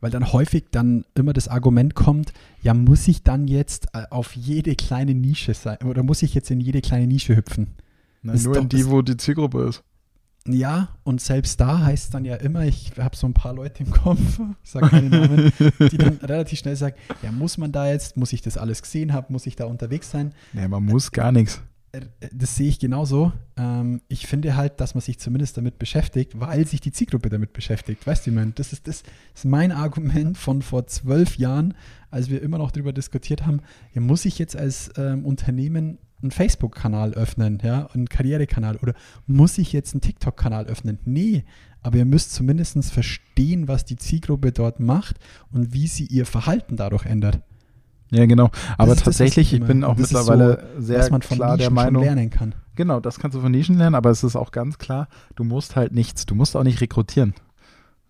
weil 0.00 0.10
dann 0.10 0.32
häufig 0.32 0.64
dann 0.70 1.04
immer 1.14 1.32
das 1.32 1.48
Argument 1.48 1.94
kommt, 1.94 2.32
ja, 2.62 2.74
muss 2.74 3.06
ich 3.08 3.22
dann 3.22 3.46
jetzt 3.48 3.88
äh, 3.94 4.04
auf 4.10 4.34
jede 4.36 4.74
kleine 4.76 5.14
Nische 5.14 5.54
sein 5.54 5.78
oder 5.84 6.02
muss 6.02 6.22
ich 6.22 6.34
jetzt 6.34 6.50
in 6.50 6.60
jede 6.60 6.80
kleine 6.80 7.06
Nische 7.06 7.36
hüpfen? 7.36 7.68
Na, 8.22 8.34
nur 8.34 8.54
doch- 8.54 8.62
in 8.62 8.68
die, 8.68 8.86
wo 8.88 9.02
die 9.02 9.16
Zielgruppe 9.16 9.62
ist. 9.68 9.82
Ja, 10.46 10.88
und 11.04 11.20
selbst 11.20 11.60
da 11.60 11.80
heißt 11.84 12.04
es 12.04 12.10
dann 12.10 12.24
ja 12.24 12.36
immer, 12.36 12.64
ich 12.64 12.92
habe 12.98 13.14
so 13.14 13.26
ein 13.26 13.34
paar 13.34 13.52
Leute 13.52 13.82
im 13.84 13.90
Kopf, 13.90 14.40
ich 14.64 14.70
sage 14.70 14.88
keine 14.88 15.10
Namen, 15.10 15.52
die 15.92 15.98
dann 15.98 16.14
relativ 16.22 16.58
schnell 16.58 16.76
sagen, 16.76 16.96
ja, 17.22 17.30
muss 17.30 17.58
man 17.58 17.72
da 17.72 17.88
jetzt, 17.90 18.16
muss 18.16 18.32
ich 18.32 18.40
das 18.40 18.56
alles 18.56 18.80
gesehen 18.80 19.12
haben, 19.12 19.26
muss 19.34 19.46
ich 19.46 19.54
da 19.54 19.66
unterwegs 19.66 20.10
sein? 20.10 20.32
Nee, 20.54 20.66
man 20.66 20.82
muss 20.82 21.12
gar 21.12 21.30
nichts. 21.30 21.60
Äh, 21.92 22.00
Das 22.32 22.56
sehe 22.56 22.68
ich 22.68 22.78
genauso. 22.78 23.32
Ähm, 23.56 24.00
ich 24.08 24.26
finde 24.26 24.56
halt, 24.56 24.80
dass 24.80 24.94
man 24.94 25.02
sich 25.02 25.18
zumindest 25.18 25.56
damit 25.56 25.78
beschäftigt, 25.78 26.38
weil 26.38 26.66
sich 26.66 26.80
die 26.80 26.92
Zielgruppe 26.92 27.28
damit 27.28 27.52
beschäftigt. 27.52 28.06
Weißt 28.06 28.26
du, 28.26 28.32
meine, 28.32 28.52
das 28.52 28.72
ist, 28.72 28.86
das 28.86 29.02
ist 29.34 29.44
mein 29.44 29.72
Argument 29.72 30.38
von 30.38 30.62
vor 30.62 30.86
zwölf 30.86 31.36
Jahren, 31.36 31.74
als 32.10 32.30
wir 32.30 32.42
immer 32.42 32.58
noch 32.58 32.70
darüber 32.70 32.92
diskutiert 32.92 33.46
haben, 33.46 33.60
ja, 33.92 34.00
muss 34.00 34.24
ich 34.24 34.38
jetzt 34.38 34.56
als 34.56 34.90
ähm, 34.96 35.24
Unternehmen 35.24 35.98
einen 36.22 36.30
Facebook-Kanal 36.30 37.14
öffnen, 37.14 37.58
ja, 37.62 37.86
einen 37.86 38.08
Karrierekanal 38.08 38.76
oder 38.76 38.94
muss 39.26 39.58
ich 39.58 39.72
jetzt 39.72 39.94
einen 39.94 40.02
TikTok-Kanal 40.02 40.66
öffnen? 40.66 40.98
Nee, 41.04 41.44
aber 41.82 41.96
ihr 41.96 42.04
müsst 42.04 42.34
zumindest 42.34 42.92
verstehen, 42.92 43.68
was 43.68 43.84
die 43.86 43.96
Zielgruppe 43.96 44.52
dort 44.52 44.80
macht 44.80 45.16
und 45.50 45.72
wie 45.72 45.86
sie 45.86 46.04
ihr 46.04 46.26
Verhalten 46.26 46.76
dadurch 46.76 47.06
ändert. 47.06 47.40
Ja, 48.10 48.26
genau. 48.26 48.50
Aber 48.76 48.94
das, 48.94 49.04
tatsächlich, 49.04 49.52
ich 49.52 49.62
bin 49.62 49.84
auch 49.84 49.96
mittlerweile 49.96 50.66
sehr 50.78 50.98
was 50.98 51.10
man 51.10 51.22
von 51.22 51.36
klar 51.36 51.56
der 51.56 51.56
Nischen 51.56 51.64
schon 51.66 51.74
Meinung. 51.74 52.02
lernen 52.02 52.30
kann. 52.30 52.54
Genau, 52.74 52.98
das 53.00 53.18
kannst 53.18 53.36
du 53.36 53.40
von 53.40 53.52
Nischen 53.52 53.78
lernen, 53.78 53.94
aber 53.94 54.10
es 54.10 54.24
ist 54.24 54.36
auch 54.36 54.50
ganz 54.50 54.78
klar, 54.78 55.08
du 55.36 55.44
musst 55.44 55.76
halt 55.76 55.92
nichts. 55.92 56.26
Du 56.26 56.34
musst 56.34 56.56
auch 56.56 56.64
nicht 56.64 56.80
rekrutieren. 56.80 57.34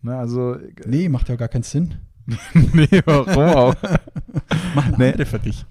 Ne, 0.03 0.17
also, 0.17 0.57
Nee, 0.87 1.09
macht 1.09 1.29
ja 1.29 1.37
gar 1.37 1.49
keinen 1.49 1.65
Sinn. 1.65 1.97
nee, 2.55 3.03
warum 3.05 3.55
auch? 3.55 3.75
Machen 4.75 4.95
Nee. 4.97 5.11
andere 5.11 5.27
für 5.27 5.39
dich. 5.39 5.67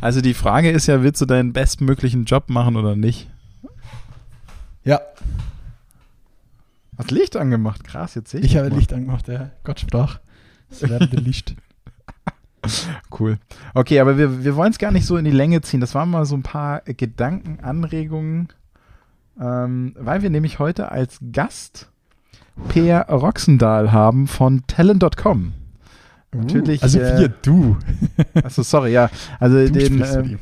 Also 0.00 0.20
die 0.20 0.34
Frage 0.34 0.70
ist 0.70 0.86
ja, 0.86 1.02
willst 1.02 1.20
du 1.20 1.26
deinen 1.26 1.52
bestmöglichen 1.52 2.24
Job 2.24 2.50
machen 2.50 2.76
oder 2.76 2.96
nicht? 2.96 3.28
Ja, 4.84 5.00
Hast 6.96 7.10
Licht 7.12 7.36
angemacht? 7.36 7.84
Krass, 7.84 8.16
jetzt 8.16 8.30
sehe 8.30 8.40
ich. 8.40 8.46
ich 8.46 8.56
habe 8.56 8.70
mal. 8.70 8.76
Licht 8.76 8.92
angemacht, 8.92 9.28
ja. 9.28 9.50
Gott 9.62 9.78
sprach. 9.80 10.18
Es 10.70 10.82
werdende 10.88 11.16
Licht. 11.20 11.54
Cool. 13.18 13.38
Okay, 13.74 14.00
aber 14.00 14.18
wir, 14.18 14.44
wir 14.44 14.56
wollen 14.56 14.70
es 14.72 14.78
gar 14.78 14.90
nicht 14.90 15.06
so 15.06 15.16
in 15.16 15.24
die 15.24 15.30
Länge 15.30 15.60
ziehen. 15.62 15.80
Das 15.80 15.94
waren 15.94 16.10
mal 16.10 16.26
so 16.26 16.36
ein 16.36 16.42
paar 16.42 16.86
äh, 16.88 16.94
Gedanken, 16.94 17.58
Anregungen, 17.62 18.48
ähm, 19.40 19.94
weil 19.98 20.22
wir 20.22 20.30
nämlich 20.30 20.58
heute 20.58 20.90
als 20.92 21.18
Gast 21.32 21.88
Per 22.68 23.06
Roxendahl 23.08 23.92
haben 23.92 24.26
von 24.26 24.64
Talent.com. 24.66 25.52
Natürlich, 26.34 26.82
Also 26.82 27.00
äh, 27.00 27.18
wir, 27.20 27.28
du. 27.28 27.76
Achso, 28.34 28.62
sorry, 28.62 28.92
ja. 28.92 29.08
Also 29.40 29.56
Du 29.64 29.70
den, 29.72 30.02
äh, 30.02 30.22
die. 30.22 30.38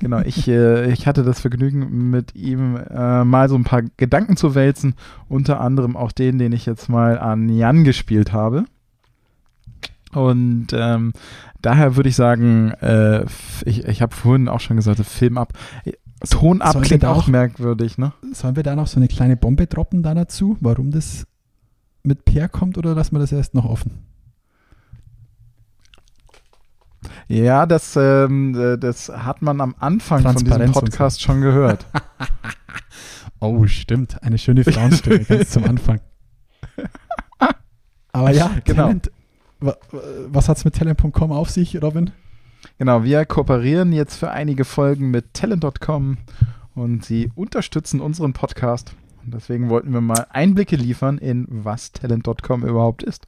genau, 0.00 0.20
ich, 0.20 0.48
äh, 0.48 0.90
ich 0.90 1.06
hatte 1.06 1.22
das 1.22 1.40
Vergnügen, 1.40 2.10
mit 2.10 2.34
ihm 2.34 2.76
äh, 2.76 3.22
mal 3.24 3.48
so 3.48 3.54
ein 3.54 3.64
paar 3.64 3.82
Gedanken 3.98 4.36
zu 4.36 4.54
wälzen. 4.54 4.94
Unter 5.28 5.60
anderem 5.60 5.96
auch 5.96 6.10
den, 6.10 6.38
den 6.38 6.52
ich 6.52 6.66
jetzt 6.66 6.88
mal 6.88 7.18
an 7.18 7.48
Jan 7.48 7.84
gespielt 7.84 8.32
habe. 8.32 8.64
Und 10.12 10.68
ähm, 10.72 11.12
daher 11.62 11.96
würde 11.96 12.08
ich 12.08 12.16
sagen, 12.16 12.70
äh, 12.80 13.24
ich, 13.64 13.84
ich 13.84 14.02
habe 14.02 14.14
vorhin 14.14 14.48
auch 14.48 14.60
schon 14.60 14.76
gesagt, 14.76 15.00
Film 15.04 15.38
ab. 15.38 15.52
Ton 16.30 16.62
ab 16.62 16.82
klingt 16.82 17.04
auch 17.04 17.24
auch- 17.24 17.26
merkwürdig, 17.28 17.96
ne? 17.98 18.12
Sollen 18.32 18.56
wir 18.56 18.62
da 18.64 18.74
noch 18.74 18.86
so 18.88 18.98
eine 18.98 19.08
kleine 19.08 19.36
Bombe 19.36 19.66
droppen 19.66 20.02
da 20.02 20.14
dazu, 20.14 20.56
warum 20.60 20.90
das 20.90 21.26
mit 22.02 22.24
Per 22.24 22.48
kommt 22.48 22.76
oder 22.78 22.94
lassen 22.94 23.14
wir 23.14 23.20
das 23.20 23.32
erst 23.32 23.54
noch 23.54 23.64
offen? 23.64 24.04
Ja, 27.28 27.66
das, 27.66 27.94
ähm, 27.96 28.54
äh, 28.58 28.76
das 28.78 29.08
hat 29.08 29.42
man 29.42 29.60
am 29.60 29.74
Anfang 29.78 30.22
von 30.22 30.34
diesem 30.36 30.60
und 30.60 30.74
so. 30.74 30.80
Podcast 30.80 31.20
schon 31.22 31.40
gehört. 31.40 31.86
Oh, 33.40 33.68
stimmt. 33.68 34.20
Eine 34.24 34.36
schöne 34.36 34.64
Frauenstimme 34.64 35.20
ganz 35.20 35.50
zum 35.50 35.62
Anfang. 35.62 36.00
Aber 38.12 38.32
ja, 38.32 38.50
Genau. 38.64 38.82
Talent. 38.82 39.12
Wa- 39.60 39.76
wa- 39.90 40.00
Was 40.28 40.48
hat 40.48 40.56
es 40.58 40.64
mit 40.64 40.74
Talent.com 40.76 41.32
auf 41.32 41.50
sich, 41.50 41.80
Robin? 41.82 42.10
Genau, 42.78 43.04
wir 43.04 43.24
kooperieren 43.24 43.92
jetzt 43.92 44.16
für 44.16 44.30
einige 44.30 44.64
Folgen 44.64 45.10
mit 45.10 45.34
Talent.com 45.34 46.18
und 46.74 47.04
sie 47.04 47.30
unterstützen 47.34 48.00
unseren 48.00 48.32
Podcast. 48.32 48.94
Und 49.24 49.34
deswegen 49.34 49.68
wollten 49.68 49.92
wir 49.92 50.00
mal 50.00 50.26
Einblicke 50.30 50.76
liefern 50.76 51.18
in 51.18 51.46
was 51.48 51.92
Talent.com 51.92 52.64
überhaupt 52.64 53.02
ist. 53.02 53.26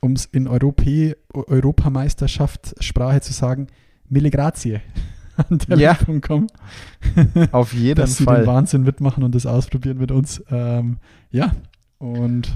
Um 0.00 0.12
es 0.12 0.24
in 0.26 0.48
Europä 0.48 1.14
Europameisterschaft 1.34 2.74
Sprache 2.82 3.20
zu 3.20 3.32
sagen, 3.32 3.66
Mille 4.08 4.30
Grazie 4.30 4.80
an 5.36 5.58
Ja. 5.78 5.94
Talent.com. 5.94 6.46
Auf 7.52 7.72
jeden 7.74 7.96
dass 7.96 8.12
sie 8.16 8.24
den 8.24 8.34
Fall. 8.34 8.46
Wahnsinn 8.46 8.82
mitmachen 8.82 9.22
und 9.24 9.34
das 9.34 9.46
ausprobieren 9.46 9.98
mit 9.98 10.10
uns. 10.10 10.42
Ähm, 10.50 10.98
ja, 11.30 11.52
und 11.98 12.54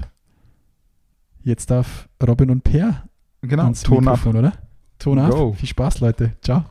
jetzt 1.43 1.69
darf 1.69 2.09
Robin 2.25 2.49
und 2.49 2.63
Per 2.63 3.03
Genau, 3.47 3.63
ans 3.63 3.83
Ton 3.83 4.07
ab. 4.07 4.25
Oder? 4.25 4.53
Ton 4.99 5.19
ab. 5.19 5.31
Go. 5.31 5.53
Viel 5.53 5.69
Spaß, 5.69 5.99
Leute. 5.99 6.33
Ciao. 6.41 6.65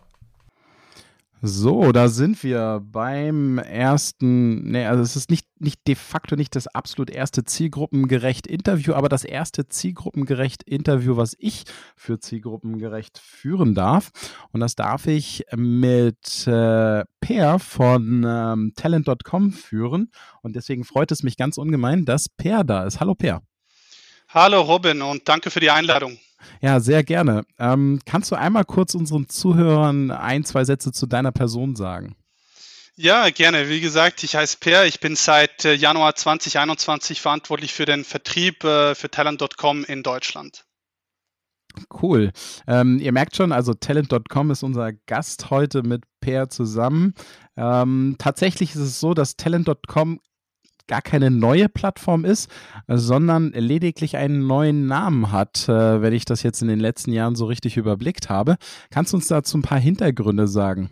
So, 1.46 1.92
da 1.92 2.08
sind 2.08 2.42
wir 2.42 2.80
beim 2.82 3.58
ersten, 3.58 4.70
ne, 4.70 4.88
also 4.88 5.02
es 5.02 5.14
ist 5.14 5.30
nicht, 5.30 5.46
nicht 5.58 5.86
de 5.86 5.94
facto 5.94 6.36
nicht 6.36 6.56
das 6.56 6.68
absolut 6.68 7.10
erste 7.10 7.44
zielgruppengerecht 7.44 8.46
Interview, 8.46 8.94
aber 8.94 9.10
das 9.10 9.24
erste 9.24 9.68
zielgruppengerecht 9.68 10.62
Interview, 10.62 11.18
was 11.18 11.36
ich 11.38 11.64
für 11.96 12.18
zielgruppengerecht 12.18 13.18
führen 13.18 13.74
darf. 13.74 14.10
Und 14.52 14.60
das 14.60 14.74
darf 14.74 15.06
ich 15.06 15.44
mit 15.54 16.46
äh, 16.46 17.04
Per 17.20 17.58
von 17.58 18.24
ähm, 18.26 18.72
Talent.com 18.74 19.52
führen. 19.52 20.10
Und 20.40 20.56
deswegen 20.56 20.84
freut 20.84 21.12
es 21.12 21.22
mich 21.22 21.36
ganz 21.36 21.58
ungemein, 21.58 22.06
dass 22.06 22.30
Per 22.30 22.64
da 22.64 22.84
ist. 22.84 23.00
Hallo 23.00 23.14
Per. 23.14 23.42
Hallo 24.30 24.62
Robin 24.62 25.02
und 25.02 25.28
danke 25.28 25.50
für 25.50 25.60
die 25.60 25.70
Einladung. 25.70 26.16
Ja, 26.60 26.80
sehr 26.80 27.04
gerne. 27.04 27.44
Ähm, 27.58 28.00
kannst 28.06 28.30
du 28.30 28.36
einmal 28.36 28.64
kurz 28.64 28.94
unseren 28.94 29.28
Zuhörern 29.28 30.10
ein, 30.10 30.44
zwei 30.44 30.64
Sätze 30.64 30.92
zu 30.92 31.06
deiner 31.06 31.32
Person 31.32 31.76
sagen? 31.76 32.14
Ja, 32.96 33.28
gerne. 33.30 33.68
Wie 33.68 33.80
gesagt, 33.80 34.22
ich 34.22 34.36
heiße 34.36 34.58
Per. 34.60 34.86
Ich 34.86 35.00
bin 35.00 35.16
seit 35.16 35.64
äh, 35.64 35.74
Januar 35.74 36.14
2021 36.14 37.20
verantwortlich 37.20 37.74
für 37.74 37.86
den 37.86 38.04
Vertrieb 38.04 38.62
äh, 38.62 38.94
für 38.94 39.10
Talent.com 39.10 39.84
in 39.84 40.04
Deutschland. 40.04 40.64
Cool. 42.02 42.30
Ähm, 42.68 43.00
ihr 43.00 43.10
merkt 43.10 43.34
schon, 43.34 43.50
also 43.50 43.74
Talent.com 43.74 44.52
ist 44.52 44.62
unser 44.62 44.92
Gast 44.92 45.50
heute 45.50 45.82
mit 45.82 46.04
Per 46.20 46.48
zusammen. 46.48 47.14
Ähm, 47.56 48.14
tatsächlich 48.18 48.70
ist 48.70 48.80
es 48.80 49.00
so, 49.00 49.12
dass 49.12 49.36
Talent.com 49.36 50.20
gar 50.86 51.02
keine 51.02 51.30
neue 51.30 51.68
Plattform 51.68 52.24
ist, 52.24 52.50
sondern 52.86 53.52
lediglich 53.52 54.16
einen 54.16 54.46
neuen 54.46 54.86
Namen 54.86 55.32
hat, 55.32 55.68
äh, 55.68 56.02
wenn 56.02 56.12
ich 56.12 56.24
das 56.24 56.42
jetzt 56.42 56.62
in 56.62 56.68
den 56.68 56.80
letzten 56.80 57.12
Jahren 57.12 57.36
so 57.36 57.46
richtig 57.46 57.76
überblickt 57.76 58.28
habe. 58.28 58.56
Kannst 58.90 59.12
du 59.12 59.16
uns 59.16 59.28
dazu 59.28 59.58
ein 59.58 59.62
paar 59.62 59.78
Hintergründe 59.78 60.48
sagen? 60.48 60.90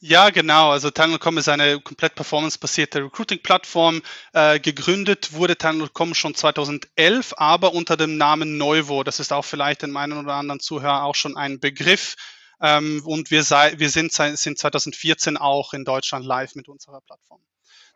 Ja, 0.00 0.28
genau. 0.30 0.70
Also 0.70 0.90
Tango.com 0.90 1.38
ist 1.38 1.48
eine 1.48 1.80
komplett 1.80 2.14
performancebasierte 2.14 3.02
Recruiting-Plattform. 3.02 4.02
Äh, 4.34 4.60
gegründet 4.60 5.32
wurde 5.32 5.56
Tango.com 5.56 6.14
schon 6.14 6.34
2011, 6.34 7.34
aber 7.38 7.72
unter 7.72 7.96
dem 7.96 8.18
Namen 8.18 8.58
Neuvo. 8.58 9.02
Das 9.04 9.20
ist 9.20 9.32
auch 9.32 9.44
vielleicht 9.44 9.82
den 9.82 9.90
meinen 9.90 10.18
oder 10.18 10.34
anderen 10.34 10.60
Zuhörer 10.60 11.02
auch 11.02 11.14
schon 11.14 11.36
ein 11.36 11.60
Begriff. 11.60 12.14
Ähm, 12.60 13.02
und 13.04 13.30
wir, 13.30 13.42
sei, 13.42 13.74
wir 13.78 13.90
sind, 13.90 14.12
sind 14.12 14.58
2014 14.58 15.36
auch 15.36 15.74
in 15.74 15.84
Deutschland 15.84 16.24
live 16.24 16.54
mit 16.54 16.68
unserer 16.68 17.00
Plattform. 17.00 17.40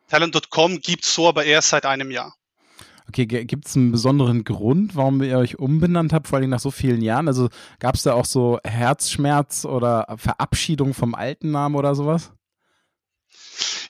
Talent.com 0.08 0.80
gibt 0.80 1.04
es 1.04 1.14
so 1.14 1.28
aber 1.28 1.44
erst 1.44 1.70
seit 1.70 1.86
einem 1.86 2.10
Jahr. 2.10 2.34
Okay, 3.08 3.26
gibt 3.26 3.66
es 3.66 3.74
einen 3.74 3.90
besonderen 3.90 4.44
Grund, 4.44 4.94
warum 4.94 5.20
ihr 5.22 5.36
euch 5.36 5.58
umbenannt 5.58 6.12
habt, 6.12 6.28
vor 6.28 6.38
allem 6.38 6.50
nach 6.50 6.60
so 6.60 6.70
vielen 6.70 7.02
Jahren? 7.02 7.26
Also 7.26 7.48
gab 7.80 7.96
es 7.96 8.04
da 8.04 8.14
auch 8.14 8.24
so 8.24 8.60
Herzschmerz 8.62 9.64
oder 9.64 10.06
Verabschiedung 10.16 10.94
vom 10.94 11.16
alten 11.16 11.50
Namen 11.50 11.74
oder 11.74 11.96
sowas? 11.96 12.30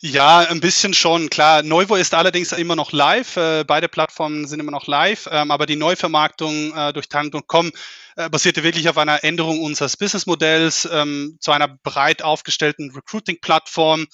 Ja, 0.03 0.39
ein 0.41 0.61
bisschen 0.61 0.95
schon, 0.95 1.29
klar. 1.29 1.63
Neuvo 1.63 1.95
ist 1.95 2.15
allerdings 2.15 2.53
immer 2.53 2.75
noch 2.75 2.93
live. 2.93 3.37
Äh, 3.37 3.65
beide 3.67 3.87
Plattformen 3.87 4.47
sind 4.47 4.59
immer 4.59 4.71
noch 4.71 4.87
live, 4.87 5.29
ähm, 5.31 5.51
aber 5.51 5.67
die 5.67 5.77
Neuvermarktung 5.77 6.75
äh, 6.75 6.93
durch 6.95 7.09
Talent.com 7.11 7.71
äh, 8.17 8.31
basierte 8.31 8.63
wirklich 8.63 8.89
auf 8.89 8.97
einer 8.97 9.23
Änderung 9.25 9.61
unseres 9.61 9.99
Businessmodells 9.99 10.89
ähm, 10.91 11.37
zu 11.41 11.53
einer 11.53 11.69
breit 11.83 12.23
aufgestellten 12.23 12.91
Recruiting-Plattform 12.93 14.07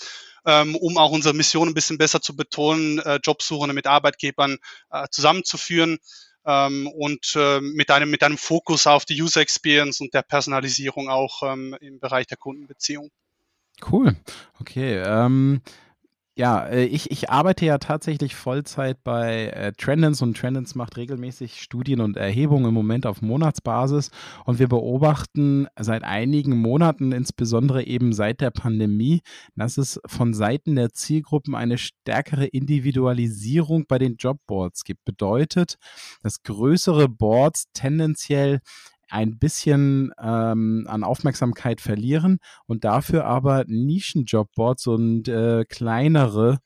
ähm, 0.44 0.76
um 0.76 0.96
auch 0.96 1.10
unsere 1.10 1.34
Mission 1.34 1.68
ein 1.68 1.74
bisschen 1.74 1.98
besser 1.98 2.20
zu 2.20 2.36
betonen, 2.36 3.00
äh, 3.00 3.18
Jobsuchende 3.22 3.74
mit 3.74 3.86
Arbeitgebern 3.86 4.58
äh, 4.90 5.06
zusammenzuführen 5.10 5.98
ähm, 6.46 6.86
und 6.88 7.32
äh, 7.36 7.60
mit, 7.60 7.90
einem, 7.90 8.10
mit 8.10 8.22
einem 8.22 8.38
Fokus 8.38 8.86
auf 8.86 9.04
die 9.04 9.20
User 9.20 9.40
Experience 9.40 10.00
und 10.00 10.14
der 10.14 10.22
Personalisierung 10.22 11.08
auch 11.08 11.42
ähm, 11.42 11.76
im 11.80 11.98
Bereich 12.00 12.26
der 12.28 12.38
Kundenbeziehung. 12.38 13.10
Cool. 13.82 14.16
Okay. 14.58 15.02
Ähm, 15.04 15.60
ja, 16.38 16.66
äh, 16.66 16.84
ich, 16.84 17.10
ich 17.10 17.30
arbeite 17.30 17.64
ja 17.64 17.78
tatsächlich 17.78 18.34
Vollzeit 18.36 19.02
bei 19.02 19.46
äh, 19.46 19.72
Trendens 19.72 20.20
und 20.20 20.36
Trendens 20.36 20.74
macht 20.74 20.98
regelmäßig 20.98 21.62
Studien 21.62 22.00
und 22.02 22.18
Erhebungen 22.18 22.66
im 22.66 22.74
Moment 22.74 23.06
auf 23.06 23.22
Monatsbasis 23.22 24.10
und 24.44 24.58
wir 24.58 24.68
beobachten 24.68 25.66
seit 25.78 26.04
einigen 26.04 26.58
Monaten, 26.58 27.12
insbesondere 27.12 27.84
eben 27.84 28.12
seit 28.12 28.42
der 28.42 28.50
Pandemie, 28.50 29.22
dass 29.56 29.78
es 29.78 29.98
von 30.06 30.34
Seiten 30.34 30.76
der 30.76 30.92
Zielgruppen 30.92 31.54
eine 31.54 31.78
stärkere 31.78 32.44
Individualisierung 32.44 33.86
bei 33.88 33.98
den 33.98 34.16
Jobboards 34.16 34.84
gibt. 34.84 35.06
Bedeutet, 35.06 35.78
dass 36.22 36.42
größere 36.42 37.08
Boards 37.08 37.68
tendenziell 37.72 38.60
ein 39.08 39.38
bisschen 39.38 40.12
ähm, 40.20 40.86
an 40.88 41.04
Aufmerksamkeit 41.04 41.80
verlieren 41.80 42.38
und 42.66 42.84
dafür 42.84 43.24
aber 43.24 43.64
Nischenjobboards 43.66 44.86
und 44.86 45.28
äh, 45.28 45.64
kleinere 45.68 46.58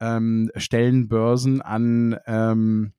ähm, 0.00 0.50
Stellenbörsen 0.56 1.62
an, 1.62 2.16
ähm, 2.26 2.92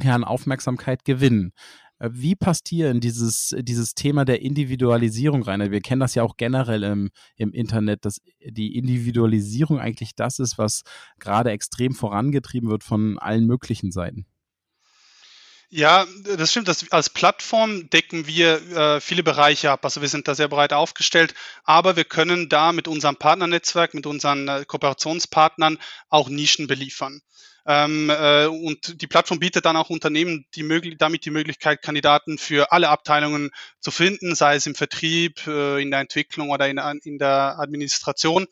ja, 0.00 0.14
an 0.14 0.24
Aufmerksamkeit 0.24 1.04
gewinnen. 1.04 1.52
Äh, 1.98 2.10
wie 2.12 2.34
passt 2.34 2.68
hier 2.68 2.90
in 2.90 3.00
dieses, 3.00 3.54
dieses 3.60 3.94
Thema 3.94 4.24
der 4.24 4.42
Individualisierung 4.42 5.42
rein? 5.42 5.70
Wir 5.70 5.80
kennen 5.80 6.00
das 6.00 6.14
ja 6.14 6.22
auch 6.22 6.36
generell 6.36 6.82
im, 6.82 7.10
im 7.36 7.52
Internet, 7.52 8.04
dass 8.04 8.20
die 8.44 8.76
Individualisierung 8.76 9.78
eigentlich 9.78 10.14
das 10.14 10.38
ist, 10.38 10.58
was 10.58 10.82
gerade 11.18 11.50
extrem 11.50 11.94
vorangetrieben 11.94 12.70
wird 12.70 12.84
von 12.84 13.18
allen 13.18 13.46
möglichen 13.46 13.92
Seiten. 13.92 14.26
Ja, 15.74 16.06
das 16.36 16.50
stimmt. 16.50 16.68
Das, 16.68 16.92
als 16.92 17.08
Plattform 17.08 17.88
decken 17.88 18.26
wir 18.26 18.56
äh, 18.76 19.00
viele 19.00 19.22
Bereiche 19.22 19.70
ab. 19.70 19.82
Also 19.86 20.02
wir 20.02 20.08
sind 20.10 20.28
da 20.28 20.34
sehr 20.34 20.48
breit 20.48 20.74
aufgestellt, 20.74 21.32
aber 21.64 21.96
wir 21.96 22.04
können 22.04 22.50
da 22.50 22.72
mit 22.72 22.88
unserem 22.88 23.16
Partnernetzwerk, 23.16 23.94
mit 23.94 24.04
unseren 24.04 24.48
äh, 24.48 24.64
Kooperationspartnern 24.66 25.78
auch 26.10 26.28
Nischen 26.28 26.66
beliefern. 26.66 27.22
Ähm, 27.64 28.10
äh, 28.10 28.44
und 28.48 29.00
die 29.00 29.06
Plattform 29.06 29.38
bietet 29.38 29.64
dann 29.64 29.76
auch 29.76 29.88
Unternehmen 29.88 30.44
die 30.54 30.96
damit 30.98 31.24
die 31.24 31.30
Möglichkeit, 31.30 31.80
Kandidaten 31.80 32.36
für 32.36 32.70
alle 32.70 32.90
Abteilungen 32.90 33.50
zu 33.80 33.90
finden, 33.90 34.34
sei 34.34 34.56
es 34.56 34.66
im 34.66 34.74
Vertrieb, 34.74 35.46
äh, 35.46 35.80
in 35.80 35.90
der 35.90 36.00
Entwicklung 36.00 36.50
oder 36.50 36.68
in, 36.68 36.76
in 37.02 37.16
der 37.16 37.58
Administration. 37.58 38.46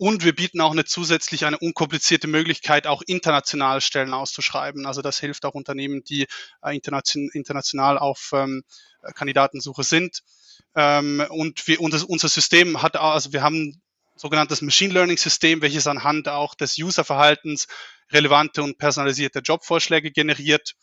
Und 0.00 0.24
wir 0.24 0.34
bieten 0.34 0.62
auch 0.62 0.70
eine 0.70 0.86
zusätzlich 0.86 1.44
eine 1.44 1.58
unkomplizierte 1.58 2.26
Möglichkeit, 2.26 2.86
auch 2.86 3.02
international 3.06 3.82
Stellen 3.82 4.14
auszuschreiben. 4.14 4.86
Also 4.86 5.02
das 5.02 5.20
hilft 5.20 5.44
auch 5.44 5.52
Unternehmen, 5.52 6.02
die 6.04 6.26
äh, 6.62 6.74
internation, 6.74 7.28
international 7.34 7.98
auf 7.98 8.30
ähm, 8.32 8.62
Kandidatensuche 9.14 9.82
sind. 9.82 10.22
Ähm, 10.74 11.22
und 11.28 11.68
wir, 11.68 11.82
unser, 11.82 12.08
unser 12.08 12.30
System 12.30 12.80
hat, 12.80 12.96
also 12.96 13.34
wir 13.34 13.42
haben 13.42 13.82
sogenanntes 14.16 14.62
Machine 14.62 14.94
Learning 14.94 15.18
System, 15.18 15.60
welches 15.60 15.86
anhand 15.86 16.30
auch 16.30 16.54
des 16.54 16.78
Userverhaltens 16.78 17.66
relevante 18.10 18.62
und 18.62 18.78
personalisierte 18.78 19.40
Jobvorschläge 19.40 20.12
generiert. 20.12 20.76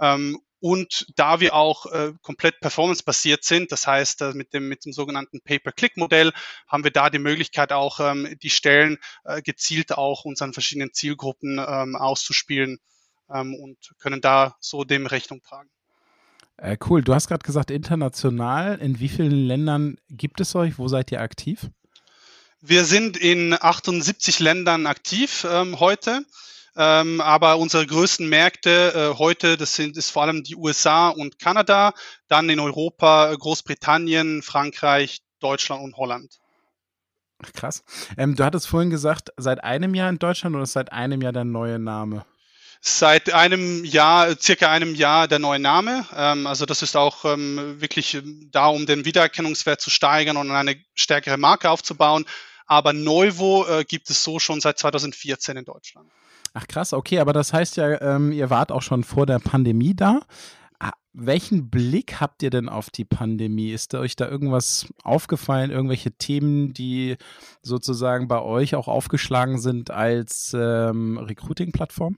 Ähm, 0.00 0.38
und 0.60 1.06
da 1.14 1.38
wir 1.38 1.54
auch 1.54 1.86
äh, 1.86 2.12
komplett 2.20 2.60
performance-basiert 2.60 3.44
sind, 3.44 3.70
das 3.70 3.86
heißt 3.86 4.22
äh, 4.22 4.32
mit, 4.32 4.52
dem, 4.52 4.68
mit 4.68 4.84
dem 4.84 4.92
sogenannten 4.92 5.40
Pay-per-Click-Modell, 5.40 6.32
haben 6.66 6.82
wir 6.82 6.90
da 6.90 7.10
die 7.10 7.20
Möglichkeit 7.20 7.72
auch 7.72 8.00
ähm, 8.00 8.36
die 8.42 8.50
Stellen 8.50 8.98
äh, 9.24 9.40
gezielt 9.40 9.92
auch 9.92 10.24
unseren 10.24 10.52
verschiedenen 10.52 10.92
Zielgruppen 10.92 11.58
ähm, 11.64 11.94
auszuspielen 11.94 12.80
ähm, 13.32 13.54
und 13.54 13.76
können 13.98 14.20
da 14.20 14.56
so 14.58 14.82
dem 14.82 15.06
Rechnung 15.06 15.42
tragen. 15.42 15.70
Äh, 16.56 16.76
cool, 16.88 17.02
du 17.02 17.14
hast 17.14 17.28
gerade 17.28 17.46
gesagt 17.46 17.70
international. 17.70 18.78
In 18.80 18.98
wie 18.98 19.08
vielen 19.08 19.46
Ländern 19.46 19.96
gibt 20.10 20.40
es 20.40 20.56
euch? 20.56 20.76
Wo 20.76 20.88
seid 20.88 21.12
ihr 21.12 21.20
aktiv? 21.20 21.70
Wir 22.60 22.84
sind 22.84 23.16
in 23.16 23.54
78 23.54 24.40
Ländern 24.40 24.86
aktiv 24.86 25.46
ähm, 25.48 25.78
heute. 25.78 26.24
Ähm, 26.80 27.20
aber 27.20 27.58
unsere 27.58 27.84
größten 27.84 28.28
Märkte 28.28 28.92
äh, 28.94 29.18
heute, 29.18 29.56
das 29.56 29.74
sind 29.74 29.96
ist 29.96 30.10
vor 30.10 30.22
allem 30.22 30.44
die 30.44 30.54
USA 30.54 31.08
und 31.08 31.40
Kanada, 31.40 31.92
dann 32.28 32.48
in 32.48 32.60
Europa, 32.60 33.34
Großbritannien, 33.34 34.42
Frankreich, 34.42 35.18
Deutschland 35.40 35.82
und 35.82 35.96
Holland. 35.96 36.38
Krass. 37.52 37.82
Ähm, 38.16 38.36
du 38.36 38.44
hattest 38.44 38.68
vorhin 38.68 38.90
gesagt, 38.90 39.30
seit 39.36 39.64
einem 39.64 39.96
Jahr 39.96 40.08
in 40.08 40.20
Deutschland 40.20 40.54
oder 40.54 40.66
seit 40.66 40.92
einem 40.92 41.20
Jahr 41.20 41.32
der 41.32 41.44
neue 41.44 41.80
Name? 41.80 42.24
Seit 42.80 43.32
einem 43.34 43.84
Jahr, 43.84 44.38
circa 44.38 44.70
einem 44.70 44.94
Jahr 44.94 45.26
der 45.26 45.40
neue 45.40 45.58
Name. 45.58 46.06
Ähm, 46.14 46.46
also 46.46 46.64
das 46.64 46.82
ist 46.82 46.96
auch 46.96 47.24
ähm, 47.24 47.80
wirklich 47.80 48.22
da, 48.52 48.68
um 48.68 48.86
den 48.86 49.04
Wiedererkennungswert 49.04 49.80
zu 49.80 49.90
steigern 49.90 50.36
und 50.36 50.52
eine 50.52 50.76
stärkere 50.94 51.38
Marke 51.38 51.70
aufzubauen. 51.70 52.24
Aber 52.66 52.92
Neuvo 52.92 53.66
äh, 53.66 53.84
gibt 53.84 54.10
es 54.10 54.22
so 54.22 54.38
schon 54.38 54.60
seit 54.60 54.78
2014 54.78 55.56
in 55.56 55.64
Deutschland. 55.64 56.08
Ach 56.54 56.66
krass, 56.66 56.92
okay, 56.92 57.18
aber 57.20 57.32
das 57.32 57.52
heißt 57.52 57.76
ja, 57.76 58.00
ähm, 58.00 58.32
ihr 58.32 58.50
wart 58.50 58.72
auch 58.72 58.82
schon 58.82 59.04
vor 59.04 59.26
der 59.26 59.38
Pandemie 59.38 59.94
da. 59.94 60.20
Ah, 60.80 60.92
welchen 61.12 61.70
Blick 61.70 62.20
habt 62.20 62.42
ihr 62.42 62.50
denn 62.50 62.68
auf 62.68 62.90
die 62.90 63.04
Pandemie? 63.04 63.72
Ist 63.72 63.94
euch 63.94 64.16
da 64.16 64.28
irgendwas 64.28 64.86
aufgefallen, 65.02 65.70
irgendwelche 65.70 66.12
Themen, 66.12 66.72
die 66.72 67.16
sozusagen 67.62 68.28
bei 68.28 68.40
euch 68.40 68.74
auch 68.74 68.88
aufgeschlagen 68.88 69.60
sind 69.60 69.90
als 69.90 70.54
ähm, 70.54 71.18
Recruiting-Plattform? 71.18 72.16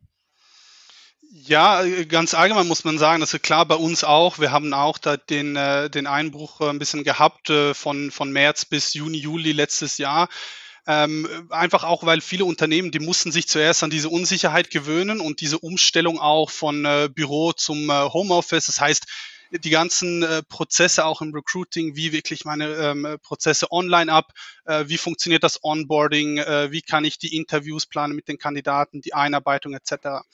Ja, 1.32 1.84
ganz 2.08 2.34
allgemein 2.34 2.66
muss 2.66 2.82
man 2.82 2.98
sagen, 2.98 3.22
also 3.22 3.38
klar 3.38 3.64
bei 3.64 3.76
uns 3.76 4.02
auch. 4.02 4.40
Wir 4.40 4.50
haben 4.50 4.74
auch 4.74 4.98
da 4.98 5.16
den, 5.16 5.54
äh, 5.54 5.88
den 5.88 6.08
Einbruch 6.08 6.60
äh, 6.60 6.68
ein 6.68 6.80
bisschen 6.80 7.04
gehabt 7.04 7.50
äh, 7.50 7.72
von, 7.72 8.10
von 8.10 8.32
März 8.32 8.64
bis 8.64 8.94
Juni, 8.94 9.18
Juli 9.18 9.52
letztes 9.52 9.98
Jahr. 9.98 10.28
Ähm, 10.86 11.28
einfach 11.50 11.84
auch, 11.84 12.04
weil 12.04 12.20
viele 12.20 12.44
Unternehmen, 12.44 12.90
die 12.90 12.98
mussten 12.98 13.32
sich 13.32 13.48
zuerst 13.48 13.82
an 13.82 13.90
diese 13.90 14.08
Unsicherheit 14.08 14.70
gewöhnen 14.70 15.20
und 15.20 15.40
diese 15.40 15.58
Umstellung 15.58 16.18
auch 16.18 16.50
von 16.50 16.84
äh, 16.84 17.08
Büro 17.12 17.52
zum 17.52 17.90
äh, 17.90 17.92
Homeoffice. 17.92 18.66
Das 18.66 18.80
heißt, 18.80 19.06
die 19.52 19.70
ganzen 19.70 20.22
äh, 20.22 20.42
Prozesse 20.42 21.04
auch 21.04 21.22
im 21.22 21.34
Recruiting, 21.34 21.96
wie 21.96 22.12
wirklich 22.12 22.44
meine 22.44 22.66
ähm, 22.74 23.18
Prozesse 23.22 23.70
online 23.72 24.12
ab, 24.12 24.32
äh, 24.64 24.84
wie 24.86 24.98
funktioniert 24.98 25.42
das 25.42 25.62
Onboarding, 25.62 26.38
äh, 26.38 26.70
wie 26.70 26.82
kann 26.82 27.04
ich 27.04 27.18
die 27.18 27.36
Interviews 27.36 27.86
planen 27.86 28.14
mit 28.14 28.28
den 28.28 28.38
Kandidaten, 28.38 29.00
die 29.00 29.14
Einarbeitung 29.14 29.74
etc. 29.74 30.24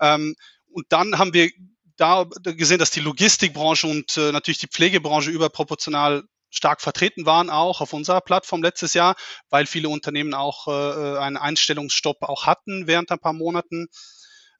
Ähm, 0.00 0.34
und 0.70 0.86
dann 0.88 1.18
haben 1.18 1.34
wir 1.34 1.50
da 1.96 2.24
gesehen, 2.42 2.78
dass 2.78 2.90
die 2.90 3.00
Logistikbranche 3.00 3.86
und 3.86 4.16
äh, 4.16 4.32
natürlich 4.32 4.58
die 4.58 4.66
Pflegebranche 4.66 5.30
überproportional 5.30 6.24
stark 6.54 6.80
vertreten 6.80 7.26
waren, 7.26 7.50
auch 7.50 7.80
auf 7.80 7.92
unserer 7.92 8.20
Plattform 8.20 8.62
letztes 8.62 8.94
Jahr, 8.94 9.16
weil 9.50 9.66
viele 9.66 9.88
Unternehmen 9.88 10.34
auch 10.34 10.68
äh, 10.68 11.18
einen 11.18 11.36
Einstellungsstopp 11.36 12.22
auch 12.22 12.46
hatten 12.46 12.86
während 12.86 13.10
ein 13.10 13.18
paar 13.18 13.32
Monaten. 13.32 13.88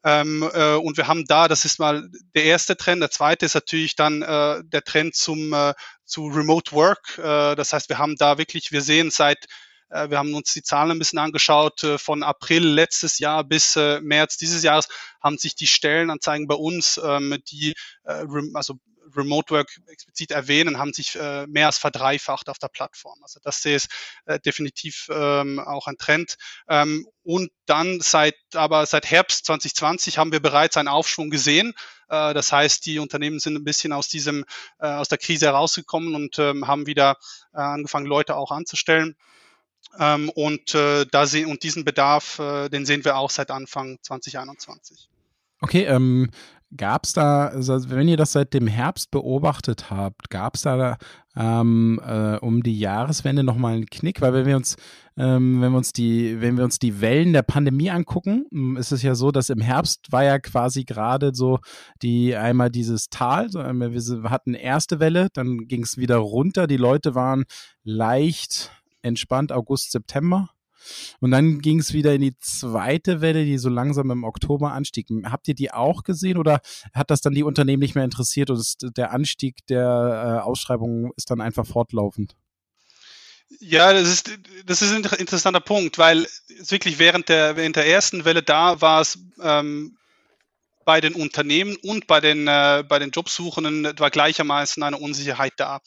Ähm, 0.06 0.48
äh, 0.52 0.74
und 0.74 0.98
wir 0.98 1.08
haben 1.08 1.24
da, 1.24 1.48
das 1.48 1.64
ist 1.64 1.78
mal 1.78 2.06
der 2.34 2.44
erste 2.44 2.76
Trend. 2.76 3.00
Der 3.00 3.10
zweite 3.10 3.46
ist 3.46 3.54
natürlich 3.54 3.96
dann 3.96 4.20
äh, 4.20 4.62
der 4.64 4.82
Trend 4.82 5.14
zum 5.14 5.52
äh, 5.54 5.72
zu 6.04 6.26
Remote 6.26 6.72
Work. 6.72 7.18
Äh, 7.18 7.54
das 7.54 7.72
heißt, 7.72 7.88
wir 7.88 7.98
haben 7.98 8.16
da 8.16 8.36
wirklich, 8.36 8.70
wir 8.70 8.82
sehen 8.82 9.10
seit 9.10 9.46
äh, 9.90 10.10
wir 10.10 10.18
haben 10.18 10.34
uns 10.34 10.52
die 10.52 10.62
Zahlen 10.62 10.90
ein 10.90 10.98
bisschen 10.98 11.18
angeschaut. 11.18 11.84
Äh, 11.84 11.98
von 11.98 12.22
April 12.22 12.66
letztes 12.66 13.18
Jahr 13.18 13.44
bis 13.44 13.76
März 13.76 14.36
dieses 14.36 14.62
Jahres 14.62 14.88
haben 15.22 15.38
sich 15.38 15.54
die 15.54 15.66
Stellenanzeigen 15.66 16.46
bei 16.46 16.54
uns, 16.54 17.00
ähm, 17.02 17.38
die 17.48 17.74
also 18.04 18.74
Remote 19.14 19.54
Work 19.54 19.80
explizit 19.86 20.30
erwähnen, 20.30 20.78
haben 20.78 20.92
sich 20.92 21.16
äh, 21.16 21.46
mehr 21.46 21.66
als 21.66 21.78
verdreifacht 21.78 22.48
auf 22.48 22.58
der 22.58 22.68
Plattform. 22.68 23.18
Also 23.22 23.40
das 23.42 23.64
ist 23.64 23.88
äh, 24.26 24.38
definitiv 24.40 25.08
ähm, 25.10 25.58
auch 25.58 25.86
ein 25.86 25.98
Trend. 25.98 26.36
Ähm, 26.68 27.06
und 27.22 27.50
dann 27.66 28.00
seit 28.00 28.34
aber 28.54 28.86
seit 28.86 29.10
Herbst 29.10 29.46
2020 29.46 30.18
haben 30.18 30.32
wir 30.32 30.40
bereits 30.40 30.76
einen 30.76 30.88
Aufschwung 30.88 31.30
gesehen. 31.30 31.74
Äh, 32.08 32.34
das 32.34 32.52
heißt, 32.52 32.84
die 32.86 32.98
Unternehmen 32.98 33.40
sind 33.40 33.56
ein 33.56 33.64
bisschen 33.64 33.92
aus 33.92 34.08
diesem 34.08 34.44
äh, 34.78 34.86
aus 34.86 35.08
der 35.08 35.18
Krise 35.18 35.46
herausgekommen 35.46 36.14
und 36.14 36.38
ähm, 36.38 36.66
haben 36.66 36.86
wieder 36.86 37.16
äh, 37.52 37.58
angefangen, 37.58 38.06
Leute 38.06 38.36
auch 38.36 38.50
anzustellen. 38.50 39.16
Ähm, 39.98 40.28
und 40.30 40.74
äh, 40.74 41.06
da 41.10 41.26
sehen 41.26 41.50
und 41.50 41.62
diesen 41.62 41.84
Bedarf, 41.84 42.38
äh, 42.38 42.68
den 42.68 42.84
sehen 42.86 43.04
wir 43.04 43.16
auch 43.16 43.30
seit 43.30 43.50
Anfang 43.50 43.98
2021. 44.02 45.08
Okay, 45.60 45.84
ähm, 45.84 46.30
Gab 46.76 47.04
es 47.04 47.12
da, 47.12 47.48
also 47.48 47.90
wenn 47.90 48.08
ihr 48.08 48.16
das 48.16 48.32
seit 48.32 48.52
dem 48.52 48.66
Herbst 48.66 49.10
beobachtet 49.10 49.90
habt, 49.90 50.28
gab 50.30 50.56
es 50.56 50.62
da 50.62 50.96
ähm, 51.36 52.00
äh, 52.04 52.36
um 52.38 52.62
die 52.62 52.78
Jahreswende 52.78 53.44
nochmal 53.44 53.74
einen 53.74 53.86
Knick? 53.86 54.20
Weil 54.20 54.32
wenn 54.32 54.46
wir 54.46 54.56
uns, 54.56 54.76
ähm, 55.16 55.60
wenn 55.60 55.72
wir 55.72 55.78
uns 55.78 55.92
die, 55.92 56.40
wenn 56.40 56.56
wir 56.56 56.64
uns 56.64 56.78
die 56.78 57.00
Wellen 57.00 57.32
der 57.32 57.42
Pandemie 57.42 57.90
angucken, 57.90 58.46
hm, 58.50 58.76
ist 58.76 58.90
es 58.90 59.02
ja 59.02 59.14
so, 59.14 59.30
dass 59.30 59.50
im 59.50 59.60
Herbst 59.60 60.10
war 60.10 60.24
ja 60.24 60.38
quasi 60.38 60.84
gerade 60.84 61.32
so 61.34 61.58
die 62.02 62.34
einmal 62.34 62.70
dieses 62.70 63.08
Tal, 63.08 63.50
ähm, 63.56 63.80
wir 63.80 64.30
hatten 64.30 64.54
erste 64.54 64.98
Welle, 64.98 65.28
dann 65.32 65.68
ging 65.68 65.82
es 65.82 65.96
wieder 65.96 66.16
runter, 66.16 66.66
die 66.66 66.76
Leute 66.76 67.14
waren 67.14 67.44
leicht 67.84 68.72
entspannt 69.02 69.52
August, 69.52 69.92
September. 69.92 70.48
Und 71.20 71.30
dann 71.30 71.60
ging 71.60 71.80
es 71.80 71.92
wieder 71.92 72.14
in 72.14 72.20
die 72.20 72.36
zweite 72.38 73.20
Welle, 73.20 73.44
die 73.44 73.58
so 73.58 73.68
langsam 73.68 74.10
im 74.10 74.24
Oktober 74.24 74.72
anstieg. 74.72 75.08
Habt 75.24 75.48
ihr 75.48 75.54
die 75.54 75.72
auch 75.72 76.02
gesehen 76.02 76.38
oder 76.38 76.60
hat 76.92 77.10
das 77.10 77.20
dann 77.20 77.34
die 77.34 77.42
Unternehmen 77.42 77.80
nicht 77.80 77.94
mehr 77.94 78.04
interessiert 78.04 78.50
und 78.50 78.58
ist, 78.58 78.86
der 78.96 79.12
Anstieg 79.12 79.66
der 79.68 80.40
äh, 80.42 80.42
Ausschreibungen 80.42 81.10
ist 81.16 81.30
dann 81.30 81.40
einfach 81.40 81.66
fortlaufend? 81.66 82.34
Ja, 83.60 83.92
das 83.92 84.08
ist, 84.08 84.38
das 84.64 84.82
ist 84.82 84.92
ein 84.92 85.04
interessanter 85.18 85.60
Punkt, 85.60 85.98
weil 85.98 86.22
es 86.22 86.70
wirklich 86.70 86.98
während 86.98 87.28
der, 87.28 87.56
während 87.56 87.76
der 87.76 87.86
ersten 87.86 88.24
Welle 88.24 88.42
da 88.42 88.80
war 88.80 89.00
es 89.00 89.18
ähm, 89.40 89.96
bei 90.84 91.00
den 91.00 91.14
Unternehmen 91.14 91.76
und 91.82 92.06
bei 92.06 92.20
den, 92.20 92.46
äh, 92.46 92.84
bei 92.86 92.98
den 92.98 93.10
Jobsuchenden 93.10 93.98
war 93.98 94.10
gleichermaßen 94.10 94.82
eine 94.82 94.98
Unsicherheit 94.98 95.54
da. 95.56 95.80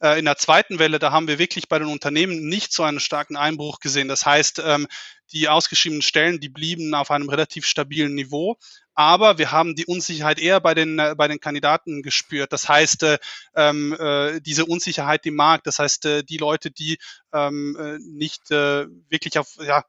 Äh, 0.00 0.18
in 0.18 0.24
der 0.24 0.36
zweiten 0.36 0.78
Welle, 0.78 0.98
da 0.98 1.10
haben 1.10 1.28
wir 1.28 1.38
wirklich 1.38 1.68
bei 1.68 1.78
den 1.78 1.88
Unternehmen 1.88 2.48
nicht 2.48 2.72
so 2.72 2.82
einen 2.84 3.00
starken 3.00 3.36
Einbruch 3.36 3.80
gesehen. 3.80 4.08
Das 4.08 4.24
heißt, 4.24 4.62
ähm, 4.64 4.86
die 5.32 5.48
ausgeschriebenen 5.48 6.02
Stellen, 6.02 6.40
die 6.40 6.48
blieben 6.48 6.94
auf 6.94 7.10
einem 7.10 7.28
relativ 7.28 7.66
stabilen 7.66 8.14
Niveau. 8.14 8.56
Aber 8.94 9.38
wir 9.38 9.52
haben 9.52 9.74
die 9.74 9.86
Unsicherheit 9.86 10.38
eher 10.38 10.60
bei 10.60 10.74
den, 10.74 10.98
äh, 10.98 11.14
bei 11.16 11.28
den 11.28 11.40
Kandidaten 11.40 12.02
gespürt. 12.02 12.52
Das 12.52 12.68
heißt, 12.68 13.02
äh, 13.02 13.18
ähm, 13.54 13.96
äh, 13.98 14.40
diese 14.40 14.66
Unsicherheit 14.66 15.26
im 15.26 15.36
Markt, 15.36 15.66
das 15.66 15.78
heißt, 15.78 16.08
die 16.28 16.36
Leute, 16.36 16.70
die 16.70 16.98
ähm, 17.32 17.76
äh, 17.78 17.98
nicht 17.98 18.50
wirklich 18.50 19.38
auf, 19.38 19.56
ja, 19.60 19.84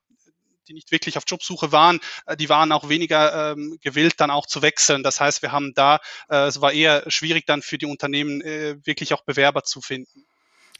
die 0.69 0.73
nicht 0.73 0.91
wirklich 0.91 1.17
auf 1.17 1.23
Jobsuche 1.27 1.71
waren, 1.71 1.99
äh, 2.25 2.37
die 2.37 2.47
waren 2.47 2.71
auch 2.71 2.87
weniger 2.87 3.51
ähm, 3.51 3.77
gewillt, 3.81 4.19
dann 4.19 4.31
auch 4.31 4.45
zu 4.45 4.61
wechseln. 4.61 5.03
Das 5.03 5.19
heißt, 5.19 5.41
wir 5.41 5.51
haben 5.51 5.73
da, 5.73 5.99
äh, 6.29 6.45
es 6.47 6.61
war 6.61 6.71
eher 6.71 7.03
schwierig 7.09 7.45
dann 7.45 7.61
für 7.61 7.77
die 7.77 7.87
Unternehmen, 7.87 8.41
äh, 8.41 8.77
wirklich 8.85 9.13
auch 9.13 9.23
Bewerber 9.23 9.63
zu 9.63 9.81
finden. 9.81 10.25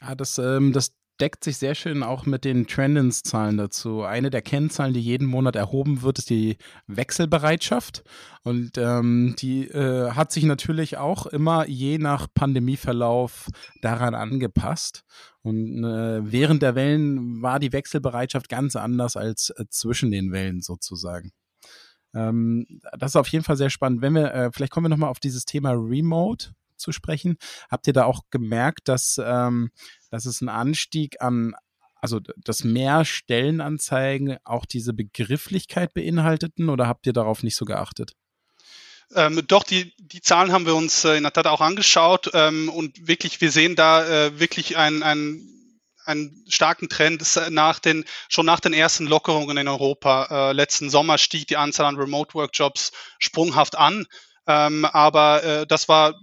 Ja, 0.00 0.14
das, 0.14 0.38
ähm, 0.38 0.72
das 0.72 0.92
deckt 1.20 1.44
sich 1.44 1.58
sehr 1.58 1.74
schön 1.74 2.02
auch 2.02 2.26
mit 2.26 2.44
den 2.44 2.66
Trendens-Zahlen 2.66 3.56
dazu. 3.56 4.02
Eine 4.02 4.30
der 4.30 4.42
Kennzahlen, 4.42 4.94
die 4.94 5.00
jeden 5.00 5.26
Monat 5.26 5.54
erhoben 5.54 6.02
wird, 6.02 6.18
ist 6.18 6.30
die 6.30 6.56
Wechselbereitschaft. 6.86 8.02
Und 8.42 8.78
ähm, 8.78 9.34
die 9.38 9.68
äh, 9.68 10.12
hat 10.12 10.32
sich 10.32 10.44
natürlich 10.44 10.96
auch 10.96 11.26
immer 11.26 11.66
je 11.68 11.98
nach 11.98 12.26
Pandemieverlauf 12.32 13.48
daran 13.82 14.14
angepasst. 14.14 15.02
Und 15.42 15.84
äh, 15.84 16.20
während 16.32 16.62
der 16.62 16.74
Wellen 16.74 17.42
war 17.42 17.60
die 17.60 17.72
Wechselbereitschaft 17.72 18.48
ganz 18.48 18.76
anders 18.76 19.16
als 19.16 19.50
äh, 19.50 19.64
zwischen 19.68 20.10
den 20.10 20.32
Wellen 20.32 20.62
sozusagen. 20.62 21.32
Ähm, 22.14 22.66
das 22.98 23.12
ist 23.12 23.16
auf 23.16 23.28
jeden 23.28 23.44
Fall 23.44 23.56
sehr 23.56 23.70
spannend. 23.70 24.00
Wenn 24.00 24.14
wir, 24.14 24.32
äh, 24.32 24.50
vielleicht 24.52 24.72
kommen 24.72 24.86
wir 24.86 24.90
nochmal 24.90 25.10
auf 25.10 25.20
dieses 25.20 25.44
Thema 25.44 25.72
Remote 25.72 26.52
zu 26.80 26.92
sprechen. 26.92 27.36
Habt 27.70 27.86
ihr 27.86 27.92
da 27.92 28.04
auch 28.04 28.22
gemerkt, 28.30 28.88
dass, 28.88 29.20
ähm, 29.22 29.70
dass 30.10 30.26
es 30.26 30.40
einen 30.40 30.48
Anstieg 30.48 31.20
an, 31.20 31.54
also 31.96 32.20
dass 32.36 32.64
mehr 32.64 33.04
Stellenanzeigen 33.04 34.38
auch 34.44 34.66
diese 34.66 34.92
Begrifflichkeit 34.92 35.94
beinhalteten 35.94 36.68
oder 36.68 36.86
habt 36.86 37.06
ihr 37.06 37.12
darauf 37.12 37.42
nicht 37.42 37.56
so 37.56 37.64
geachtet? 37.64 38.12
Ähm, 39.14 39.42
doch, 39.46 39.64
die, 39.64 39.92
die 39.98 40.20
Zahlen 40.20 40.52
haben 40.52 40.66
wir 40.66 40.76
uns 40.76 41.04
äh, 41.04 41.16
in 41.16 41.24
der 41.24 41.32
Tat 41.32 41.46
auch 41.46 41.60
angeschaut 41.60 42.30
ähm, 42.32 42.68
und 42.68 43.08
wirklich, 43.08 43.40
wir 43.40 43.50
sehen 43.50 43.74
da 43.74 44.06
äh, 44.06 44.38
wirklich 44.38 44.76
ein, 44.76 45.02
ein 45.02 45.46
einen 46.06 46.44
starken 46.48 46.88
Trend 46.88 47.22
nach 47.50 47.78
den, 47.78 48.04
schon 48.28 48.46
nach 48.46 48.60
den 48.60 48.72
ersten 48.72 49.06
Lockerungen 49.06 49.56
in 49.56 49.68
Europa. 49.68 50.50
Äh, 50.50 50.52
letzten 50.52 50.90
Sommer 50.90 51.18
stieg 51.18 51.46
die 51.46 51.56
Anzahl 51.56 51.86
an 51.86 51.96
Remote 51.96 52.34
Work 52.34 52.50
Jobs 52.54 52.92
sprunghaft 53.18 53.76
an. 53.76 54.06
Ähm, 54.46 54.84
aber 54.84 55.44
äh, 55.44 55.66
das 55.66 55.88
war 55.88 56.14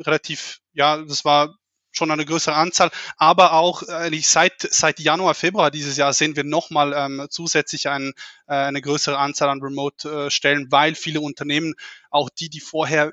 relativ, 0.00 0.60
ja, 0.72 0.96
das 0.98 1.24
war 1.24 1.54
schon 1.98 2.10
eine 2.10 2.24
größere 2.24 2.54
Anzahl, 2.54 2.90
aber 3.16 3.52
auch 3.52 3.82
äh, 3.82 4.10
seit, 4.20 4.62
seit 4.70 5.00
Januar, 5.00 5.34
Februar 5.34 5.70
dieses 5.70 5.96
Jahr 5.96 6.12
sehen 6.12 6.36
wir 6.36 6.44
nochmal 6.44 6.94
ähm, 6.96 7.26
zusätzlich 7.28 7.88
ein, 7.88 8.12
äh, 8.46 8.54
eine 8.54 8.80
größere 8.80 9.18
Anzahl 9.18 9.48
an 9.48 9.60
Remote-Stellen, 9.60 10.70
weil 10.70 10.94
viele 10.94 11.20
Unternehmen, 11.20 11.74
auch 12.10 12.30
die, 12.30 12.48
die 12.48 12.60
vorher 12.60 13.12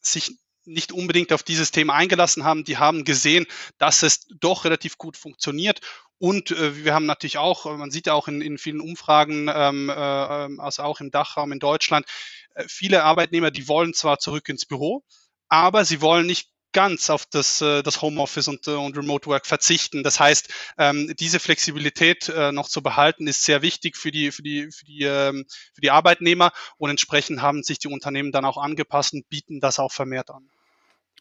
sich 0.00 0.32
nicht 0.66 0.92
unbedingt 0.92 1.32
auf 1.32 1.42
dieses 1.42 1.70
Thema 1.70 1.94
eingelassen 1.94 2.44
haben, 2.44 2.64
die 2.64 2.78
haben 2.78 3.04
gesehen, 3.04 3.46
dass 3.78 4.02
es 4.02 4.26
doch 4.40 4.64
relativ 4.64 4.98
gut 4.98 5.16
funktioniert. 5.16 5.80
Und 6.18 6.52
äh, 6.52 6.84
wir 6.84 6.94
haben 6.94 7.06
natürlich 7.06 7.38
auch, 7.38 7.64
man 7.76 7.90
sieht 7.90 8.06
ja 8.06 8.14
auch 8.14 8.28
in, 8.28 8.40
in 8.40 8.58
vielen 8.58 8.80
Umfragen, 8.80 9.50
ähm, 9.52 9.90
äh, 9.90 9.92
also 9.92 10.82
auch 10.82 11.00
im 11.00 11.10
Dachraum 11.10 11.52
in 11.52 11.58
Deutschland, 11.58 12.06
äh, 12.54 12.64
viele 12.66 13.04
Arbeitnehmer, 13.04 13.50
die 13.50 13.68
wollen 13.68 13.94
zwar 13.94 14.18
zurück 14.18 14.48
ins 14.48 14.64
Büro, 14.64 15.02
aber 15.48 15.84
sie 15.84 16.00
wollen 16.00 16.26
nicht 16.26 16.48
ganz 16.74 17.08
auf 17.08 17.24
das, 17.24 17.62
äh, 17.62 17.82
das 17.82 18.02
Homeoffice 18.02 18.48
und, 18.48 18.66
äh, 18.68 18.72
und 18.72 18.96
Remote 18.98 19.26
Work 19.26 19.46
verzichten. 19.46 20.02
Das 20.02 20.20
heißt, 20.20 20.52
ähm, 20.76 21.14
diese 21.18 21.40
Flexibilität 21.40 22.28
äh, 22.28 22.52
noch 22.52 22.68
zu 22.68 22.82
behalten, 22.82 23.26
ist 23.26 23.44
sehr 23.44 23.62
wichtig 23.62 23.96
für 23.96 24.10
die, 24.10 24.30
für, 24.30 24.42
die, 24.42 24.70
für, 24.70 24.84
die, 24.84 25.04
ähm, 25.04 25.46
für 25.72 25.80
die 25.80 25.90
Arbeitnehmer 25.90 26.52
und 26.76 26.90
entsprechend 26.90 27.40
haben 27.40 27.62
sich 27.62 27.78
die 27.78 27.88
Unternehmen 27.88 28.32
dann 28.32 28.44
auch 28.44 28.58
angepasst 28.58 29.14
und 29.14 29.28
bieten 29.30 29.60
das 29.60 29.78
auch 29.78 29.92
vermehrt 29.92 30.28
an. 30.30 30.50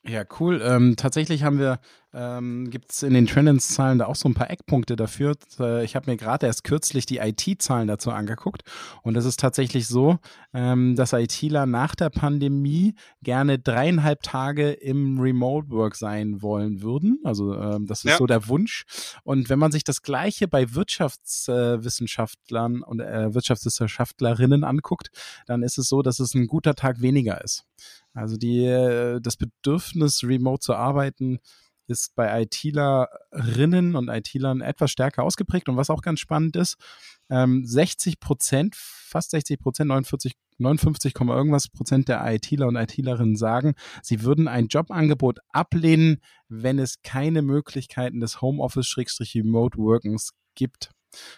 Ja, 0.05 0.25
cool. 0.39 0.61
Ähm, 0.61 0.95
tatsächlich 0.97 1.43
haben 1.43 1.59
wir 1.59 1.79
ähm, 2.13 2.69
gibt 2.69 2.91
es 2.91 3.03
in 3.03 3.13
den 3.13 3.27
Trendens-Zahlen 3.27 3.99
da 3.99 4.05
auch 4.05 4.15
so 4.15 4.29
ein 4.29 4.33
paar 4.33 4.49
Eckpunkte 4.49 4.95
dafür. 4.95 5.35
Äh, 5.59 5.83
ich 5.83 5.95
habe 5.95 6.09
mir 6.11 6.17
gerade 6.17 6.45
erst 6.45 6.63
kürzlich 6.63 7.05
die 7.05 7.17
IT-Zahlen 7.17 7.87
dazu 7.87 8.11
angeguckt 8.11 8.63
und 9.01 9.17
es 9.17 9.25
ist 9.25 9.39
tatsächlich 9.39 9.87
so, 9.87 10.19
ähm, 10.53 10.95
dass 10.95 11.13
ITler 11.13 11.65
nach 11.65 11.95
der 11.95 12.09
Pandemie 12.09 12.95
gerne 13.21 13.59
dreieinhalb 13.59 14.21
Tage 14.21 14.71
im 14.71 15.19
Remote 15.19 15.69
Work 15.69 15.95
sein 15.95 16.41
wollen 16.41 16.81
würden. 16.81 17.19
Also 17.23 17.53
ähm, 17.55 17.85
das 17.87 17.99
ist 17.99 18.11
Ja. 18.11 18.17
so 18.17 18.27
der 18.27 18.47
Wunsch. 18.47 18.83
Und 19.23 19.49
wenn 19.49 19.59
man 19.59 19.71
sich 19.71 19.83
das 19.83 20.01
Gleiche 20.01 20.47
bei 20.47 20.73
Wirtschaftswissenschaftlern 20.73 22.83
und 22.83 22.99
äh, 22.99 23.33
Wirtschaftswissenschaftlerinnen 23.33 24.63
anguckt, 24.63 25.09
dann 25.47 25.63
ist 25.63 25.77
es 25.77 25.87
so, 25.87 26.01
dass 26.01 26.19
es 26.19 26.33
ein 26.33 26.47
guter 26.47 26.75
Tag 26.75 27.01
weniger 27.01 27.43
ist. 27.43 27.65
Also 28.13 28.37
die, 28.37 28.65
äh, 28.65 29.19
das 29.21 29.37
Bedürfnis, 29.37 30.23
remote 30.23 30.61
zu 30.61 30.75
arbeiten, 30.75 31.39
ist 31.87 32.15
bei 32.15 32.41
ITlerinnen 32.43 33.95
und 33.95 34.09
ITlern 34.09 34.61
etwas 34.61 34.91
stärker 34.91 35.23
ausgeprägt. 35.23 35.69
Und 35.69 35.77
was 35.77 35.89
auch 35.89 36.01
ganz 36.01 36.19
spannend 36.19 36.55
ist, 36.55 36.77
ähm, 37.29 37.65
60 37.65 38.19
Prozent, 38.19 38.75
fast 38.75 39.31
60 39.31 39.59
Prozent, 39.59 39.87
49, 39.89 40.33
59, 40.59 41.13
Komma 41.13 41.35
irgendwas 41.35 41.67
Prozent 41.67 42.07
der 42.09 42.23
ITler 42.33 42.67
und 42.67 42.75
ITlerinnen 42.75 43.35
sagen, 43.35 43.73
sie 44.01 44.23
würden 44.23 44.47
ein 44.47 44.67
Jobangebot 44.67 45.39
ablehnen, 45.49 46.21
wenn 46.47 46.79
es 46.79 47.01
keine 47.01 47.41
Möglichkeiten 47.41 48.19
des 48.19 48.41
Homeoffice-Remote-Workens 48.41 50.31
gibt. 50.55 50.91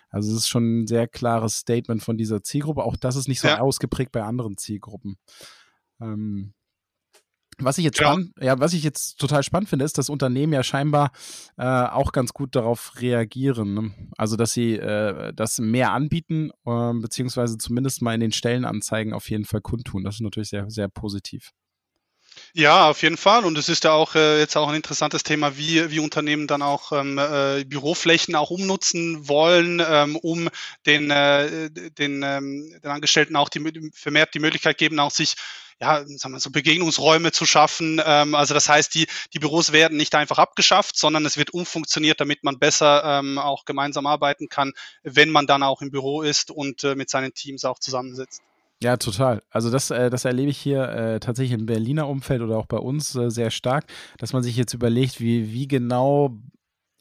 Also 0.10 0.32
es 0.32 0.38
ist 0.40 0.48
schon 0.48 0.82
ein 0.82 0.88
sehr 0.88 1.08
klares 1.08 1.58
Statement 1.58 2.02
von 2.04 2.18
dieser 2.18 2.42
Zielgruppe. 2.44 2.84
Auch 2.84 2.96
das 2.96 3.16
ist 3.16 3.28
nicht 3.28 3.42
so 3.42 3.48
Ja. 3.48 3.60
ausgeprägt 3.60 4.12
bei 4.12 4.24
anderen 4.24 4.58
Zielgruppen. 4.58 5.18
Ähm, 6.02 6.54
was 7.58 7.78
ich 7.78 7.86
jetzt 7.86 8.00
Ja. 8.00 8.08
spannend, 8.08 8.34
ja, 8.40 8.60
was 8.60 8.74
ich 8.74 8.84
jetzt 8.84 9.20
total 9.20 9.44
spannend 9.44 9.70
finde, 9.70 9.86
ist, 9.86 9.98
dass 9.98 10.10
Unternehmen 10.10 10.54
ja 10.54 10.64
scheinbar 10.64 11.12
äh, 11.58 11.64
auch 11.64 12.12
ganz 12.12 12.34
gut 12.34 12.56
darauf 12.56 12.94
reagieren. 13.00 13.74
Ne? 13.74 13.92
Also, 14.18 14.36
dass 14.36 14.54
sie 14.54 14.74
äh, 14.74 15.34
das 15.34 15.60
mehr 15.60 15.92
anbieten, 15.92 16.52
äh, 16.66 16.94
beziehungsweise 16.94 17.58
zumindest 17.58 18.02
mal 18.02 18.14
in 18.14 18.22
den 18.22 18.32
Stellenanzeigen 18.32 19.14
auf 19.14 19.30
jeden 19.30 19.46
Fall 19.46 19.62
kundtun. 19.62 20.04
Das 20.04 20.16
ist 20.16 20.22
natürlich 20.22 20.50
sehr, 20.50 20.70
sehr 20.70 20.88
positiv. 20.88 21.52
Ja, 22.54 22.90
auf 22.90 23.02
jeden 23.02 23.18
Fall. 23.18 23.46
Und 23.46 23.58
es 23.58 23.70
ist 23.70 23.84
ja 23.84 23.92
auch 23.92 24.16
äh, 24.16 24.40
jetzt 24.40 24.56
auch 24.58 24.68
ein 24.68 24.76
interessantes 24.76 25.24
Thema, 25.24 25.58
wie, 25.58 25.90
wie 25.92 26.00
Unternehmen 26.00 26.48
dann 26.48 26.62
auch 26.62 26.92
ähm, 26.92 27.18
äh, 27.18 27.64
Büroflächen 27.66 28.36
auch 28.36 28.50
umnutzen 28.50 29.28
wollen, 29.28 29.82
ähm, 29.88 30.16
um 30.18 30.50
den, 30.86 31.12
äh, 31.12 31.70
den, 31.70 32.24
ähm, 32.24 32.78
den 32.84 32.92
Angestellten 32.92 33.36
auch 33.36 33.50
die, 33.50 33.92
vermehrt 33.94 34.34
die 34.34 34.40
Möglichkeit 34.40 34.78
geben, 34.78 35.00
auch 35.00 35.12
sich 35.12 35.36
ja, 35.82 36.06
sagen 36.06 36.34
wir 36.34 36.40
so 36.40 36.52
Begegnungsräume 36.52 37.32
zu 37.32 37.46
schaffen. 37.46 38.02
Ähm, 38.06 38.36
also 38.36 38.54
das 38.54 38.70
heißt, 38.70 38.94
die, 38.96 39.08
die 39.34 39.40
Büros 39.40 39.72
werden 39.72 39.98
nicht 39.98 40.16
einfach 40.16 40.38
abgeschafft, 40.38 40.98
sondern 40.98 41.26
es 41.26 41.38
wird 41.38 41.52
umfunktioniert, 41.52 42.20
damit 42.20 42.44
man 42.44 42.60
besser 42.60 43.04
ähm, 43.04 43.38
auch 43.38 43.66
gemeinsam 43.66 44.06
arbeiten 44.08 44.48
kann, 44.48 44.74
wenn 45.04 45.30
man 45.30 45.48
dann 45.48 45.64
auch 45.64 45.82
im 45.82 45.92
Büro 45.92 46.22
ist 46.22 46.52
und 46.52 46.84
äh, 46.84 46.96
mit 46.96 47.10
seinen 47.10 47.34
Teams 47.34 47.66
auch 47.66 47.80
zusammensitzt. 47.80 48.42
Ja, 48.82 48.98
total. 48.98 49.42
Also 49.50 49.72
das, 49.72 49.90
äh, 49.90 50.10
das 50.10 50.26
erlebe 50.26 50.52
ich 50.52 50.58
hier 50.58 50.84
äh, 50.90 51.20
tatsächlich 51.20 51.58
im 51.58 51.66
Berliner 51.66 52.08
Umfeld 52.08 52.42
oder 52.42 52.58
auch 52.58 52.66
bei 52.66 52.78
uns 52.78 53.16
äh, 53.16 53.30
sehr 53.30 53.50
stark, 53.50 53.86
dass 54.18 54.34
man 54.34 54.44
sich 54.44 54.56
jetzt 54.58 54.74
überlegt, 54.74 55.20
wie, 55.20 55.52
wie 55.54 55.68
genau 55.68 56.38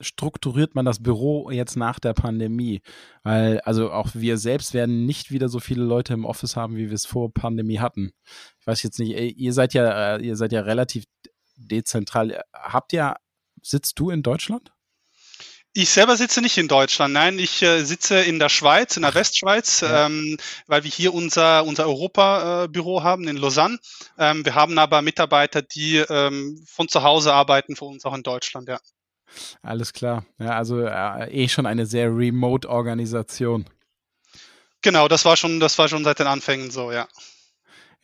strukturiert 0.05 0.75
man 0.75 0.85
das 0.85 1.03
Büro 1.03 1.51
jetzt 1.51 1.77
nach 1.77 1.99
der 1.99 2.13
Pandemie? 2.15 2.83
Weil, 3.23 3.61
also 3.61 3.91
auch 3.91 4.11
wir 4.15 4.39
selbst 4.39 4.75
werden 4.75 5.07
nicht 5.07 5.31
wieder 5.31 5.49
so 5.49 5.61
viele 5.61 5.83
Leute 5.85 6.13
im 6.13 6.25
Office 6.25 6.57
haben, 6.57 6.77
wie 6.77 6.89
wir 6.89 6.95
es 6.95 7.07
vor 7.07 7.33
Pandemie 7.33 7.79
hatten. 7.81 8.13
Ich 8.61 8.67
weiß 8.67 8.83
jetzt 8.83 8.99
nicht, 8.99 9.17
ihr 9.39 9.53
seid 9.53 9.75
ja, 9.75 10.17
äh, 10.17 10.23
ihr 10.23 10.37
seid 10.37 10.53
ja 10.53 10.61
relativ 10.61 11.05
dezentral. 11.57 12.43
Habt 12.53 12.93
ihr, 12.93 13.17
sitzt 13.63 13.99
du 13.99 14.11
in 14.11 14.23
Deutschland? 14.23 14.71
Ich 15.77 15.91
selber 15.91 16.17
sitze 16.17 16.41
nicht 16.41 16.57
in 16.57 16.69
Deutschland, 16.69 17.15
nein, 17.15 17.37
ich 17.41 17.61
äh, 17.63 17.83
sitze 17.83 18.21
in 18.21 18.39
der 18.39 18.49
Schweiz, 18.49 18.97
in 18.97 19.03
der 19.03 19.13
Westschweiz, 19.13 19.81
Ja. 19.81 20.07
ähm, 20.07 20.37
weil 20.69 20.85
wir 20.85 20.91
hier 20.91 21.13
unser, 21.13 21.65
unser 21.65 21.87
Europa-Büro 21.89 23.03
haben 23.03 23.27
in 23.27 23.37
Lausanne. 23.37 23.79
Ähm, 24.17 24.45
wir 24.45 24.55
haben 24.55 24.79
aber 24.79 25.03
Mitarbeiter, 25.03 25.63
die 25.63 25.97
ähm, 25.97 26.65
von 26.69 26.87
zu 26.87 27.03
Hause 27.03 27.35
arbeiten 27.35 27.75
für 27.75 27.87
uns 27.87 28.05
auch 28.05 28.15
in 28.15 28.23
Deutschland, 28.23 28.69
ja. 28.69 28.79
Alles 29.63 29.93
klar. 29.93 30.25
Ja, 30.39 30.57
also 30.57 30.81
äh, 30.81 31.31
eh 31.31 31.49
schon 31.49 31.67
eine 31.67 31.87
sehr 31.87 32.15
remote 32.15 32.69
Organisation. 32.69 33.65
Genau, 34.83 35.09
das 35.09 35.25
war 35.25 35.37
schon, 35.37 35.61
das 35.61 35.79
war 35.79 35.89
schon 35.89 36.05
seit 36.05 36.19
den 36.19 36.27
Anfängen 36.27 36.71
so, 36.71 36.93
ja. 36.93 37.09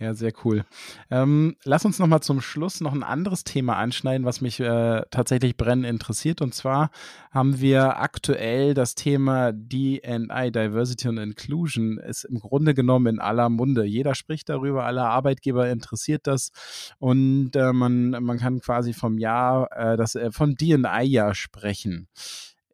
Ja, 0.00 0.14
sehr 0.14 0.32
cool. 0.46 0.64
Ähm, 1.10 1.56
lass 1.62 1.84
uns 1.84 1.98
noch 1.98 2.06
mal 2.06 2.22
zum 2.22 2.40
Schluss 2.40 2.80
noch 2.80 2.94
ein 2.94 3.02
anderes 3.02 3.44
Thema 3.44 3.76
anschneiden, 3.76 4.24
was 4.24 4.40
mich 4.40 4.58
äh, 4.58 5.02
tatsächlich 5.10 5.58
brennend 5.58 5.84
interessiert. 5.84 6.40
Und 6.40 6.54
zwar 6.54 6.90
haben 7.30 7.60
wir 7.60 7.98
aktuell 7.98 8.72
das 8.72 8.94
Thema 8.94 9.52
D&I, 9.52 10.50
Diversity 10.52 11.06
und 11.06 11.18
Inclusion, 11.18 11.98
ist 11.98 12.24
im 12.24 12.38
Grunde 12.38 12.72
genommen 12.72 13.16
in 13.16 13.20
aller 13.20 13.50
Munde. 13.50 13.84
Jeder 13.84 14.14
spricht 14.14 14.48
darüber, 14.48 14.86
alle 14.86 15.04
Arbeitgeber 15.04 15.68
interessiert 15.68 16.26
das 16.26 16.50
und 16.98 17.54
äh, 17.54 17.74
man, 17.74 18.08
man 18.08 18.38
kann 18.38 18.60
quasi 18.60 18.94
vom 18.94 19.18
Jahr, 19.18 19.68
äh, 19.76 19.98
das, 19.98 20.14
äh, 20.14 20.32
von 20.32 20.54
D&I-Jahr 20.54 21.34
sprechen. 21.34 22.08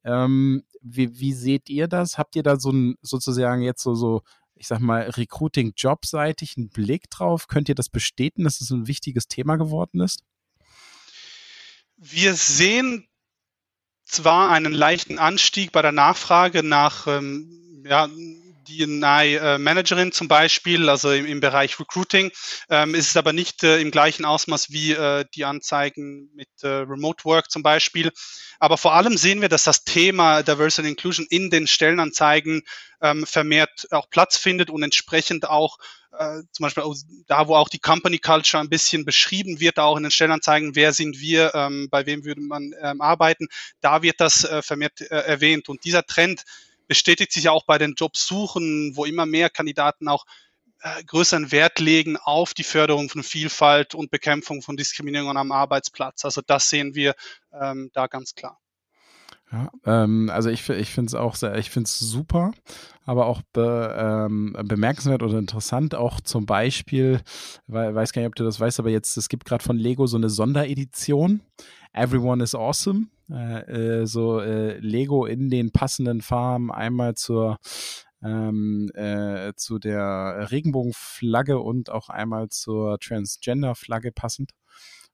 Ähm, 0.05 0.62
wie, 0.81 1.19
wie 1.19 1.33
seht 1.33 1.69
ihr 1.71 1.89
das? 1.89 2.19
Habt 2.19 2.37
ihr 2.37 2.45
da 2.45 2.57
so 2.57 2.71
ein 2.71 2.95
sozusagen 3.03 3.62
jetzt 3.62 3.83
so, 3.83 3.97
so 3.97 4.23
ich 4.57 4.66
sag 4.66 4.81
mal, 4.81 5.03
Recruiting-Jobseitig 5.03 6.57
einen 6.57 6.71
Blick 6.71 7.11
drauf? 7.11 7.47
Könnt 7.47 7.69
ihr 7.69 7.75
das 7.75 7.88
bestätigen, 7.88 8.45
dass 8.45 8.61
es 8.61 8.71
ein 8.71 8.87
wichtiges 8.87 9.29
Thema 9.29 9.57
geworden 9.57 10.01
ist? 10.01 10.25
Wir 11.97 12.35
sehen 12.35 13.09
zwar 14.05 14.51
einen 14.51 14.73
leichten 14.73 15.19
Anstieg 15.19 15.73
bei 15.73 15.83
der 15.83 15.92
Nachfrage 15.92 16.62
nach 16.62 17.07
ähm, 17.07 17.85
ja, 17.87 18.09
DNI-Managerin 18.69 20.13
zum 20.13 20.29
Beispiel, 20.29 20.89
also 20.89 21.11
im, 21.11 21.27
im 21.27 21.41
Bereich 21.41 21.79
Recruiting, 21.79 22.31
ähm, 22.69 22.95
ist 22.95 23.09
es 23.11 23.17
aber 23.17 23.33
nicht 23.33 23.63
äh, 23.63 23.81
im 23.81 23.91
gleichen 23.91 24.25
Ausmaß 24.25 24.71
wie 24.71 24.93
äh, 24.93 25.25
die 25.35 25.45
Anzeigen 25.45 26.31
mit 26.35 26.49
äh, 26.63 26.69
Remote 26.69 27.25
Work 27.25 27.51
zum 27.51 27.63
Beispiel. 27.63 28.13
Aber 28.59 28.79
vor 28.79 28.95
allem 28.95 29.17
sehen 29.17 29.41
wir, 29.41 29.49
dass 29.49 29.65
das 29.65 29.85
Thema 29.85 30.43
Diversity 30.43 30.83
and 30.83 30.91
Inclusion 30.91 31.27
in 31.29 31.51
den 31.51 31.67
Stellenanzeigen 31.67 32.63
ähm, 33.03 33.27
vermehrt 33.27 33.87
auch 33.91 34.09
Platz 34.11 34.37
findet 34.37 34.71
und 34.71 34.83
entsprechend 34.83 35.49
auch 35.49 35.79
äh, 36.19 36.43
zum 36.53 36.65
Beispiel 36.65 36.85
da, 37.27 37.49
wo 37.49 37.57
auch 37.57 37.69
die 37.69 37.79
Company 37.79 38.19
Culture 38.19 38.63
ein 38.63 38.71
bisschen 38.71 39.05
beschrieben 39.05 39.61
wird, 39.61 39.79
auch 39.79 39.97
in 39.97 40.05
den 40.05 40.13
Stellenanzeigen, 40.13 40.75
wer 40.75 40.93
sind 40.93 41.21
wir, 41.21 41.55
ähm, 41.55 41.89
bei 41.91 42.07
wem 42.07 42.25
würde 42.25 42.41
man 42.41 42.73
ähm, 42.81 43.01
arbeiten, 43.01 43.49
da 43.81 44.03
wird 44.03 44.21
das 44.21 44.45
äh, 44.45 44.63
vermehrt 44.63 45.01
äh, 45.01 45.07
erwähnt. 45.07 45.69
Und 45.69 45.85
dieser 45.85 46.05
Trend 46.05 46.45
bestätigt 46.87 47.33
sich 47.33 47.49
auch 47.49 47.64
bei 47.66 47.79
den 47.79 47.94
Jobsuchen, 47.96 48.92
wo 48.94 49.05
immer 49.05 49.27
mehr 49.27 49.51
Kandidaten 49.51 50.09
auch 50.09 50.25
äh, 50.81 51.03
größeren 51.05 51.53
Wert 51.53 51.79
legen 51.79 52.16
auf 52.16 52.55
die 52.55 52.64
Förderung 52.64 53.09
von 53.09 53.22
Vielfalt 53.22 53.94
und 53.94 54.11
Bekämpfung 54.11 54.62
von 54.62 54.77
Diskriminierung 54.77 55.37
am 55.37 55.53
Arbeitsplatz. 55.53 56.25
Also 56.25 56.42
das 56.46 56.68
sehen 56.68 56.94
wir 56.94 57.14
ähm, 57.53 57.90
da 57.92 58.07
ganz 58.07 58.35
klar. 58.35 58.61
Ja, 59.51 59.70
ähm, 59.85 60.31
also 60.31 60.51
ich, 60.51 60.68
ich 60.68 60.90
finde 60.90 61.11
es 61.11 61.14
auch 61.14 61.37
sehr, 61.37 61.57
ich 61.57 61.70
finde 61.70 61.87
es 61.87 61.99
super, 61.99 62.53
aber 63.07 63.27
auch 63.27 63.40
be, 63.53 63.95
ähm, 63.99 64.57
bemerkenswert 64.64 65.23
oder 65.23 65.38
interessant, 65.38 65.95
auch 65.95 66.21
zum 66.21 66.45
Beispiel, 66.45 67.21
weil, 67.66 67.95
weiß 67.95 68.12
gar 68.12 68.21
nicht, 68.21 68.29
ob 68.29 68.35
du 68.35 68.45
das 68.45 68.61
weißt, 68.61 68.81
aber 68.81 68.90
jetzt, 68.90 69.16
es 69.16 69.29
gibt 69.29 69.47
gerade 69.47 69.64
von 69.64 69.79
Lego 69.79 70.07
so 70.07 70.16
eine 70.16 70.29
Sonderedition, 70.29 71.40
Everyone 71.92 72.42
is 72.42 72.55
Awesome, 72.55 73.07
äh, 73.31 74.01
äh, 74.01 74.07
so 74.07 74.40
äh, 74.40 74.79
Lego 74.79 75.25
in 75.25 75.49
den 75.49 75.71
passenden 75.71 76.21
Farben, 76.21 76.71
einmal 76.71 77.14
zur 77.14 77.59
ähm, 78.23 78.90
äh, 78.95 79.53
zu 79.57 79.79
der 79.79 80.49
Regenbogenflagge 80.51 81.61
und 81.61 81.90
auch 81.90 82.09
einmal 82.09 82.49
zur 82.49 82.99
Transgender-Flagge 82.99 84.11
passend. 84.11 84.53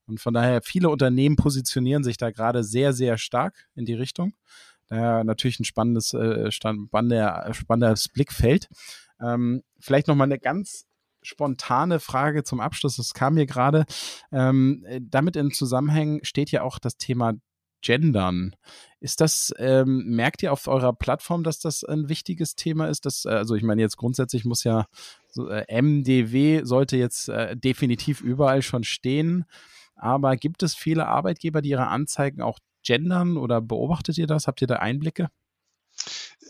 Und 0.07 0.21
von 0.21 0.35
daher, 0.35 0.63
viele 0.63 0.89
Unternehmen 0.89 1.37
positionieren 1.37 2.05
sich 2.05 2.17
da 2.17 2.31
gerade 2.31 2.65
sehr, 2.65 2.93
sehr 2.93 3.19
stark 3.19 3.67
in 3.75 3.85
die 3.85 3.95
Richtung. 3.95 4.35
Natürlich 4.97 5.61
ein 5.61 5.65
spannendes, 5.65 6.13
äh, 6.15 6.51
spannender, 6.51 7.49
spannendes 7.53 8.09
Blickfeld. 8.09 8.69
Ähm, 9.21 9.63
vielleicht 9.79 10.09
nochmal 10.09 10.27
eine 10.27 10.39
ganz 10.39 10.87
spontane 11.23 12.01
Frage 12.01 12.45
zum 12.45 12.61
Abschluss. 12.61 12.97
Das 12.97 13.15
kam 13.15 13.35
mir 13.35 13.47
gerade. 13.47 13.85
Ähm, 14.33 14.85
damit 15.01 15.37
in 15.37 15.53
Zusammenhang 15.53 16.21
steht 16.23 16.51
ja 16.51 16.63
auch 16.63 16.79
das 16.79 16.97
Thema 16.97 17.35
Gendern. 17.83 18.55
Ist 19.01 19.21
das, 19.21 19.53
ähm, 19.59 20.05
merkt 20.07 20.43
ihr 20.43 20.53
auf 20.53 20.69
eurer 20.69 20.93
Plattform, 20.93 21.43
dass 21.43 21.59
das 21.59 21.85
ein 21.85 22.09
wichtiges 22.09 22.55
Thema 22.55 22.89
ist? 22.89 23.07
Dass, 23.07 23.27
also 23.27 23.55
ich 23.55 23.63
meine, 23.63 23.83
jetzt 23.83 23.97
grundsätzlich 23.97 24.45
muss 24.45 24.65
ja 24.65 24.87
so, 25.29 25.49
äh, 25.49 25.65
MDW 25.69 26.63
sollte 26.65 26.97
jetzt 26.97 27.29
äh, 27.29 27.57
definitiv 27.57 28.21
überall 28.21 28.63
schon 28.63 28.85
stehen. 28.85 29.45
Aber 29.97 30.37
gibt 30.37 30.63
es 30.63 30.75
viele 30.75 31.07
Arbeitgeber, 31.07 31.63
die 31.63 31.71
ihre 31.71 31.89
Anzeigen 31.89 32.41
auch 32.43 32.59
gendern 32.83 33.37
oder 33.37 33.61
beobachtet 33.61 34.19
ihr 34.19 34.27
das? 34.27 34.47
Habt 34.47 34.61
ihr 34.63 34.67
da 34.67 34.77
Einblicke? 34.77 35.29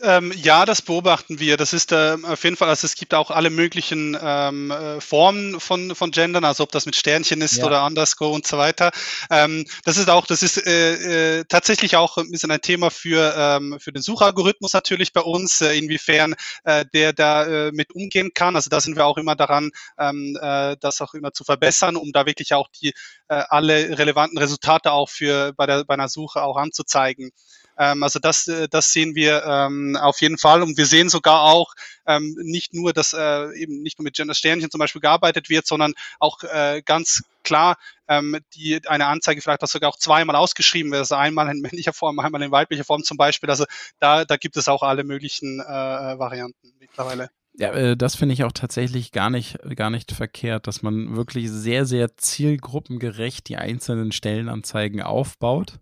Ähm, 0.01 0.33
ja, 0.35 0.65
das 0.65 0.81
beobachten 0.81 1.39
wir. 1.39 1.55
Das 1.55 1.71
ist 1.71 1.91
äh, 1.91 2.17
auf 2.23 2.43
jeden 2.43 2.57
Fall, 2.57 2.67
also 2.67 2.85
es 2.85 2.95
gibt 2.95 3.13
auch 3.13 3.31
alle 3.31 3.49
möglichen 3.49 4.17
ähm, 4.21 4.71
äh, 4.71 4.99
Formen 4.99 5.59
von, 5.59 5.95
von 5.95 6.11
Gendern, 6.11 6.43
also 6.43 6.63
ob 6.63 6.71
das 6.71 6.85
mit 6.85 6.95
Sternchen 6.95 7.41
ist 7.41 7.57
Ja. 7.57 7.65
oder 7.67 7.85
Underscore 7.85 8.31
und 8.33 8.45
so 8.45 8.57
weiter. 8.57 8.91
Ähm, 9.29 9.65
das 9.85 9.97
ist 9.97 10.09
auch, 10.09 10.25
das 10.25 10.41
ist 10.43 10.57
äh, 10.65 11.39
äh, 11.39 11.45
tatsächlich 11.47 11.95
auch 11.95 12.17
ein 12.17 12.29
bisschen 12.31 12.51
ein 12.51 12.61
Thema 12.61 12.89
für, 12.91 13.33
ähm, 13.37 13.77
für 13.79 13.93
den 13.93 14.01
Suchalgorithmus 14.01 14.73
natürlich 14.73 15.13
bei 15.13 15.21
uns, 15.21 15.61
äh, 15.61 15.77
inwiefern 15.77 16.35
äh, 16.65 16.85
der 16.93 17.13
da 17.13 17.45
äh, 17.67 17.71
mit 17.71 17.93
umgehen 17.93 18.31
kann. 18.33 18.55
Also 18.55 18.69
da 18.69 18.81
sind 18.81 18.95
wir 18.97 19.05
auch 19.05 19.17
immer 19.17 19.35
daran, 19.35 19.71
ähm, 19.99 20.37
äh, 20.41 20.75
das 20.81 21.01
auch 21.01 21.13
immer 21.13 21.31
zu 21.33 21.43
verbessern, 21.43 21.95
um 21.95 22.11
da 22.11 22.25
wirklich 22.25 22.53
auch 22.53 22.67
die 22.81 22.89
äh, 23.29 23.43
alle 23.49 23.97
relevanten 23.97 24.37
Resultate 24.39 24.91
auch 24.91 25.09
für 25.09 25.53
bei 25.53 25.65
der 25.65 25.85
bei 25.85 25.93
einer 25.93 26.09
Suche 26.09 26.41
auch 26.41 26.57
anzuzeigen. 26.57 27.29
Ähm, 27.77 28.03
also 28.03 28.19
das, 28.19 28.47
äh, 28.47 28.67
das 28.69 28.91
sehen 28.91 29.15
wir 29.15 29.43
ähm, 29.45 29.97
auf 29.99 30.21
jeden 30.21 30.37
Fall 30.37 30.61
und 30.61 30.77
wir 30.77 30.85
sehen 30.85 31.09
sogar 31.09 31.41
auch 31.43 31.73
ähm, 32.05 32.35
nicht 32.41 32.73
nur, 32.73 32.93
dass 32.93 33.13
äh, 33.13 33.53
eben 33.57 33.81
nicht 33.81 33.99
nur 33.99 34.03
mit 34.03 34.15
Gender 34.15 34.33
Sternchen 34.33 34.71
zum 34.71 34.79
Beispiel 34.79 35.01
gearbeitet 35.01 35.49
wird, 35.49 35.67
sondern 35.67 35.93
auch 36.19 36.43
äh, 36.43 36.81
ganz 36.85 37.23
klar 37.43 37.77
ähm, 38.07 38.37
die 38.55 38.81
eine 38.87 39.07
Anzeige 39.07 39.41
vielleicht 39.41 39.63
auch 39.63 39.67
sogar 39.67 39.89
auch 39.89 39.97
zweimal 39.97 40.35
ausgeschrieben 40.35 40.91
wird, 40.91 40.99
also 40.99 41.15
einmal 41.15 41.49
in 41.49 41.61
männlicher 41.61 41.93
Form, 41.93 42.19
einmal 42.19 42.41
in 42.41 42.51
weiblicher 42.51 42.83
Form 42.83 43.03
zum 43.03 43.17
Beispiel. 43.17 43.49
Also 43.49 43.65
da, 43.99 44.25
da 44.25 44.37
gibt 44.37 44.57
es 44.57 44.67
auch 44.67 44.83
alle 44.83 45.03
möglichen 45.03 45.59
äh, 45.59 45.63
Varianten 45.63 46.73
mittlerweile. 46.79 47.29
Ja, 47.55 47.71
äh, 47.71 47.95
das 47.95 48.15
finde 48.15 48.33
ich 48.33 48.43
auch 48.43 48.51
tatsächlich 48.51 49.11
gar 49.11 49.29
nicht, 49.29 49.57
gar 49.75 49.89
nicht 49.89 50.11
verkehrt, 50.11 50.67
dass 50.67 50.81
man 50.81 51.15
wirklich 51.15 51.51
sehr, 51.51 51.85
sehr 51.85 52.17
zielgruppengerecht 52.17 53.47
die 53.47 53.57
einzelnen 53.57 54.11
Stellenanzeigen 54.11 55.01
aufbaut, 55.01 55.79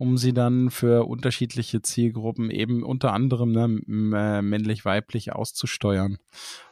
um 0.00 0.16
sie 0.16 0.32
dann 0.32 0.70
für 0.70 1.06
unterschiedliche 1.06 1.82
Zielgruppen 1.82 2.50
eben 2.50 2.82
unter 2.82 3.12
anderem 3.12 3.52
ne, 3.52 3.82
äh, 4.16 4.40
männlich-weiblich 4.40 5.34
auszusteuern. 5.34 6.16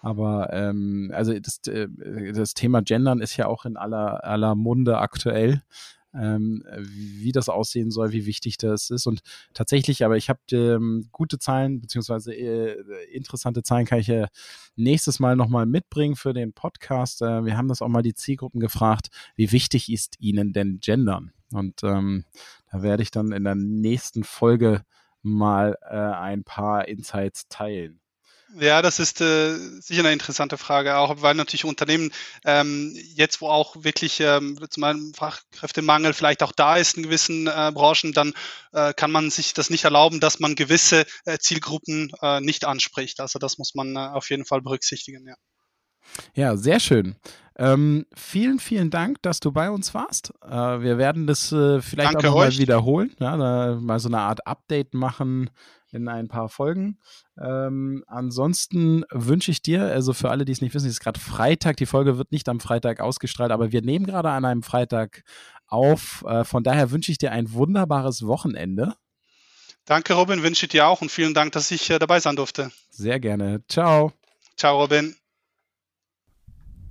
Aber 0.01 0.51
ähm, 0.55 1.13
also 1.15 1.39
das, 1.39 1.59
äh, 1.67 1.89
das 2.33 2.55
Thema 2.55 2.81
Gendern 2.81 3.21
ist 3.21 3.37
ja 3.37 3.47
auch 3.47 3.67
in 3.67 3.77
aller, 3.77 4.25
aller 4.25 4.55
Munde 4.55 4.97
aktuell. 4.97 5.63
Ähm, 6.15 6.65
wie 6.79 7.33
das 7.33 7.51
aussehen 7.51 7.91
soll, 7.91 8.13
wie 8.13 8.25
wichtig 8.25 8.57
das 8.57 8.89
ist. 8.89 9.07
Und 9.07 9.21
tatsächlich, 9.53 10.07
aber 10.07 10.17
ich 10.17 10.31
habe 10.31 10.41
ähm, 10.53 11.11
gute 11.13 11.39
Zahlen, 11.39 11.83
beziehungsweise 11.83 12.35
äh, 12.35 12.83
interessante 13.13 13.63
Zahlen 13.63 13.85
kann 13.85 13.99
ich 13.99 14.07
ja 14.07 14.27
nächstes 14.75 15.21
Mal 15.21 15.37
nochmal 15.37 15.67
mitbringen 15.67 16.17
für 16.17 16.33
den 16.33 16.55
Podcast. 16.55 17.21
Äh, 17.21 17.45
wir 17.45 17.59
haben 17.59 17.69
das 17.69 17.83
auch 17.83 17.89
mal 17.89 18.01
die 18.01 18.15
Zielgruppen 18.15 18.59
gefragt, 18.59 19.09
wie 19.37 19.53
wichtig 19.53 19.93
ist 19.93 20.17
ihnen 20.19 20.55
denn 20.55 20.79
Gendern? 20.81 21.33
Und 21.53 21.83
ähm, 21.83 22.25
da 22.71 22.83
werde 22.83 23.03
ich 23.03 23.11
dann 23.11 23.33
in 23.33 23.45
der 23.45 23.55
nächsten 23.55 24.25
Folge 24.25 24.83
mal 25.23 25.77
äh, 25.83 25.95
ein 25.95 26.45
paar 26.45 26.89
Insights 26.89 27.49
teilen. 27.49 28.01
Ja, 28.59 28.81
das 28.81 28.99
ist 28.99 29.21
äh, 29.21 29.57
sicher 29.81 30.01
eine 30.01 30.13
interessante 30.13 30.57
Frage, 30.57 30.97
auch 30.97 31.21
weil 31.21 31.35
natürlich 31.35 31.67
Unternehmen 31.67 32.11
ähm, 32.47 32.95
jetzt, 33.15 33.43
wo 33.43 33.49
auch 33.49 33.85
wirklich 33.85 34.21
ähm, 34.21 34.59
zum 34.71 34.85
einen 34.85 35.13
Fachkräftemangel 35.13 36.15
vielleicht 36.15 36.43
auch 36.43 36.53
da 36.53 36.77
ist 36.77 36.97
in 36.97 37.03
gewissen 37.03 37.47
äh, 37.47 37.71
Branchen, 37.75 38.15
dann 38.15 38.33
äh, 38.73 38.95
kann 38.95 39.11
man 39.11 39.31
sich 39.31 39.53
das 39.53 39.69
nicht 39.69 39.85
erlauben, 39.85 40.19
dass 40.19 40.41
man 40.41 40.55
gewisse 40.55 41.05
äh, 41.27 41.37
Zielgruppen 41.39 42.11
äh, 42.23 42.41
nicht 42.41 42.65
anspricht. 42.65 43.21
Also 43.21 43.39
das 43.39 43.59
muss 43.59 43.75
man 43.75 43.95
äh, 43.97 43.99
auf 43.99 44.31
jeden 44.31 44.47
Fall 44.47 44.63
berücksichtigen. 44.63 45.27
Ja. 45.27 45.35
Ja, 46.35 46.57
sehr 46.57 46.81
schön. 46.81 47.17
Ähm, 47.57 48.07
vielen, 48.15 48.61
vielen 48.61 48.91
Dank, 48.91 49.21
dass 49.23 49.41
du 49.41 49.51
bei 49.51 49.69
uns 49.71 49.93
warst. 49.93 50.33
Äh, 50.49 50.81
wir 50.81 50.97
werden 50.97 51.27
das 51.27 51.51
äh, 51.51 51.81
vielleicht 51.83 52.15
Danke 52.15 52.29
auch 52.29 52.35
nochmal 52.35 52.57
wiederholen, 52.57 53.17
ja, 53.19 53.77
mal 53.81 53.99
so 53.99 54.09
eine 54.09 54.21
Art 54.21 54.47
Update 54.47 54.95
machen 54.95 55.51
in 55.91 56.09
ein 56.09 56.29
paar 56.29 56.49
Folgen. 56.49 56.99
Ähm, 57.41 58.05
ansonsten 58.07 59.05
wünsche 59.11 59.51
ich 59.51 59.63
dir, 59.63 59.83
also 59.85 60.13
für 60.13 60.31
alle, 60.31 60.45
die 60.45 60.53
es 60.53 60.61
nicht 60.61 60.75
wissen, 60.75 60.87
es 60.87 60.95
ist 60.95 61.01
gerade 61.01 61.19
Freitag, 61.19 61.77
die 61.79 61.87
Folge 61.87 62.19
wird 62.19 62.31
nicht 62.31 62.49
am 62.49 62.61
Freitag 62.61 63.01
ausgestrahlt, 63.01 63.51
aber 63.51 63.73
wir 63.73 63.83
nehmen 63.83 64.07
gerade 64.07 64.31
an 64.31 64.45
einem 64.45 64.63
Freitag 64.63 65.25
auf. 65.67 66.25
Äh, 66.27 66.45
von 66.45 66.63
daher 66.63 66.91
wünsche 66.91 67.11
ich 67.11 67.19
dir 67.19 67.33
ein 67.33 67.53
wunderbares 67.53 68.27
Wochenende. 68.27 68.95
Danke, 69.85 70.15
Robin, 70.15 70.43
wünsche 70.43 70.67
ich 70.67 70.71
dir 70.71 70.87
auch 70.87 71.01
und 71.01 71.11
vielen 71.11 71.35
Dank, 71.35 71.53
dass 71.53 71.71
ich 71.71 71.89
äh, 71.91 71.99
dabei 71.99 72.21
sein 72.21 72.37
durfte. 72.37 72.71
Sehr 72.91 73.19
gerne. 73.19 73.63
Ciao. 73.69 74.13
Ciao, 74.57 74.81
Robin. 74.81 75.18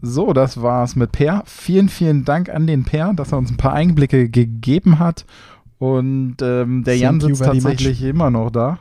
So, 0.02 0.34
das 0.34 0.62
war's 0.62 0.96
mit 0.96 1.12
Per. 1.12 1.44
Vielen, 1.46 1.90
vielen 1.90 2.24
Dank 2.24 2.50
an 2.50 2.68
den 2.68 2.84
Per, 2.86 3.14
dass 3.14 3.32
er 3.32 3.40
uns 3.40 3.52
ein 3.52 3.58
paar 3.58 3.74
Einblicke 3.74 4.30
gegeben 4.30 5.00
hat. 5.00 5.26
Und 5.80 6.38
ähm, 6.42 6.84
der 6.84 6.94
Thank 6.94 7.02
Jan 7.02 7.22
sitzt 7.22 7.44
tatsächlich 7.44 8.02
immer 8.04 8.30
noch 8.30 8.50
da. 8.50 8.80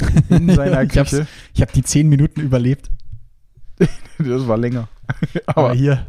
In 0.28 0.48
seiner 0.54 0.86
Küche. 0.86 1.26
Ich 1.54 1.60
habe 1.60 1.72
die 1.72 1.82
zehn 1.82 2.08
Minuten 2.08 2.40
überlebt. 2.40 2.90
Das 4.18 4.46
war 4.46 4.58
länger. 4.58 4.88
Aber 5.46 5.70
Aber 5.70 5.72
hier, 5.72 6.06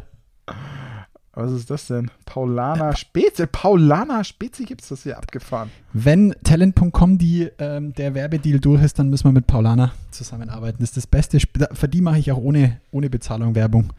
was 1.34 1.50
ist 1.52 1.70
das 1.70 1.86
denn? 1.86 2.10
Paulana 2.26 2.94
Spezi. 2.94 3.46
Paulana 3.46 4.22
Spezi 4.22 4.64
gibt's 4.64 4.88
das 4.88 5.04
hier 5.04 5.16
abgefahren. 5.16 5.70
wenn 5.94 6.34
Talent.com 6.44 7.16
die, 7.16 7.48
ähm, 7.58 7.94
der 7.94 8.14
Werbedeal 8.14 8.60
durch 8.60 8.82
ist, 8.82 8.98
dann 8.98 9.08
müssen 9.08 9.24
wir 9.24 9.32
mit 9.32 9.46
Paulana 9.46 9.92
zusammenarbeiten. 10.10 10.78
Das 10.80 10.90
ist 10.90 10.98
das 10.98 11.06
Beste. 11.06 11.38
Für 11.72 11.88
die 11.88 12.02
mache 12.02 12.18
ich 12.18 12.30
auch 12.32 12.36
ohne, 12.36 12.80
ohne 12.90 13.08
Bezahlung 13.08 13.54
Werbung. 13.54 13.94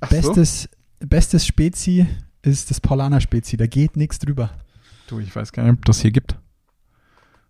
Ach 0.00 0.10
so. 0.10 0.16
Bestes, 0.16 0.68
bestes 1.00 1.46
Spezi 1.46 2.06
ist 2.42 2.70
das 2.70 2.80
Paulana 2.80 3.20
Spezi. 3.20 3.56
Da 3.56 3.66
geht 3.66 3.96
nichts 3.96 4.18
drüber. 4.18 4.50
Du, 5.06 5.18
ich 5.20 5.34
weiß 5.34 5.52
gar 5.52 5.64
nicht, 5.64 5.72
ob 5.72 5.84
das 5.84 6.00
hier 6.00 6.10
gibt. 6.10 6.38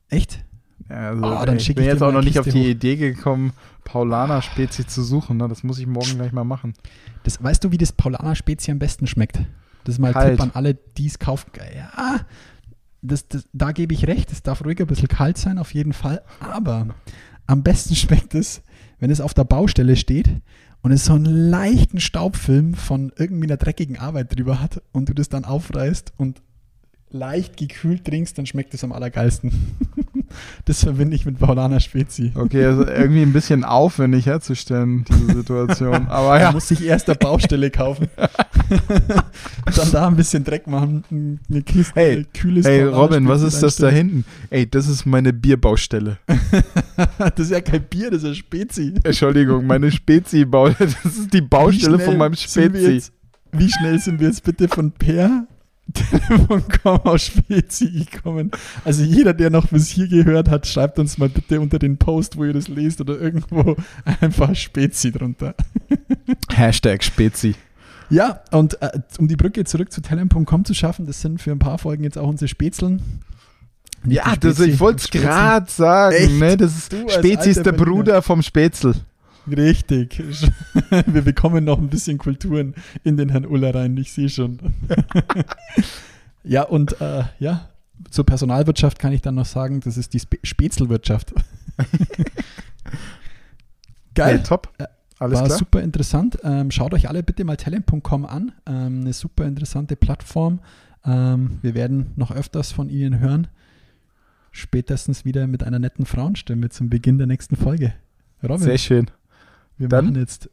Echt? 0.08 0.44
Ja, 0.88 1.10
also, 1.10 1.24
Ah, 1.24 1.46
dann 1.46 1.56
ich 1.58 1.68
bin 1.74 1.84
ich 1.84 1.86
jetzt 1.90 2.02
auch 2.02 2.12
noch 2.12 2.22
nicht 2.22 2.38
auf 2.38 2.46
die 2.46 2.52
hoch. 2.52 2.66
Idee 2.66 2.96
gekommen, 2.96 3.52
Paulana 3.84 4.42
Spezi 4.42 4.86
zu 4.86 5.02
suchen. 5.02 5.36
Ne? 5.36 5.46
Das 5.46 5.62
muss 5.62 5.78
ich 5.78 5.86
morgen 5.86 6.16
gleich 6.16 6.32
mal 6.32 6.44
machen. 6.44 6.74
Das, 7.22 7.42
weißt 7.42 7.62
du, 7.62 7.70
wie 7.70 7.78
das 7.78 7.92
Paulana 7.92 8.34
Spezi 8.34 8.70
am 8.70 8.78
besten 8.78 9.06
schmeckt? 9.06 9.38
Das 9.84 9.94
ist 9.94 9.98
mal 9.98 10.12
Kalt. 10.12 10.32
Tipp 10.32 10.40
an 10.42 10.50
alle, 10.54 10.74
die 10.74 11.06
es 11.06 11.18
kaufen. 11.18 11.50
Ja, 11.74 12.20
das, 13.02 13.28
das, 13.28 13.44
da 13.52 13.72
gebe 13.72 13.94
ich 13.94 14.06
recht. 14.06 14.32
Es 14.32 14.42
darf 14.42 14.64
ruhig 14.64 14.80
ein 14.80 14.86
bisschen 14.86 15.08
kalt 15.08 15.38
sein, 15.38 15.58
auf 15.58 15.72
jeden 15.74 15.92
Fall. 15.92 16.22
Aber 16.40 16.88
am 17.46 17.62
besten 17.62 17.94
schmeckt 17.96 18.34
es, 18.34 18.62
wenn 18.98 19.10
es 19.10 19.20
auf 19.20 19.34
der 19.34 19.44
Baustelle 19.44 19.96
steht 19.96 20.30
und 20.82 20.92
es 20.92 21.04
so 21.04 21.14
einen 21.14 21.24
leichten 21.24 22.00
Staubfilm 22.00 22.74
von 22.74 23.12
irgendwie 23.16 23.46
einer 23.46 23.56
dreckigen 23.56 23.98
Arbeit 23.98 24.36
drüber 24.36 24.60
hat 24.60 24.82
und 24.92 25.08
du 25.08 25.14
das 25.14 25.28
dann 25.28 25.44
aufreißt 25.44 26.12
und 26.16 26.42
leicht 27.12 27.56
gekühlt 27.56 28.04
trinkst, 28.04 28.38
dann 28.38 28.46
schmeckt 28.46 28.72
es 28.74 28.84
am 28.84 28.92
allergeilsten. 28.92 29.52
das 30.64 30.84
verbinde 30.84 31.16
ich 31.16 31.26
mit 31.26 31.38
Paulana 31.38 31.80
Spezi. 31.80 32.32
Okay, 32.34 32.64
also 32.64 32.86
irgendwie 32.86 33.22
ein 33.22 33.32
bisschen 33.32 33.64
aufwendig 33.64 34.26
herzustellen, 34.26 35.04
diese 35.08 35.38
Situation. 35.38 36.06
Aber 36.08 36.30
Man 36.30 36.40
ja, 36.40 36.52
muss 36.52 36.68
sich 36.68 36.84
erst 36.84 37.08
eine 37.08 37.18
Baustelle 37.18 37.70
kaufen. 37.70 38.08
dann 39.76 39.92
da 39.92 40.06
ein 40.06 40.16
bisschen 40.16 40.44
Dreck 40.44 40.66
machen, 40.66 41.40
eine 41.50 41.62
Kiste, 41.62 41.92
Hey, 41.94 42.26
kühles 42.32 42.66
Hey 42.66 42.80
Paulaner 42.82 42.96
Robin, 42.96 43.28
was 43.28 43.42
ist 43.42 43.62
das 43.62 43.76
da 43.76 43.88
hinten? 43.88 44.24
Ey, 44.50 44.68
das 44.70 44.86
ist 44.86 45.04
meine 45.06 45.32
Bierbaustelle. 45.32 46.18
Das 47.18 47.38
ist 47.38 47.50
ja 47.50 47.60
kein 47.60 47.82
Bier, 47.82 48.10
das 48.10 48.22
ist 48.22 48.36
Spezi. 48.36 48.94
Entschuldigung, 49.02 49.66
meine 49.66 49.90
Spezi-Baustelle. 49.90 50.90
Das 51.02 51.16
ist 51.16 51.32
die 51.32 51.40
Baustelle 51.40 51.98
von 51.98 52.16
meinem 52.16 52.34
Spezi. 52.34 52.92
jetzt- 52.92 53.12
Wie 53.52 53.68
schnell 53.68 53.98
sind 53.98 54.20
wir 54.20 54.28
jetzt 54.28 54.44
bitte 54.44 54.68
von 54.68 54.92
Per 54.92 55.46
Telefon.com 55.92 57.00
auf 57.00 57.18
Spezi 57.18 58.06
gekommen? 58.10 58.50
Also 58.84 59.02
jeder, 59.02 59.34
der 59.34 59.50
noch 59.50 59.68
bis 59.68 59.88
hier 59.88 60.08
gehört 60.08 60.48
hat, 60.48 60.66
schreibt 60.66 60.98
uns 60.98 61.18
mal 61.18 61.28
bitte 61.28 61.60
unter 61.60 61.78
den 61.78 61.96
Post, 61.96 62.36
wo 62.36 62.44
ihr 62.44 62.52
das 62.52 62.68
lest 62.68 63.00
oder 63.00 63.18
irgendwo 63.18 63.76
einfach 64.20 64.54
Spezi 64.54 65.12
drunter. 65.12 65.54
Hashtag 66.52 67.02
Spezi. 67.02 67.54
Ja, 68.10 68.40
und 68.50 68.80
äh, 68.82 68.98
um 69.18 69.28
die 69.28 69.36
Brücke 69.36 69.64
zurück 69.64 69.92
zu 69.92 70.02
Talent.com 70.02 70.64
zu 70.64 70.74
schaffen, 70.74 71.06
das 71.06 71.20
sind 71.20 71.40
für 71.40 71.52
ein 71.52 71.60
paar 71.60 71.78
Folgen 71.78 72.02
jetzt 72.02 72.18
auch 72.18 72.28
unsere 72.28 72.48
Spätzeln. 72.48 73.02
Nicht 74.02 74.16
Ja, 74.16 74.34
das, 74.34 74.58
ich 74.60 74.80
wollte 74.80 74.98
es 74.98 75.10
gerade 75.10 75.70
sagen. 75.70 76.16
Echt? 76.16 76.32
Ne? 76.32 76.56
Das 76.56 76.76
ist, 76.76 76.94
Spezi 77.12 77.50
ist 77.50 77.64
der 77.64 77.72
Berliner. 77.72 77.84
Bruder 77.84 78.22
vom 78.22 78.42
Spätzl. 78.42 78.94
Richtig. 79.46 80.18
Wir 81.06 81.22
bekommen 81.22 81.64
noch 81.64 81.78
ein 81.78 81.88
bisschen 81.88 82.18
Kulturen 82.18 82.74
in 83.04 83.16
den 83.16 83.30
Herrn 83.30 83.46
Uller 83.46 83.74
rein, 83.74 83.96
ich 83.96 84.12
sehe 84.12 84.28
schon. 84.28 84.58
ja, 86.44 86.62
und 86.62 87.00
äh, 87.00 87.24
ja, 87.38 87.68
zur 88.10 88.24
Personalwirtschaft 88.24 88.98
kann 88.98 89.12
ich 89.12 89.22
dann 89.22 89.34
noch 89.34 89.46
sagen, 89.46 89.80
das 89.80 89.96
ist 89.96 90.12
die 90.14 90.20
Spe 90.20 90.38
Spätzlwirtschaft. 90.42 91.32
Geil. 94.14 94.38
Hey, 94.38 94.42
top. 94.42 94.72
Ja, 94.78 94.88
Alles 95.18 95.38
War 95.38 95.46
klar. 95.46 95.58
super 95.58 95.82
interessant. 95.82 96.38
Ähm, 96.42 96.70
schaut 96.70 96.94
euch 96.94 97.08
alle 97.08 97.22
bitte 97.22 97.44
mal 97.44 97.56
talent.com 97.56 98.26
an. 98.26 98.52
Ähm, 98.66 99.00
eine 99.02 99.12
super 99.12 99.44
interessante 99.44 99.96
Plattform. 99.96 100.60
Ähm, 101.04 101.58
wir 101.62 101.74
werden 101.74 102.12
noch 102.16 102.30
öfters 102.30 102.72
von 102.72 102.88
Ihnen 102.88 103.20
hören. 103.20 103.46
Spätestens 104.52 105.24
wieder 105.24 105.46
mit 105.46 105.62
einer 105.62 105.78
netten 105.78 106.06
Frauenstimme 106.06 106.70
zum 106.70 106.90
Beginn 106.90 107.18
der 107.18 107.26
nächsten 107.28 107.56
Folge. 107.56 107.94
Robin, 108.42 108.58
Sehr 108.58 108.78
schön. 108.78 109.10
Wir 109.80 109.88
dann- 109.88 110.04
machen 110.06 110.18
jetzt 110.20 110.48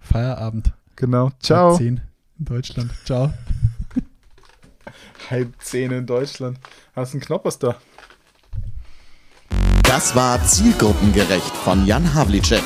Feierabend. 0.00 0.72
Genau. 0.96 1.24
Halb 1.30 1.42
Ciao. 1.42 1.76
zehn 1.76 2.00
in 2.38 2.44
Deutschland. 2.44 2.90
Ciao. 3.04 3.32
Halb 5.30 5.52
zehn 5.60 5.90
in 5.90 6.06
Deutschland. 6.06 6.58
Hast 6.94 7.12
du 7.12 7.16
einen 7.18 7.24
Knoppers 7.26 7.58
da? 7.58 7.74
Das 9.82 10.14
war 10.14 10.40
Zielgruppengerecht 10.44 11.54
von 11.64 11.84
Jan 11.86 12.14
Havlicek. 12.14 12.62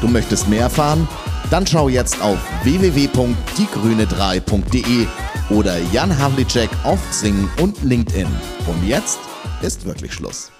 Du 0.00 0.08
möchtest 0.08 0.48
mehr 0.48 0.62
erfahren? 0.62 1.06
Dann 1.50 1.66
schau 1.66 1.88
jetzt 1.88 2.20
auf 2.22 2.38
www.diegrüne3.de 2.64 5.06
oder 5.50 5.78
Jan 5.92 6.16
Havlicek 6.16 6.70
auf 6.84 7.00
Xing 7.10 7.48
und 7.60 7.82
LinkedIn. 7.82 8.28
Und 8.66 8.86
jetzt 8.86 9.18
ist 9.62 9.84
wirklich 9.86 10.12
Schluss. 10.12 10.52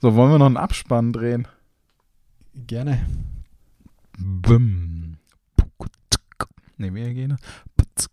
So, 0.00 0.14
wollen 0.14 0.30
wir 0.32 0.38
noch 0.38 0.46
einen 0.46 0.56
Abspann 0.56 1.12
drehen? 1.12 1.46
Gerne. 2.66 3.04
Bum. 4.24 5.16
Nee, 6.76 6.94
wie 6.94 7.14
geht 7.14 7.32
das? 7.32 8.08